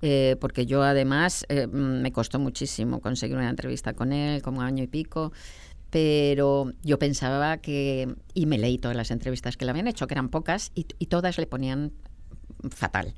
Eh, 0.00 0.36
porque 0.40 0.64
yo 0.64 0.82
además 0.82 1.44
eh, 1.50 1.66
me 1.66 2.12
costó 2.12 2.38
muchísimo 2.38 3.00
conseguir 3.00 3.36
una 3.36 3.50
entrevista 3.50 3.92
con 3.92 4.10
él, 4.14 4.40
como 4.40 4.62
año 4.62 4.82
y 4.82 4.86
pico, 4.86 5.32
pero 5.90 6.72
yo 6.82 6.98
pensaba 6.98 7.58
que, 7.58 8.08
y 8.32 8.46
me 8.46 8.56
leí 8.56 8.78
todas 8.78 8.96
las 8.96 9.10
entrevistas 9.10 9.58
que 9.58 9.66
le 9.66 9.70
habían 9.72 9.86
hecho, 9.86 10.06
que 10.06 10.14
eran 10.14 10.30
pocas, 10.30 10.72
y, 10.74 10.86
y 10.98 11.06
todas 11.06 11.36
le 11.36 11.46
ponían 11.46 11.92
fatal. 12.70 13.14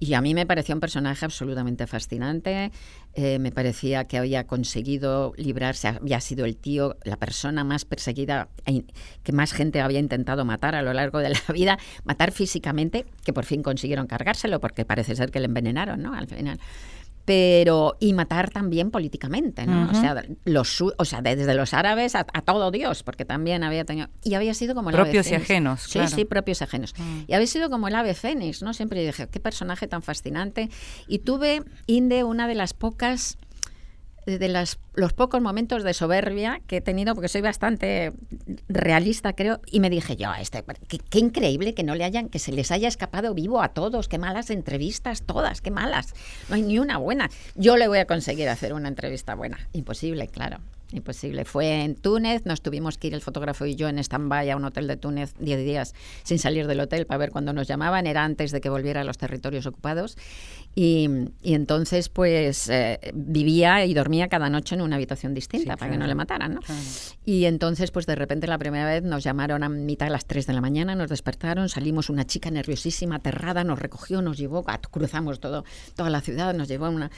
Y 0.00 0.14
a 0.14 0.20
mí 0.20 0.34
me 0.34 0.44
pareció 0.44 0.74
un 0.74 0.80
personaje 0.80 1.24
absolutamente 1.24 1.86
fascinante. 1.86 2.72
eh, 3.14 3.38
me 3.38 3.52
parecía 3.52 4.04
que 4.04 4.18
había 4.18 4.44
conseguido 4.46 5.32
librarse, 5.36 5.86
había 5.88 6.20
sido 6.20 6.44
el 6.44 6.56
tío, 6.56 6.96
la 7.04 7.16
persona 7.16 7.62
más 7.62 7.84
perseguida, 7.84 8.48
e- 8.66 8.84
que 9.22 9.32
más 9.32 9.52
gente 9.52 9.80
había 9.80 10.00
intentado 10.00 10.44
matar 10.44 10.74
a 10.74 10.82
lo 10.82 10.92
largo 10.92 11.20
de 11.20 11.28
la 11.30 11.38
vida, 11.54 11.78
matar 12.04 12.32
físicamente, 12.32 13.06
que 13.24 13.32
por 13.32 13.44
fin 13.44 13.62
consiguieron 13.62 14.08
cargárselo, 14.08 14.58
porque 14.60 14.84
parece 14.84 15.14
ser 15.14 15.30
que 15.30 15.38
le 15.38 15.46
envenenaron, 15.46 16.02
¿no? 16.02 16.12
Al 16.14 16.26
final 16.26 16.58
pero 17.24 17.96
y 18.00 18.12
matar 18.12 18.50
también 18.50 18.90
políticamente, 18.90 19.66
¿no? 19.66 19.90
O 19.90 19.94
sea, 19.94 20.24
los 20.44 20.80
o 20.80 21.04
sea, 21.04 21.22
desde 21.22 21.54
los 21.54 21.72
árabes 21.72 22.14
a, 22.14 22.26
a 22.32 22.42
todo 22.42 22.70
Dios, 22.70 23.02
porque 23.02 23.24
también 23.24 23.64
había 23.64 23.84
tenido 23.84 24.08
y 24.22 24.34
había 24.34 24.54
sido 24.54 24.74
como 24.74 24.90
el 24.90 24.96
ave 24.96 25.04
Propios 25.04 25.30
y 25.30 25.34
ajenos, 25.34 25.82
Sí, 25.82 25.92
claro. 25.92 26.08
sí, 26.08 26.24
propios 26.24 26.60
y 26.60 26.64
ajenos. 26.64 26.94
Mm. 26.98 27.20
Y 27.28 27.32
había 27.34 27.46
sido 27.46 27.70
como 27.70 27.88
el 27.88 27.94
ave 27.94 28.14
fénix, 28.14 28.62
¿no? 28.62 28.74
Siempre 28.74 29.04
dije, 29.04 29.28
qué 29.28 29.40
personaje 29.40 29.86
tan 29.86 30.02
fascinante. 30.02 30.68
Y 31.08 31.20
tuve 31.20 31.62
Inde 31.86 32.24
una 32.24 32.46
de 32.48 32.54
las 32.54 32.74
pocas 32.74 33.38
de 34.26 34.48
las, 34.48 34.78
los 34.94 35.12
pocos 35.12 35.40
momentos 35.40 35.82
de 35.82 35.94
soberbia 35.94 36.60
que 36.66 36.78
he 36.78 36.80
tenido, 36.80 37.14
porque 37.14 37.28
soy 37.28 37.40
bastante 37.40 38.12
realista, 38.68 39.34
creo, 39.34 39.60
y 39.70 39.80
me 39.80 39.90
dije 39.90 40.16
yo, 40.16 40.32
este, 40.38 40.64
qué, 40.88 40.98
qué 40.98 41.18
increíble 41.18 41.74
que 41.74 41.82
no 41.82 41.94
le 41.94 42.04
hayan, 42.04 42.28
que 42.28 42.38
se 42.38 42.52
les 42.52 42.70
haya 42.70 42.88
escapado 42.88 43.34
vivo 43.34 43.62
a 43.62 43.68
todos, 43.68 44.08
qué 44.08 44.18
malas 44.18 44.50
entrevistas, 44.50 45.22
todas, 45.22 45.60
qué 45.60 45.70
malas, 45.70 46.14
no 46.48 46.56
hay 46.56 46.62
ni 46.62 46.78
una 46.78 46.98
buena. 46.98 47.30
Yo 47.54 47.76
le 47.76 47.88
voy 47.88 47.98
a 47.98 48.06
conseguir 48.06 48.48
hacer 48.48 48.72
una 48.72 48.88
entrevista 48.88 49.34
buena, 49.34 49.68
imposible, 49.72 50.28
claro. 50.28 50.58
Imposible. 50.94 51.44
Fue 51.44 51.82
en 51.82 51.96
Túnez, 51.96 52.46
nos 52.46 52.62
tuvimos 52.62 52.98
que 52.98 53.08
ir 53.08 53.14
el 53.14 53.20
fotógrafo 53.20 53.66
y 53.66 53.74
yo 53.74 53.88
en 53.88 53.98
stand-by 53.98 54.48
a 54.50 54.56
un 54.56 54.64
hotel 54.64 54.86
de 54.86 54.96
Túnez 54.96 55.34
10 55.40 55.58
días 55.64 55.92
sin 56.22 56.38
salir 56.38 56.66
del 56.68 56.78
hotel 56.80 57.04
para 57.06 57.18
ver 57.18 57.30
cuándo 57.30 57.52
nos 57.52 57.66
llamaban. 57.66 58.06
Era 58.06 58.24
antes 58.24 58.52
de 58.52 58.60
que 58.60 58.68
volviera 58.70 59.00
a 59.00 59.04
los 59.04 59.18
territorios 59.18 59.66
ocupados. 59.66 60.16
Y, 60.76 61.08
y 61.42 61.54
entonces, 61.54 62.08
pues, 62.08 62.68
eh, 62.68 62.98
vivía 63.14 63.84
y 63.84 63.94
dormía 63.94 64.28
cada 64.28 64.50
noche 64.50 64.74
en 64.74 64.82
una 64.82 64.96
habitación 64.96 65.34
distinta 65.34 65.74
Sí, 65.74 65.78
para 65.78 65.90
que 65.92 65.98
no 65.98 66.06
le 66.06 66.14
mataran, 66.14 66.54
¿no? 66.54 66.60
claro. 66.60 66.80
Y 67.24 67.44
entonces, 67.46 67.90
pues 67.90 68.06
de 68.06 68.14
repente 68.14 68.46
la 68.46 68.58
primera 68.58 68.86
vez 68.86 69.02
nos 69.02 69.22
llamaron 69.24 69.62
a 69.62 69.68
mitad 69.68 70.06
de 70.06 70.12
las 70.12 70.26
3 70.26 70.46
de 70.46 70.52
la 70.52 70.60
mañana, 70.60 70.94
nos 70.94 71.10
despertaron, 71.10 71.68
salimos 71.68 72.10
una 72.10 72.24
chica 72.24 72.50
nerviosísima, 72.50 73.16
aterrada, 73.16 73.64
nos 73.64 73.78
recogió, 73.78 74.20
nos 74.22 74.36
llevó, 74.38 74.64
cruzamos 74.90 75.40
todo, 75.40 75.64
toda 75.96 76.10
la 76.10 76.20
ciudad, 76.20 76.54
nos 76.54 76.68
llevó 76.68 76.86
a, 76.86 76.90
una- 76.90 77.10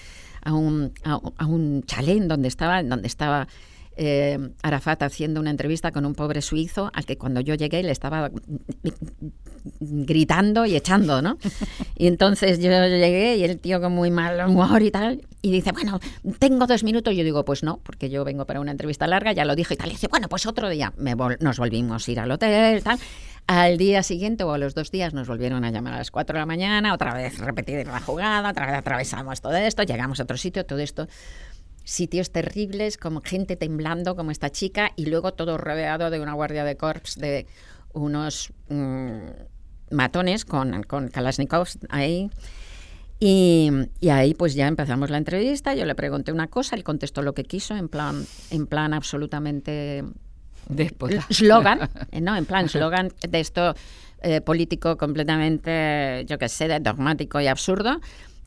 a 0.46 0.54
un, 0.54 0.92
a, 1.04 1.20
a 1.36 1.46
un 1.46 1.82
chalén 1.82 2.28
donde 2.28 2.48
estaba, 2.48 2.82
donde 2.82 3.08
estaba 3.08 3.48
eh, 3.96 4.38
Arafat 4.62 5.02
haciendo 5.02 5.40
una 5.40 5.50
entrevista 5.50 5.92
con 5.92 6.04
un 6.04 6.14
pobre 6.14 6.42
suizo 6.42 6.90
al 6.92 7.06
que 7.06 7.16
cuando 7.16 7.40
yo 7.40 7.54
llegué 7.54 7.82
le 7.82 7.92
estaba 7.92 8.30
gritando 9.80 10.66
y 10.66 10.76
echando, 10.76 11.22
¿no? 11.22 11.38
Y 11.96 12.06
entonces 12.06 12.58
yo 12.58 12.70
llegué 12.70 13.36
y 13.36 13.44
el 13.44 13.58
tío 13.58 13.80
con 13.80 13.92
muy 13.92 14.10
mal 14.10 14.48
humor 14.48 14.82
y 14.82 14.90
tal, 14.90 15.22
y 15.42 15.50
dice, 15.50 15.72
bueno, 15.72 16.00
tengo 16.38 16.66
dos 16.66 16.82
minutos. 16.84 17.14
Yo 17.14 17.24
digo, 17.24 17.44
pues 17.44 17.62
no, 17.62 17.78
porque 17.82 18.10
yo 18.10 18.24
vengo 18.24 18.46
para 18.46 18.60
una 18.60 18.72
entrevista 18.72 19.06
larga, 19.06 19.32
ya 19.32 19.44
lo 19.44 19.54
dije 19.54 19.74
y 19.74 19.76
tal. 19.76 19.88
Y 19.88 19.92
dice, 19.92 20.08
bueno, 20.08 20.28
pues 20.28 20.44
otro 20.46 20.68
día. 20.68 20.92
Me 20.96 21.14
nos 21.14 21.58
volvimos 21.58 22.06
a 22.06 22.10
ir 22.10 22.20
al 22.20 22.30
hotel, 22.30 22.82
tal. 22.82 22.98
Al 23.46 23.78
día 23.78 24.02
siguiente 24.02 24.42
o 24.42 24.52
a 24.52 24.58
los 24.58 24.74
dos 24.74 24.90
días 24.90 25.14
nos 25.14 25.28
volvieron 25.28 25.64
a 25.64 25.70
llamar 25.70 25.94
a 25.94 25.98
las 25.98 26.10
4 26.10 26.34
de 26.34 26.40
la 26.40 26.46
mañana, 26.46 26.92
otra 26.92 27.14
vez 27.14 27.38
repetir 27.38 27.86
la 27.86 28.00
jugada, 28.00 28.50
otra 28.50 28.66
vez 28.66 28.74
atravesamos 28.74 29.40
todo 29.40 29.54
esto, 29.54 29.84
llegamos 29.84 30.18
a 30.18 30.24
otro 30.24 30.36
sitio, 30.36 30.66
todo 30.66 30.80
esto 30.80 31.06
sitios 31.86 32.32
terribles, 32.32 32.98
como 32.98 33.22
gente 33.22 33.54
temblando 33.54 34.16
como 34.16 34.32
esta 34.32 34.50
chica, 34.50 34.90
y 34.96 35.06
luego 35.06 35.32
todo 35.34 35.56
rodeado 35.56 36.10
de 36.10 36.20
una 36.20 36.34
guardia 36.34 36.64
de 36.64 36.76
corps 36.76 37.14
de 37.16 37.46
unos 37.92 38.52
mm, 38.68 39.92
matones 39.92 40.44
con, 40.44 40.82
con 40.82 41.08
Kalashnikovs 41.08 41.78
ahí. 41.88 42.28
Y, 43.20 43.70
ahí 44.10 44.34
pues 44.34 44.54
ya 44.54 44.66
empezamos 44.66 45.10
la 45.10 45.16
entrevista, 45.16 45.74
yo 45.74 45.86
le 45.86 45.94
pregunté 45.94 46.32
una 46.32 46.48
cosa, 46.48 46.74
él 46.74 46.82
contestó 46.82 47.22
lo 47.22 47.34
que 47.34 47.44
quiso, 47.44 47.76
en 47.76 47.88
plan, 47.88 48.26
en 48.50 48.66
plan 48.66 48.92
absolutamente 48.92 50.04
Slogan, 51.30 51.88
eh, 52.10 52.20
¿no? 52.20 52.36
En 52.36 52.44
plan, 52.44 52.68
slogan 52.68 53.12
de 53.26 53.40
esto 53.40 53.74
eh, 54.22 54.40
político 54.40 54.98
completamente, 54.98 56.24
yo 56.26 56.36
qué 56.36 56.48
sé, 56.48 56.80
dogmático 56.80 57.40
y 57.40 57.46
absurdo. 57.46 58.00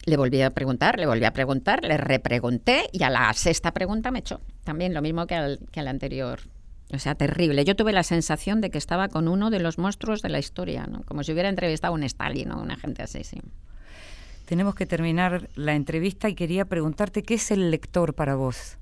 Le 0.09 0.17
volví 0.17 0.41
a 0.41 0.49
preguntar, 0.49 0.97
le 0.97 1.05
volví 1.05 1.25
a 1.25 1.33
preguntar, 1.33 1.83
le 1.83 1.95
repregunté 1.95 2.89
y 2.91 3.03
a 3.03 3.11
la 3.11 3.31
sexta 3.33 3.71
pregunta 3.73 4.09
me 4.09 4.19
echó. 4.19 4.41
También 4.63 4.95
lo 4.95 5.03
mismo 5.03 5.27
que 5.27 5.35
al, 5.35 5.59
que 5.71 5.81
al 5.81 5.87
anterior. 5.87 6.39
O 6.91 6.97
sea, 6.97 7.13
terrible. 7.13 7.63
Yo 7.63 7.75
tuve 7.75 7.91
la 7.91 8.01
sensación 8.01 8.59
de 8.59 8.71
que 8.71 8.79
estaba 8.79 9.09
con 9.09 9.27
uno 9.27 9.51
de 9.51 9.59
los 9.59 9.77
monstruos 9.77 10.23
de 10.23 10.29
la 10.29 10.39
historia, 10.39 10.87
¿no? 10.87 11.03
Como 11.03 11.21
si 11.21 11.31
hubiera 11.31 11.47
entrevistado 11.47 11.93
a 11.93 11.95
un 11.95 12.01
Stalin 12.01 12.51
o 12.51 12.59
una 12.59 12.75
gente 12.75 13.03
así, 13.03 13.23
sí. 13.23 13.39
Tenemos 14.45 14.73
que 14.73 14.87
terminar 14.87 15.47
la 15.53 15.75
entrevista 15.75 16.27
y 16.27 16.33
quería 16.33 16.65
preguntarte 16.65 17.21
qué 17.21 17.35
es 17.35 17.51
el 17.51 17.69
lector 17.69 18.15
para 18.15 18.33
vos. 18.33 18.79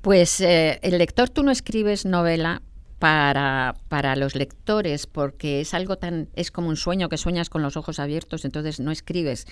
Pues 0.00 0.40
eh, 0.40 0.78
el 0.80 0.96
lector, 0.96 1.28
tú 1.28 1.42
no 1.42 1.50
escribes 1.50 2.06
novela 2.06 2.62
para, 3.00 3.76
para, 3.88 4.14
los 4.14 4.34
lectores, 4.34 5.06
porque 5.06 5.62
es 5.62 5.72
algo 5.72 5.96
tan, 5.96 6.28
es 6.36 6.50
como 6.50 6.68
un 6.68 6.76
sueño 6.76 7.08
que 7.08 7.16
sueñas 7.16 7.48
con 7.48 7.62
los 7.62 7.78
ojos 7.78 7.98
abiertos, 7.98 8.44
entonces 8.44 8.78
no 8.78 8.90
escribes 8.90 9.46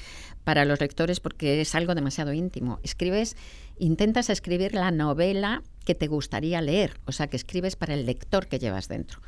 para 0.44 0.66
los 0.66 0.78
lectores 0.80 1.18
porque 1.18 1.62
es 1.62 1.74
algo 1.74 1.94
demasiado 1.94 2.34
íntimo. 2.34 2.78
Escribes, 2.82 3.36
intentas 3.78 4.28
escribir 4.28 4.74
la 4.74 4.90
novela 4.90 5.62
que 5.86 5.94
te 5.94 6.08
gustaría 6.08 6.60
leer, 6.60 7.00
o 7.06 7.12
sea, 7.12 7.28
que 7.28 7.38
escribes 7.38 7.74
para 7.74 7.94
el 7.94 8.04
lector 8.04 8.48
que 8.48 8.58
llevas 8.58 8.86
dentro. 8.86 9.22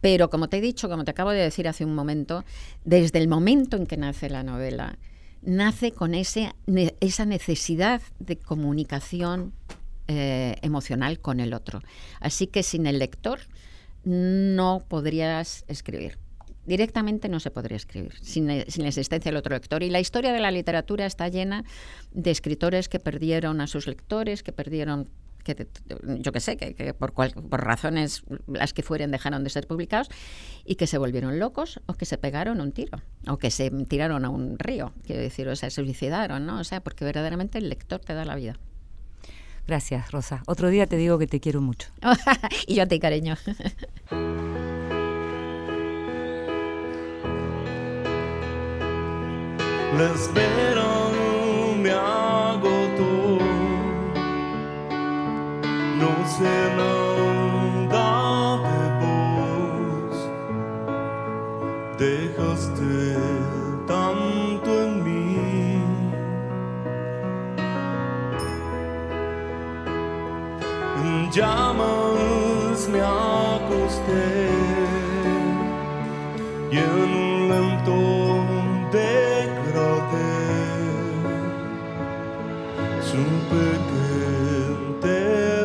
Pero 0.00 0.30
como 0.30 0.48
te 0.48 0.58
he 0.58 0.60
dicho, 0.60 0.88
como 0.88 1.04
te 1.04 1.10
acabo 1.10 1.30
de 1.30 1.40
decir 1.40 1.66
hace 1.66 1.84
un 1.84 1.96
momento, 1.96 2.44
desde 2.84 3.18
el 3.18 3.26
momento 3.26 3.76
en 3.76 3.86
que 3.86 3.96
nace 3.96 4.30
la 4.30 4.44
novela, 4.44 4.98
nace 5.42 5.90
con 5.90 6.14
ese, 6.14 6.54
esa 7.00 7.24
necesidad 7.24 8.00
de 8.20 8.36
comunicación 8.36 9.52
eh, 10.08 10.56
emocional 10.62 11.20
con 11.20 11.40
el 11.40 11.54
otro. 11.54 11.80
Así 12.20 12.46
que 12.46 12.62
sin 12.62 12.86
el 12.86 12.98
lector 12.98 13.40
no 14.04 14.84
podrías 14.88 15.64
escribir. 15.68 16.18
Directamente 16.66 17.28
no 17.28 17.40
se 17.40 17.50
podría 17.50 17.76
escribir 17.76 18.14
sin, 18.20 18.48
eh, 18.50 18.64
sin, 18.68 18.82
la 18.82 18.88
existencia 18.88 19.30
del 19.30 19.38
otro 19.38 19.54
lector. 19.54 19.82
Y 19.82 19.90
la 19.90 20.00
historia 20.00 20.32
de 20.32 20.40
la 20.40 20.50
literatura 20.50 21.06
está 21.06 21.28
llena 21.28 21.64
de 22.12 22.30
escritores 22.30 22.88
que 22.88 23.00
perdieron 23.00 23.60
a 23.60 23.66
sus 23.66 23.86
lectores, 23.86 24.42
que 24.42 24.52
perdieron 24.52 25.08
que 25.44 25.68
yo 26.20 26.32
qué 26.32 26.40
sé, 26.40 26.56
que, 26.56 26.94
por, 26.94 27.12
por, 27.12 27.64
razones 27.64 28.24
las 28.46 28.72
que 28.72 28.82
fueran 28.82 29.10
dejaron 29.10 29.44
de 29.44 29.50
ser 29.50 29.66
publicados 29.66 30.08
y 30.64 30.74
que 30.76 30.86
se 30.86 30.98
volvieron 30.98 31.38
locos 31.38 31.80
o 31.86 31.94
que 31.94 32.06
se 32.06 32.18
pegaron 32.18 32.60
un 32.60 32.72
tiro 32.72 33.02
o 33.28 33.36
que 33.36 33.50
se 33.50 33.70
tiraron 33.70 34.24
a 34.24 34.30
un 34.30 34.58
río, 34.58 34.92
quiero 35.04 35.20
decir, 35.20 35.46
o 35.48 35.54
sea, 35.54 35.70
se 35.70 35.82
suicidaron, 35.82 36.46
¿no? 36.46 36.58
O 36.58 36.64
sea, 36.64 36.82
porque 36.82 37.04
verdaderamente 37.04 37.58
el 37.58 37.68
lector 37.68 38.00
te 38.00 38.14
da 38.14 38.24
la 38.24 38.34
vida. 38.34 38.58
Gracias, 39.66 40.12
Rosa. 40.12 40.42
Otro 40.46 40.68
día 40.68 40.86
te 40.86 40.96
digo 40.96 41.18
que 41.18 41.26
te 41.26 41.40
quiero 41.40 41.60
mucho. 41.60 41.88
y 42.66 42.74
yo 42.74 42.82
a 42.82 42.86
ti, 42.86 43.00
cariño. 43.00 43.36
La 49.96 50.12
espera 50.12 51.08
me 51.80 51.90
agotó. 51.90 53.38
No 56.00 56.10
sé 56.28 56.54
nada 56.76 58.06
de 58.74 58.86
vos. 59.00 60.16
Dejaste 61.96 63.33
llamas 71.34 72.88
me 72.88 73.00
acosté 73.00 74.48
y 76.70 76.76
en 76.78 76.90
un 76.90 77.48
lento 77.48 77.96
degradé 78.92 80.34
supe 83.08 83.64
que 83.90 84.06
te 85.02 85.22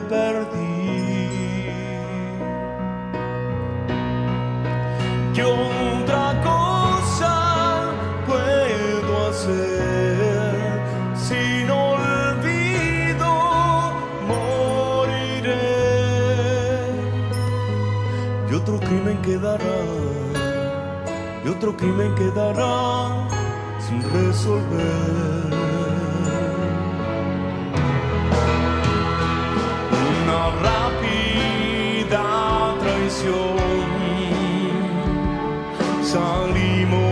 perdí. 0.10 0.70
¿Qué 5.36 5.44
otra 5.44 6.42
cosa 6.44 6.69
otro 18.70 18.88
crimen 18.88 19.18
quedará, 19.24 19.68
y 21.44 21.48
otro 21.48 21.76
crimen 21.76 22.14
quedará 22.14 23.28
sin 23.80 24.02
resolver. 24.14 25.50
Una 30.22 30.42
rápida 30.68 32.24
traición, 32.80 33.58
salimos 36.04 37.09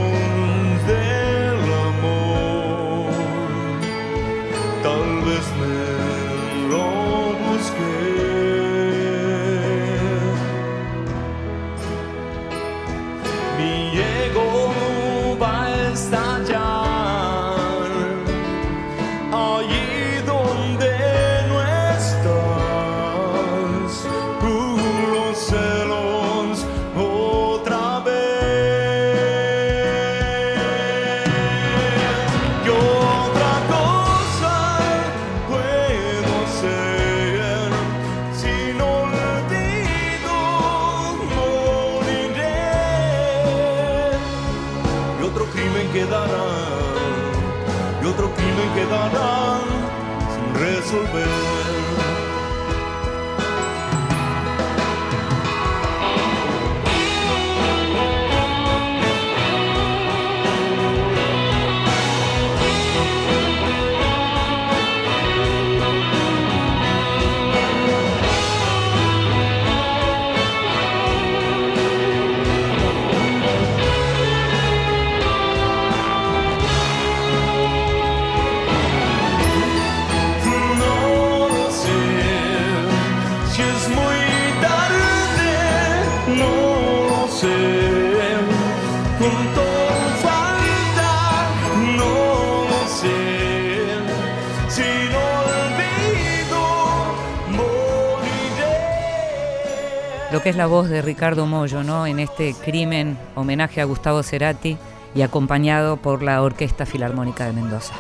es 100.50 100.56
la 100.56 100.66
voz 100.66 100.88
de 100.88 101.02
Ricardo 101.02 101.46
Mollo, 101.46 101.84
¿no? 101.84 102.08
En 102.08 102.20
este 102.20 102.54
crimen, 102.54 103.18
homenaje 103.36 103.82
a 103.82 103.86
Gustavo 103.86 104.24
Cerati 104.24 104.78
y 105.14 105.22
acompañado 105.22 105.98
por 105.98 106.24
la 106.24 106.42
Orquesta 106.42 106.86
Filarmónica 106.86 107.46
de 107.46 107.52
Mendoza. 107.54 107.94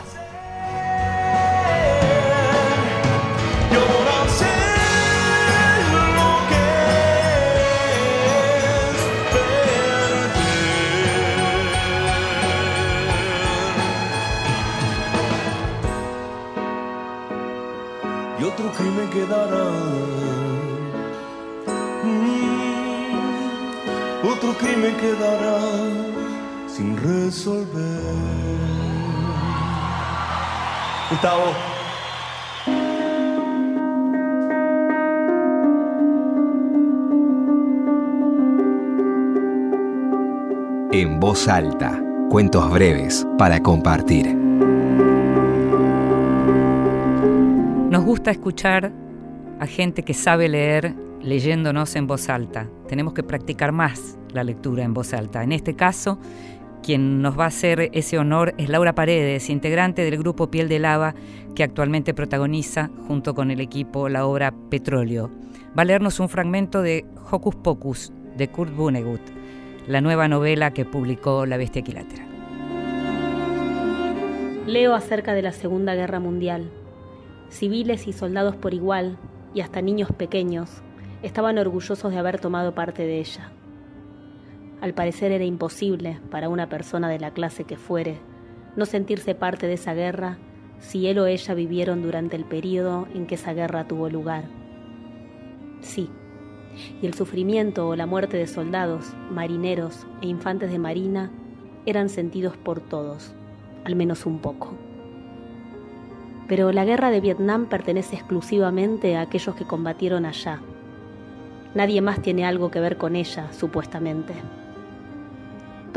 Quedará 25.08 25.60
sin 26.68 26.97
resolver. 26.97 28.01
Gustavo. 31.10 31.53
En 40.91 41.20
voz 41.20 41.47
alta, 41.47 42.01
cuentos 42.30 42.70
breves 42.72 43.26
para 43.38 43.62
compartir. 43.62 44.36
Nos 47.89 48.03
gusta 48.03 48.32
escuchar 48.32 48.91
a 49.60 49.66
gente 49.68 50.03
que 50.03 50.14
sabe 50.14 50.49
leer 50.49 50.93
leyéndonos 51.22 51.95
en 51.95 52.08
voz 52.08 52.30
alta. 52.30 52.68
Tenemos 52.88 53.14
que 53.14 53.24
practicar 53.24 53.72
más 53.72 54.16
la 54.38 54.44
lectura 54.44 54.84
en 54.84 54.94
voz 54.94 55.14
alta. 55.14 55.44
En 55.44 55.52
este 55.52 55.76
caso, 55.76 56.20
quien 56.84 57.22
nos 57.22 57.38
va 57.38 57.46
a 57.46 57.48
hacer 57.48 57.90
ese 57.92 58.18
honor 58.18 58.54
es 58.58 58.70
Laura 58.70 58.96
Paredes, 58.96 59.50
integrante 59.50 60.04
del 60.04 60.18
grupo 60.18 60.50
Piel 60.50 60.70
de 60.70 60.80
Lava, 60.80 61.16
que 61.56 61.64
actualmente 61.64 62.14
protagoniza 62.14 62.90
junto 63.08 63.34
con 63.34 63.52
el 63.52 63.60
equipo 63.60 64.10
la 64.10 64.26
obra 64.26 64.54
Petróleo. 64.70 65.30
Va 65.78 65.82
a 65.82 65.86
leernos 65.86 66.20
un 66.20 66.30
fragmento 66.30 66.82
de 66.82 67.06
Hocus 67.30 67.56
Pocus 67.56 68.14
de 68.38 68.48
Kurt 68.48 68.74
Vonnegut, 68.74 69.22
la 69.88 70.02
nueva 70.02 70.28
novela 70.28 70.72
que 70.72 70.86
publicó 70.86 71.46
La 71.46 71.58
Bestia 71.58 71.82
Equilátera. 71.82 72.26
Leo 74.68 74.94
acerca 74.94 75.34
de 75.34 75.42
la 75.42 75.52
Segunda 75.52 75.96
Guerra 75.96 76.20
Mundial. 76.20 76.70
Civiles 77.50 78.08
y 78.08 78.14
soldados 78.14 78.56
por 78.56 78.74
igual, 78.74 79.18
y 79.54 79.62
hasta 79.62 79.82
niños 79.82 80.12
pequeños, 80.12 80.84
estaban 81.24 81.58
orgullosos 81.58 82.12
de 82.12 82.18
haber 82.18 82.40
tomado 82.40 82.76
parte 82.76 83.04
de 83.04 83.20
ella. 83.20 83.52
Al 84.82 84.93
parecer 84.93 85.32
era 85.32 85.43
imposible 85.43 86.19
para 86.30 86.49
una 86.49 86.69
persona 86.69 87.09
de 87.09 87.19
la 87.19 87.32
clase 87.32 87.63
que 87.63 87.78
fuere 87.78 88.19
no 88.75 88.86
sentirse 88.86 89.34
parte 89.34 89.67
de 89.67 89.73
esa 89.73 89.93
guerra 89.93 90.38
si 90.80 91.07
él 91.07 91.17
o 91.17 91.25
ella 91.25 91.53
vivieron 91.55 92.03
durante 92.03 92.36
el 92.36 92.45
periodo 92.45 93.07
en 93.13 93.25
que 93.25 93.36
esa 93.36 93.53
guerra 93.53 93.88
tuvo 93.88 94.09
lugar. 94.09 94.43
Sí, 95.82 96.09
y 97.01 97.07
el 97.07 97.15
sufrimiento 97.15 97.88
o 97.88 97.95
la 97.95 98.05
muerte 98.05 98.38
de 98.38 98.45
soldados, 98.45 99.13
marineros 99.32 100.05
e 100.21 100.28
infantes 100.28 100.71
de 100.71 100.78
marina 100.78 101.32
eran 101.88 102.09
sentidos 102.09 102.55
por 102.55 102.80
todos, 102.80 103.34
al 103.84 103.95
menos 103.95 104.28
un 104.28 104.39
poco. 104.39 104.75
Pero 106.47 106.71
la 106.71 106.86
guerra 106.86 107.09
de 107.09 107.19
Vietnam 107.19 107.65
pertenece 107.65 108.15
exclusivamente 108.15 109.15
a 109.15 109.21
aquellos 109.21 109.55
que 109.55 109.65
combatieron 109.65 110.25
allá. 110.25 110.61
Nadie 111.73 112.01
más 112.01 112.21
tiene 112.21 112.45
algo 112.45 112.71
que 112.71 112.80
ver 112.80 112.97
con 112.97 113.15
ella, 113.15 113.51
supuestamente. 113.51 114.34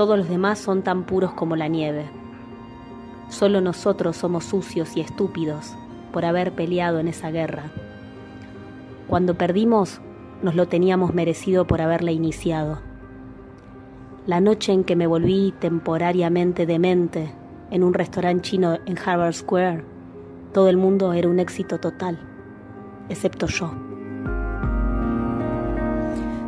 Todos 0.01 0.17
los 0.17 0.31
demás 0.31 0.59
son 0.59 0.81
tan 0.81 1.05
puros 1.05 1.35
como 1.35 1.57
la 1.57 1.69
nieve. 1.69 2.07
Solo 3.29 3.61
nosotros 3.61 4.17
somos 4.17 4.47
sucios 4.47 4.97
y 4.97 5.03
estúpidos 5.03 5.75
por 6.11 6.25
haber 6.25 6.53
peleado 6.53 7.01
en 7.01 7.09
esa 7.09 7.31
guerra. 7.31 7.65
Cuando 9.09 9.35
perdimos, 9.35 10.01
nos 10.43 10.55
lo 10.55 10.69
teníamos 10.69 11.13
merecido 11.13 11.67
por 11.67 11.83
haberla 11.83 12.13
iniciado. 12.13 12.79
La 14.25 14.41
noche 14.41 14.73
en 14.73 14.85
que 14.85 14.97
me 14.97 15.07
volví 15.07 15.53
temporariamente 15.59 16.65
demente 16.65 17.35
en 17.71 17.85
un 17.85 17.93
restaurante 17.93 18.41
chino 18.41 18.79
en 18.87 18.97
Harvard 18.99 19.35
Square, 19.35 19.85
todo 20.55 20.71
el 20.71 20.79
mundo 20.79 21.13
era 21.13 21.29
un 21.29 21.41
éxito 21.41 21.79
total, 21.79 22.19
excepto 23.11 23.49
yo. 23.49 23.90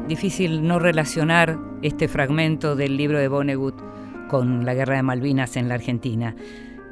Difícil 0.08 0.66
no 0.66 0.78
relacionar 0.78 1.58
este 1.82 2.08
fragmento 2.08 2.76
del 2.76 2.96
libro 2.96 3.18
de 3.18 3.28
Vonnegut 3.28 3.74
con 4.28 4.64
la 4.64 4.74
guerra 4.74 4.96
de 4.96 5.02
Malvinas 5.02 5.56
en 5.56 5.68
la 5.68 5.74
Argentina. 5.74 6.34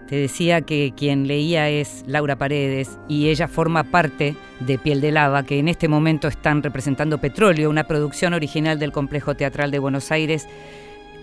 Te 0.09 0.17
decía 0.17 0.63
que 0.63 0.93
quien 0.97 1.27
leía 1.27 1.69
es 1.69 2.03
Laura 2.07 2.37
Paredes 2.37 2.99
y 3.09 3.29
ella 3.29 3.47
forma 3.47 3.85
parte 3.85 4.35
de 4.61 4.79
Piel 4.79 5.01
de 5.01 5.13
Lava, 5.13 5.45
que 5.45 5.59
en 5.59 5.69
este 5.69 5.87
momento 5.87 6.29
están 6.29 6.63
representando 6.63 7.19
Petróleo, 7.19 7.71
una 7.71 7.85
producción 7.85 8.35
original 8.35 8.79
del 8.79 8.93
Complejo 8.93 9.37
Teatral 9.37 9.71
de 9.71 9.79
Buenos 9.79 10.11
Aires 10.11 10.49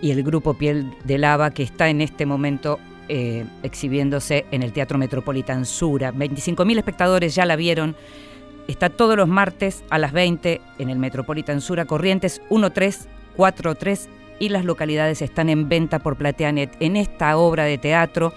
y 0.02 0.12
el 0.12 0.24
grupo 0.24 0.54
Piel 0.54 0.90
de 1.04 1.18
Lava 1.18 1.52
que 1.52 1.64
está 1.64 1.90
en 1.90 2.02
este 2.02 2.26
momento 2.26 2.80
eh, 3.10 3.46
exhibiéndose 3.64 4.46
en 4.52 4.64
el 4.64 4.74
Teatro 4.74 4.98
Metropolitan 4.98 5.66
Sura. 5.66 6.14
25.000 6.14 6.78
espectadores 6.78 7.36
ya 7.36 7.46
la 7.46 7.56
vieron. 7.56 7.96
Está 8.68 8.90
todos 8.90 9.16
los 9.16 9.28
martes 9.28 9.84
a 9.90 9.98
las 9.98 10.12
20 10.12 10.62
en 10.78 10.90
el 10.90 11.00
Metropolitan 11.00 11.62
Sura, 11.62 11.86
Corrientes 11.86 12.42
1343 12.50 14.10
y 14.40 14.50
las 14.50 14.66
localidades 14.66 15.22
están 15.22 15.50
en 15.50 15.70
venta 15.70 16.00
por 16.00 16.18
Plateanet. 16.18 16.76
En 16.80 16.96
esta 16.96 17.38
obra 17.38 17.64
de 17.64 17.78
teatro, 17.78 18.34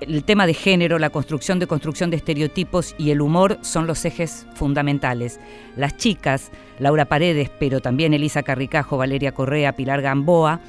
el 0.00 0.24
tema 0.24 0.46
de 0.46 0.54
género, 0.54 0.98
la 0.98 1.10
construcción 1.10 1.58
de 1.58 1.66
construcción 1.66 2.10
de 2.10 2.16
estereotipos 2.16 2.94
y 2.98 3.10
el 3.10 3.20
humor 3.20 3.58
son 3.62 3.86
los 3.86 4.04
ejes 4.04 4.46
fundamentales. 4.54 5.40
Las 5.76 5.96
chicas, 5.96 6.50
Laura 6.78 7.04
Paredes, 7.04 7.50
pero 7.58 7.80
también 7.80 8.14
Elisa 8.14 8.42
Carricajo, 8.42 8.96
Valeria 8.96 9.32
Correa, 9.32 9.72
Pilar 9.74 10.02
Gamboa, 10.02 10.60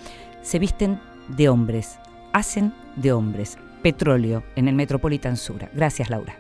se 0.41 0.59
visten 0.59 0.99
de 1.27 1.49
hombres, 1.49 1.99
hacen 2.33 2.73
de 2.95 3.13
hombres. 3.13 3.57
Petróleo 3.81 4.43
en 4.55 4.67
el 4.67 4.75
Metropolitan 4.75 5.37
Sura. 5.37 5.69
Gracias, 5.73 6.09
Laura. 6.09 6.37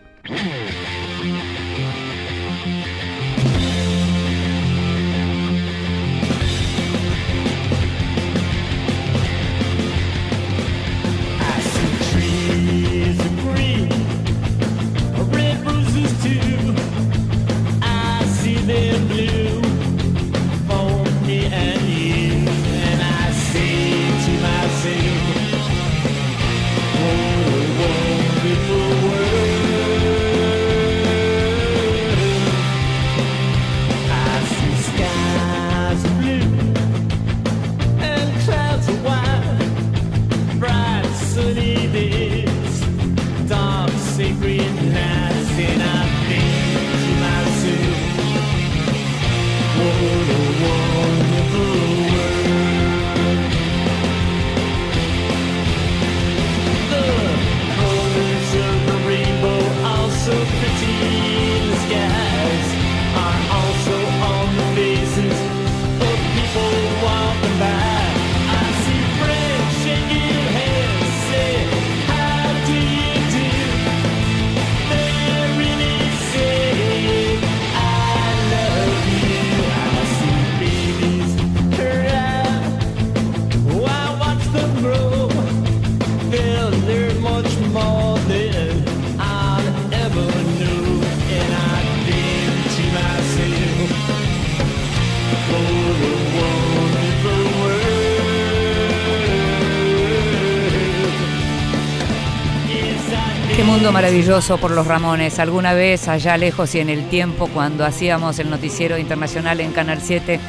Maravilloso 104.09 104.57
por 104.57 104.71
los 104.71 104.87
Ramones. 104.87 105.37
Alguna 105.37 105.75
vez 105.75 106.07
allá 106.07 106.35
lejos 106.35 106.73
y 106.73 106.79
en 106.79 106.89
el 106.89 107.07
tiempo, 107.09 107.47
cuando 107.53 107.85
hacíamos 107.85 108.39
el 108.39 108.49
noticiero 108.49 108.97
internacional 108.97 109.59
en 109.59 109.71
Canal 109.71 109.99
7, 110.01 110.39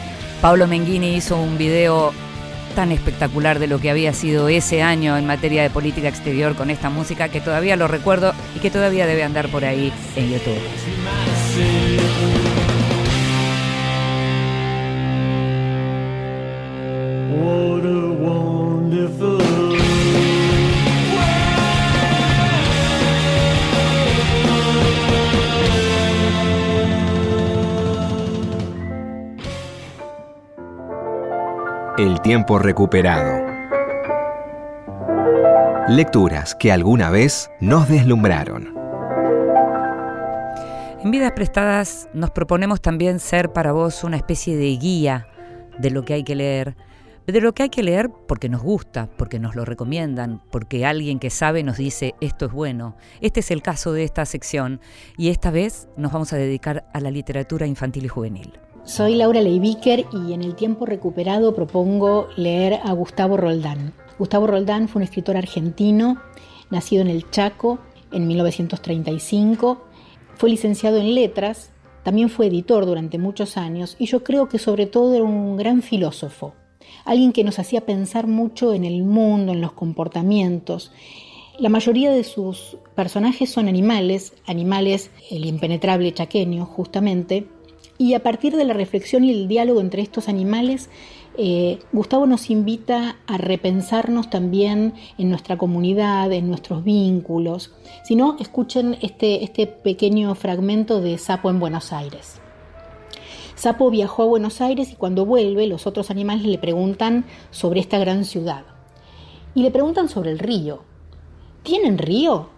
Pablo 0.41 0.67
Menghini 0.67 1.15
hizo 1.15 1.37
un 1.37 1.59
video 1.59 2.15
tan 2.75 2.91
espectacular 2.91 3.59
de 3.59 3.67
lo 3.67 3.79
que 3.79 3.91
había 3.91 4.15
sido 4.15 4.49
ese 4.49 4.83
año 4.83 5.19
en 5.19 5.27
materia 5.27 5.63
de 5.63 5.69
política 5.69 6.09
exterior 6.09 6.57
con 6.57 6.71
esta 6.71 6.89
música 6.89 7.29
que 7.29 7.43
todavía 7.43 7.77
lo 7.77 7.87
recuerdo 7.87 8.33
y 8.57 8.61
que 8.61 8.71
todavía 8.71 9.07
debe 9.07 9.25
andar 9.25 9.51
por 9.51 9.67
ahí 9.67 9.93
en 10.17 10.31
YouTube. 10.31 10.57
El 32.01 32.23
tiempo 32.23 32.59
recuperado. 32.59 33.45
Lecturas 35.87 36.55
que 36.55 36.73
alguna 36.73 37.11
vez 37.11 37.51
nos 37.61 37.91
deslumbraron. 37.91 38.75
En 41.05 41.11
Vidas 41.11 41.33
Prestadas 41.33 42.09
nos 42.15 42.31
proponemos 42.31 42.81
también 42.81 43.21
ser 43.21 43.53
para 43.53 43.73
vos 43.73 44.03
una 44.03 44.17
especie 44.17 44.57
de 44.57 44.75
guía 44.79 45.29
de 45.79 45.91
lo 45.91 46.07
que 46.07 46.15
hay 46.15 46.25
que 46.25 46.37
leer. 46.37 46.75
De 47.27 47.39
lo 47.43 47.53
que 47.53 47.65
hay 47.65 47.69
que 47.69 47.83
leer 47.83 48.09
porque 48.27 48.49
nos 48.49 48.63
gusta, 48.63 49.11
porque 49.19 49.39
nos 49.39 49.55
lo 49.55 49.67
recomiendan, 49.67 50.41
porque 50.51 50.87
alguien 50.87 51.19
que 51.19 51.29
sabe 51.29 51.63
nos 51.63 51.77
dice 51.77 52.15
esto 52.23 52.47
es 52.47 52.53
bueno. 52.53 52.97
Este 53.21 53.41
es 53.41 53.51
el 53.51 53.61
caso 53.61 53.93
de 53.93 54.05
esta 54.05 54.25
sección 54.25 54.81
y 55.19 55.29
esta 55.29 55.51
vez 55.51 55.87
nos 55.99 56.13
vamos 56.13 56.33
a 56.33 56.39
dedicar 56.39 56.89
a 56.95 57.01
la 57.01 57.11
literatura 57.11 57.67
infantil 57.67 58.07
y 58.07 58.09
juvenil. 58.09 58.59
Soy 58.85 59.15
Laura 59.15 59.41
Leibiker 59.41 60.07
y 60.13 60.33
en 60.33 60.43
el 60.43 60.57
tiempo 60.57 60.87
recuperado 60.87 61.55
propongo 61.55 62.29
leer 62.37 62.81
a 62.83 62.93
Gustavo 62.93 63.37
Roldán. 63.37 63.93
Gustavo 64.19 64.47
Roldán 64.47 64.89
fue 64.89 65.01
un 65.01 65.05
escritor 65.05 65.37
argentino, 65.37 66.21
nacido 66.71 67.03
en 67.03 67.09
el 67.09 67.31
Chaco 67.31 67.79
en 68.11 68.27
1935. 68.27 69.85
Fue 70.35 70.51
licenciado 70.51 70.97
en 70.97 71.15
letras, 71.15 71.71
también 72.03 72.31
fue 72.31 72.47
editor 72.47 72.87
durante 72.87 73.19
muchos 73.19 73.59
años 73.59 73.97
y 73.99 74.07
yo 74.07 74.25
creo 74.25 74.49
que 74.49 74.59
sobre 74.59 74.87
todo 74.87 75.15
era 75.15 75.25
un 75.25 75.57
gran 75.57 75.83
filósofo, 75.83 76.55
alguien 77.05 77.33
que 77.33 77.45
nos 77.45 77.59
hacía 77.59 77.85
pensar 77.85 78.27
mucho 78.27 78.73
en 78.73 78.85
el 78.85 79.05
mundo, 79.05 79.53
en 79.53 79.61
los 79.61 79.73
comportamientos. 79.73 80.91
La 81.59 81.69
mayoría 81.69 82.11
de 82.11 82.25
sus 82.25 82.79
personajes 82.95 83.51
son 83.51 83.69
animales, 83.69 84.33
animales, 84.47 85.11
el 85.31 85.45
impenetrable 85.45 86.13
chaqueño 86.15 86.65
justamente, 86.65 87.47
y 88.01 88.15
a 88.15 88.23
partir 88.23 88.57
de 88.57 88.65
la 88.65 88.73
reflexión 88.73 89.25
y 89.25 89.31
el 89.31 89.47
diálogo 89.47 89.83
entre 89.83 90.01
estos 90.01 90.31
animales, 90.31 90.89
eh, 91.37 91.81
Gustavo 91.93 92.27
nos 92.27 92.49
invita 92.49 93.19
a 93.27 93.37
repensarnos 93.37 94.31
también 94.31 94.95
en 95.19 95.29
nuestra 95.29 95.59
comunidad, 95.59 96.33
en 96.33 96.49
nuestros 96.49 96.83
vínculos. 96.83 97.75
Si 98.05 98.17
no, 98.17 98.39
escuchen 98.41 98.97
este, 99.03 99.45
este 99.45 99.67
pequeño 99.67 100.35
fragmento 100.35 101.03
de 101.03 101.19
Sapo 101.19 101.51
en 101.51 101.61
Buenos 101.61 101.93
Aires. 101.93 102.41
Sapo 103.55 103.91
viajó 103.91 104.23
a 104.23 104.29
Buenos 104.29 104.63
Aires 104.63 104.91
y 104.93 104.97
cuando 104.97 105.27
vuelve 105.27 105.67
los 105.67 105.87
otros 105.87 106.11
animales 106.11 106.47
le 106.47 106.57
preguntan 106.57 107.27
sobre 107.51 107.81
esta 107.81 107.99
gran 107.99 108.25
ciudad. 108.25 108.65
Y 109.55 109.63
le 109.63 109.71
preguntan 109.71 110.09
sobre 110.09 110.31
el 110.31 110.39
río. 110.39 110.85
¿Tienen 111.65 111.99
río? 111.99 112.49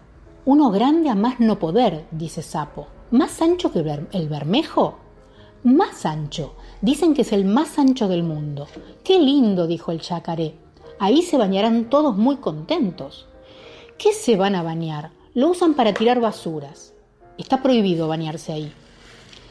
Uno 0.45 0.71
grande 0.71 1.09
a 1.09 1.15
más 1.15 1.41
no 1.41 1.59
poder, 1.59 2.05
dice 2.11 2.41
Sapo. 2.41 2.87
¿Más 3.11 3.41
ancho 3.41 3.73
que 3.73 3.79
el 4.13 4.29
Bermejo? 4.29 5.02
Más 5.63 6.05
ancho. 6.05 6.55
Dicen 6.81 7.13
que 7.13 7.21
es 7.21 7.31
el 7.31 7.45
más 7.45 7.79
ancho 7.79 8.09
del 8.09 8.23
mundo. 8.23 8.67
Qué 9.03 9.19
lindo, 9.19 9.65
dijo 9.65 9.91
el 9.91 10.01
yacaré. 10.01 10.55
Ahí 10.99 11.21
se 11.21 11.37
bañarán 11.37 11.89
todos 11.89 12.17
muy 12.17 12.37
contentos. 12.37 13.27
¿Qué 13.97 14.11
se 14.11 14.35
van 14.35 14.55
a 14.55 14.63
bañar? 14.63 15.11
Lo 15.33 15.49
usan 15.49 15.73
para 15.73 15.93
tirar 15.93 16.19
basuras. 16.19 16.93
Está 17.37 17.63
prohibido 17.63 18.09
bañarse 18.09 18.51
ahí. 18.51 18.73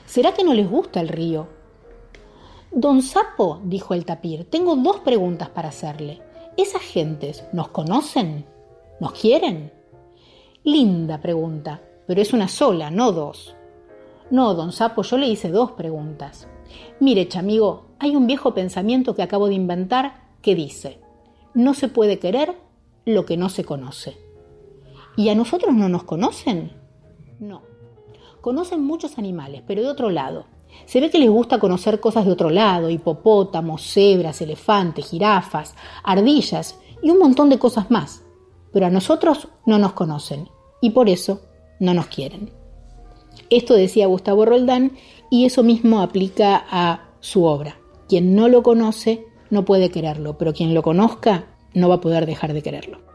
¿Será 0.04 0.34
que 0.34 0.44
no 0.44 0.52
les 0.52 0.68
gusta 0.68 1.00
el 1.00 1.08
río? 1.08 1.48
Don 2.70 3.02
Sapo, 3.02 3.60
dijo 3.64 3.94
el 3.94 4.04
tapir, 4.04 4.44
tengo 4.44 4.76
dos 4.76 5.00
preguntas 5.00 5.48
para 5.48 5.70
hacerle. 5.70 6.20
¿Esas 6.56 6.82
gentes 6.82 7.44
nos 7.52 7.68
conocen? 7.68 8.44
¿Nos 9.00 9.12
quieren? 9.12 9.72
Linda 10.64 11.20
pregunta, 11.20 11.80
pero 12.06 12.20
es 12.20 12.34
una 12.34 12.48
sola, 12.48 12.90
no 12.90 13.12
dos. 13.12 13.54
No, 14.32 14.54
don 14.54 14.72
Sapo, 14.72 15.02
yo 15.02 15.18
le 15.18 15.28
hice 15.28 15.50
dos 15.50 15.72
preguntas. 15.72 16.48
Mire, 17.00 17.28
chamigo, 17.28 17.88
hay 17.98 18.16
un 18.16 18.26
viejo 18.26 18.54
pensamiento 18.54 19.14
que 19.14 19.20
acabo 19.20 19.46
de 19.46 19.54
inventar 19.54 20.22
que 20.40 20.54
dice, 20.54 21.00
no 21.52 21.74
se 21.74 21.88
puede 21.88 22.18
querer 22.18 22.56
lo 23.04 23.26
que 23.26 23.36
no 23.36 23.50
se 23.50 23.62
conoce. 23.62 24.16
¿Y 25.18 25.28
a 25.28 25.34
nosotros 25.34 25.74
no 25.74 25.90
nos 25.90 26.04
conocen? 26.04 26.72
No. 27.40 27.60
Conocen 28.40 28.82
muchos 28.82 29.18
animales, 29.18 29.64
pero 29.66 29.82
de 29.82 29.88
otro 29.88 30.08
lado. 30.08 30.46
Se 30.86 31.02
ve 31.02 31.10
que 31.10 31.18
les 31.18 31.28
gusta 31.28 31.60
conocer 31.60 32.00
cosas 32.00 32.24
de 32.24 32.32
otro 32.32 32.48
lado, 32.48 32.88
hipopótamos, 32.88 33.82
cebras, 33.82 34.40
elefantes, 34.40 35.10
jirafas, 35.10 35.74
ardillas 36.02 36.80
y 37.02 37.10
un 37.10 37.18
montón 37.18 37.50
de 37.50 37.58
cosas 37.58 37.90
más. 37.90 38.22
Pero 38.72 38.86
a 38.86 38.90
nosotros 38.90 39.48
no 39.66 39.76
nos 39.76 39.92
conocen 39.92 40.48
y 40.80 40.88
por 40.88 41.10
eso 41.10 41.42
no 41.80 41.92
nos 41.92 42.06
quieren. 42.06 42.61
Esto 43.50 43.74
decía 43.74 44.06
Gustavo 44.06 44.44
Roldán 44.44 44.92
y 45.30 45.46
eso 45.46 45.62
mismo 45.62 46.00
aplica 46.00 46.64
a 46.70 47.10
su 47.20 47.44
obra. 47.44 47.76
Quien 48.08 48.34
no 48.34 48.48
lo 48.48 48.62
conoce 48.62 49.24
no 49.50 49.64
puede 49.64 49.90
quererlo, 49.90 50.38
pero 50.38 50.52
quien 50.52 50.74
lo 50.74 50.82
conozca 50.82 51.46
no 51.74 51.88
va 51.88 51.96
a 51.96 52.00
poder 52.00 52.26
dejar 52.26 52.52
de 52.52 52.62
quererlo. 52.62 53.12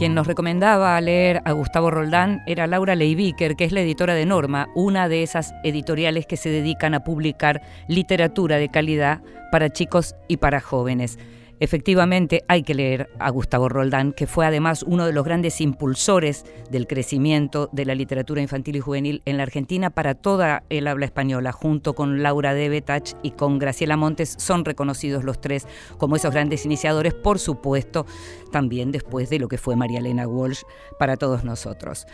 Quien 0.00 0.14
nos 0.14 0.26
recomendaba 0.26 0.98
leer 1.00 1.42
a 1.44 1.52
Gustavo 1.52 1.90
Roldán 1.90 2.42
era 2.46 2.66
Laura 2.66 2.94
Leibiker, 2.94 3.54
que 3.54 3.64
es 3.64 3.72
la 3.72 3.82
editora 3.82 4.14
de 4.14 4.24
Norma, 4.24 4.68
una 4.74 5.10
de 5.10 5.22
esas 5.22 5.52
editoriales 5.62 6.24
que 6.26 6.38
se 6.38 6.48
dedican 6.48 6.94
a 6.94 7.04
publicar 7.04 7.60
literatura 7.86 8.56
de 8.56 8.70
calidad 8.70 9.20
para 9.52 9.68
chicos 9.68 10.14
y 10.26 10.38
para 10.38 10.60
jóvenes. 10.60 11.18
Efectivamente, 11.60 12.42
hay 12.48 12.62
que 12.62 12.74
leer 12.74 13.10
a 13.18 13.28
Gustavo 13.28 13.68
Roldán, 13.68 14.14
que 14.14 14.26
fue 14.26 14.46
además 14.46 14.82
uno 14.82 15.04
de 15.04 15.12
los 15.12 15.24
grandes 15.24 15.60
impulsores 15.60 16.46
del 16.70 16.86
crecimiento 16.86 17.68
de 17.70 17.84
la 17.84 17.94
literatura 17.94 18.40
infantil 18.40 18.76
y 18.76 18.80
juvenil 18.80 19.20
en 19.26 19.36
la 19.36 19.42
Argentina 19.42 19.90
para 19.90 20.14
toda 20.14 20.62
el 20.70 20.88
habla 20.88 21.04
española, 21.04 21.52
junto 21.52 21.94
con 21.94 22.22
Laura 22.22 22.54
Debetach 22.54 23.12
y 23.22 23.32
con 23.32 23.58
Graciela 23.58 23.98
Montes, 23.98 24.36
son 24.38 24.64
reconocidos 24.64 25.22
los 25.22 25.38
tres 25.38 25.68
como 25.98 26.16
esos 26.16 26.32
grandes 26.32 26.64
iniciadores, 26.64 27.12
por 27.12 27.38
supuesto, 27.38 28.06
también 28.50 28.90
después 28.90 29.28
de 29.28 29.38
lo 29.38 29.48
que 29.48 29.58
fue 29.58 29.76
María 29.76 29.98
Elena 29.98 30.26
Walsh 30.26 30.62
para 30.98 31.18
todos 31.18 31.44
nosotros. 31.44 32.06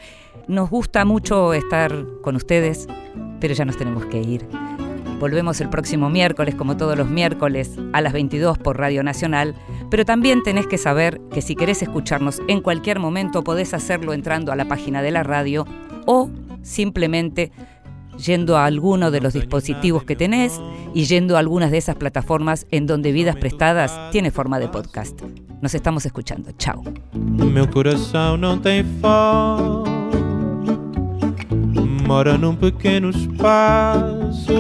Nos 0.49 0.71
gusta 0.71 1.05
mucho 1.05 1.55
estar 1.55 2.05
con 2.21 2.35
ustedes, 2.35 2.89
pero 3.41 3.55
ya 3.55 3.65
nos 3.65 3.77
tenemos 3.77 4.07
que 4.07 4.21
ir. 4.21 4.45
Volvemos 5.19 5.61
el 5.61 5.71
próximo 5.71 6.11
miércoles, 6.11 6.55
como 6.55 6.77
todos 6.77 6.97
los 6.97 7.09
miércoles, 7.09 7.73
a 7.93 8.01
las 8.01 8.13
22 8.13 8.59
por 8.59 8.79
Radio 8.79 9.03
Nacional, 9.03 9.55
pero 9.91 10.05
también 10.05 10.43
tenés 10.43 10.67
que 10.67 10.79
saber 10.79 11.21
que 11.33 11.43
si 11.43 11.57
querés 11.57 11.83
escucharnos 11.83 12.43
en 12.49 12.61
cualquier 12.61 12.99
momento 12.99 13.43
podés 13.43 13.73
hacerlo 13.73 14.13
entrando 14.13 14.53
a 14.53 14.57
la 14.57 14.67
página 14.67 15.03
de 15.03 15.11
la 15.11 15.23
radio 15.23 15.67
o 16.05 16.31
simplemente 16.63 17.53
yendo 18.19 18.57
a 18.57 18.65
alguno 18.65 19.11
de 19.11 19.21
los 19.21 19.35
dispositivos 19.35 20.05
que 20.05 20.17
tenés 20.17 20.61
y 20.95 21.05
yendo 21.05 21.37
a 21.37 21.41
algunas 21.41 21.71
de 21.71 21.79
esas 21.79 21.97
plataformas 21.97 22.67
en 22.71 22.87
donde 22.87 23.13
Vidas 23.13 23.37
Prestadas 23.37 24.11
tiene 24.11 24.31
forma 24.31 24.59
de 24.59 24.69
podcast. 24.69 25.21
Nos 25.61 25.75
estamos 25.75 26.07
escuchando. 26.07 26.51
Chao. 26.59 26.83
Mora 32.07 32.39
num 32.39 32.55
pequeno 32.55 33.11
espaço. 33.11 34.55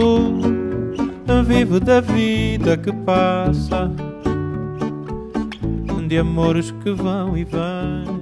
Vivo 1.46 1.78
da 1.78 2.00
vida 2.00 2.76
que 2.76 2.92
passa, 2.92 3.90
de 6.08 6.18
amores 6.18 6.72
que 6.82 6.90
vão 6.90 7.36
e 7.36 7.44
vêm. 7.44 8.15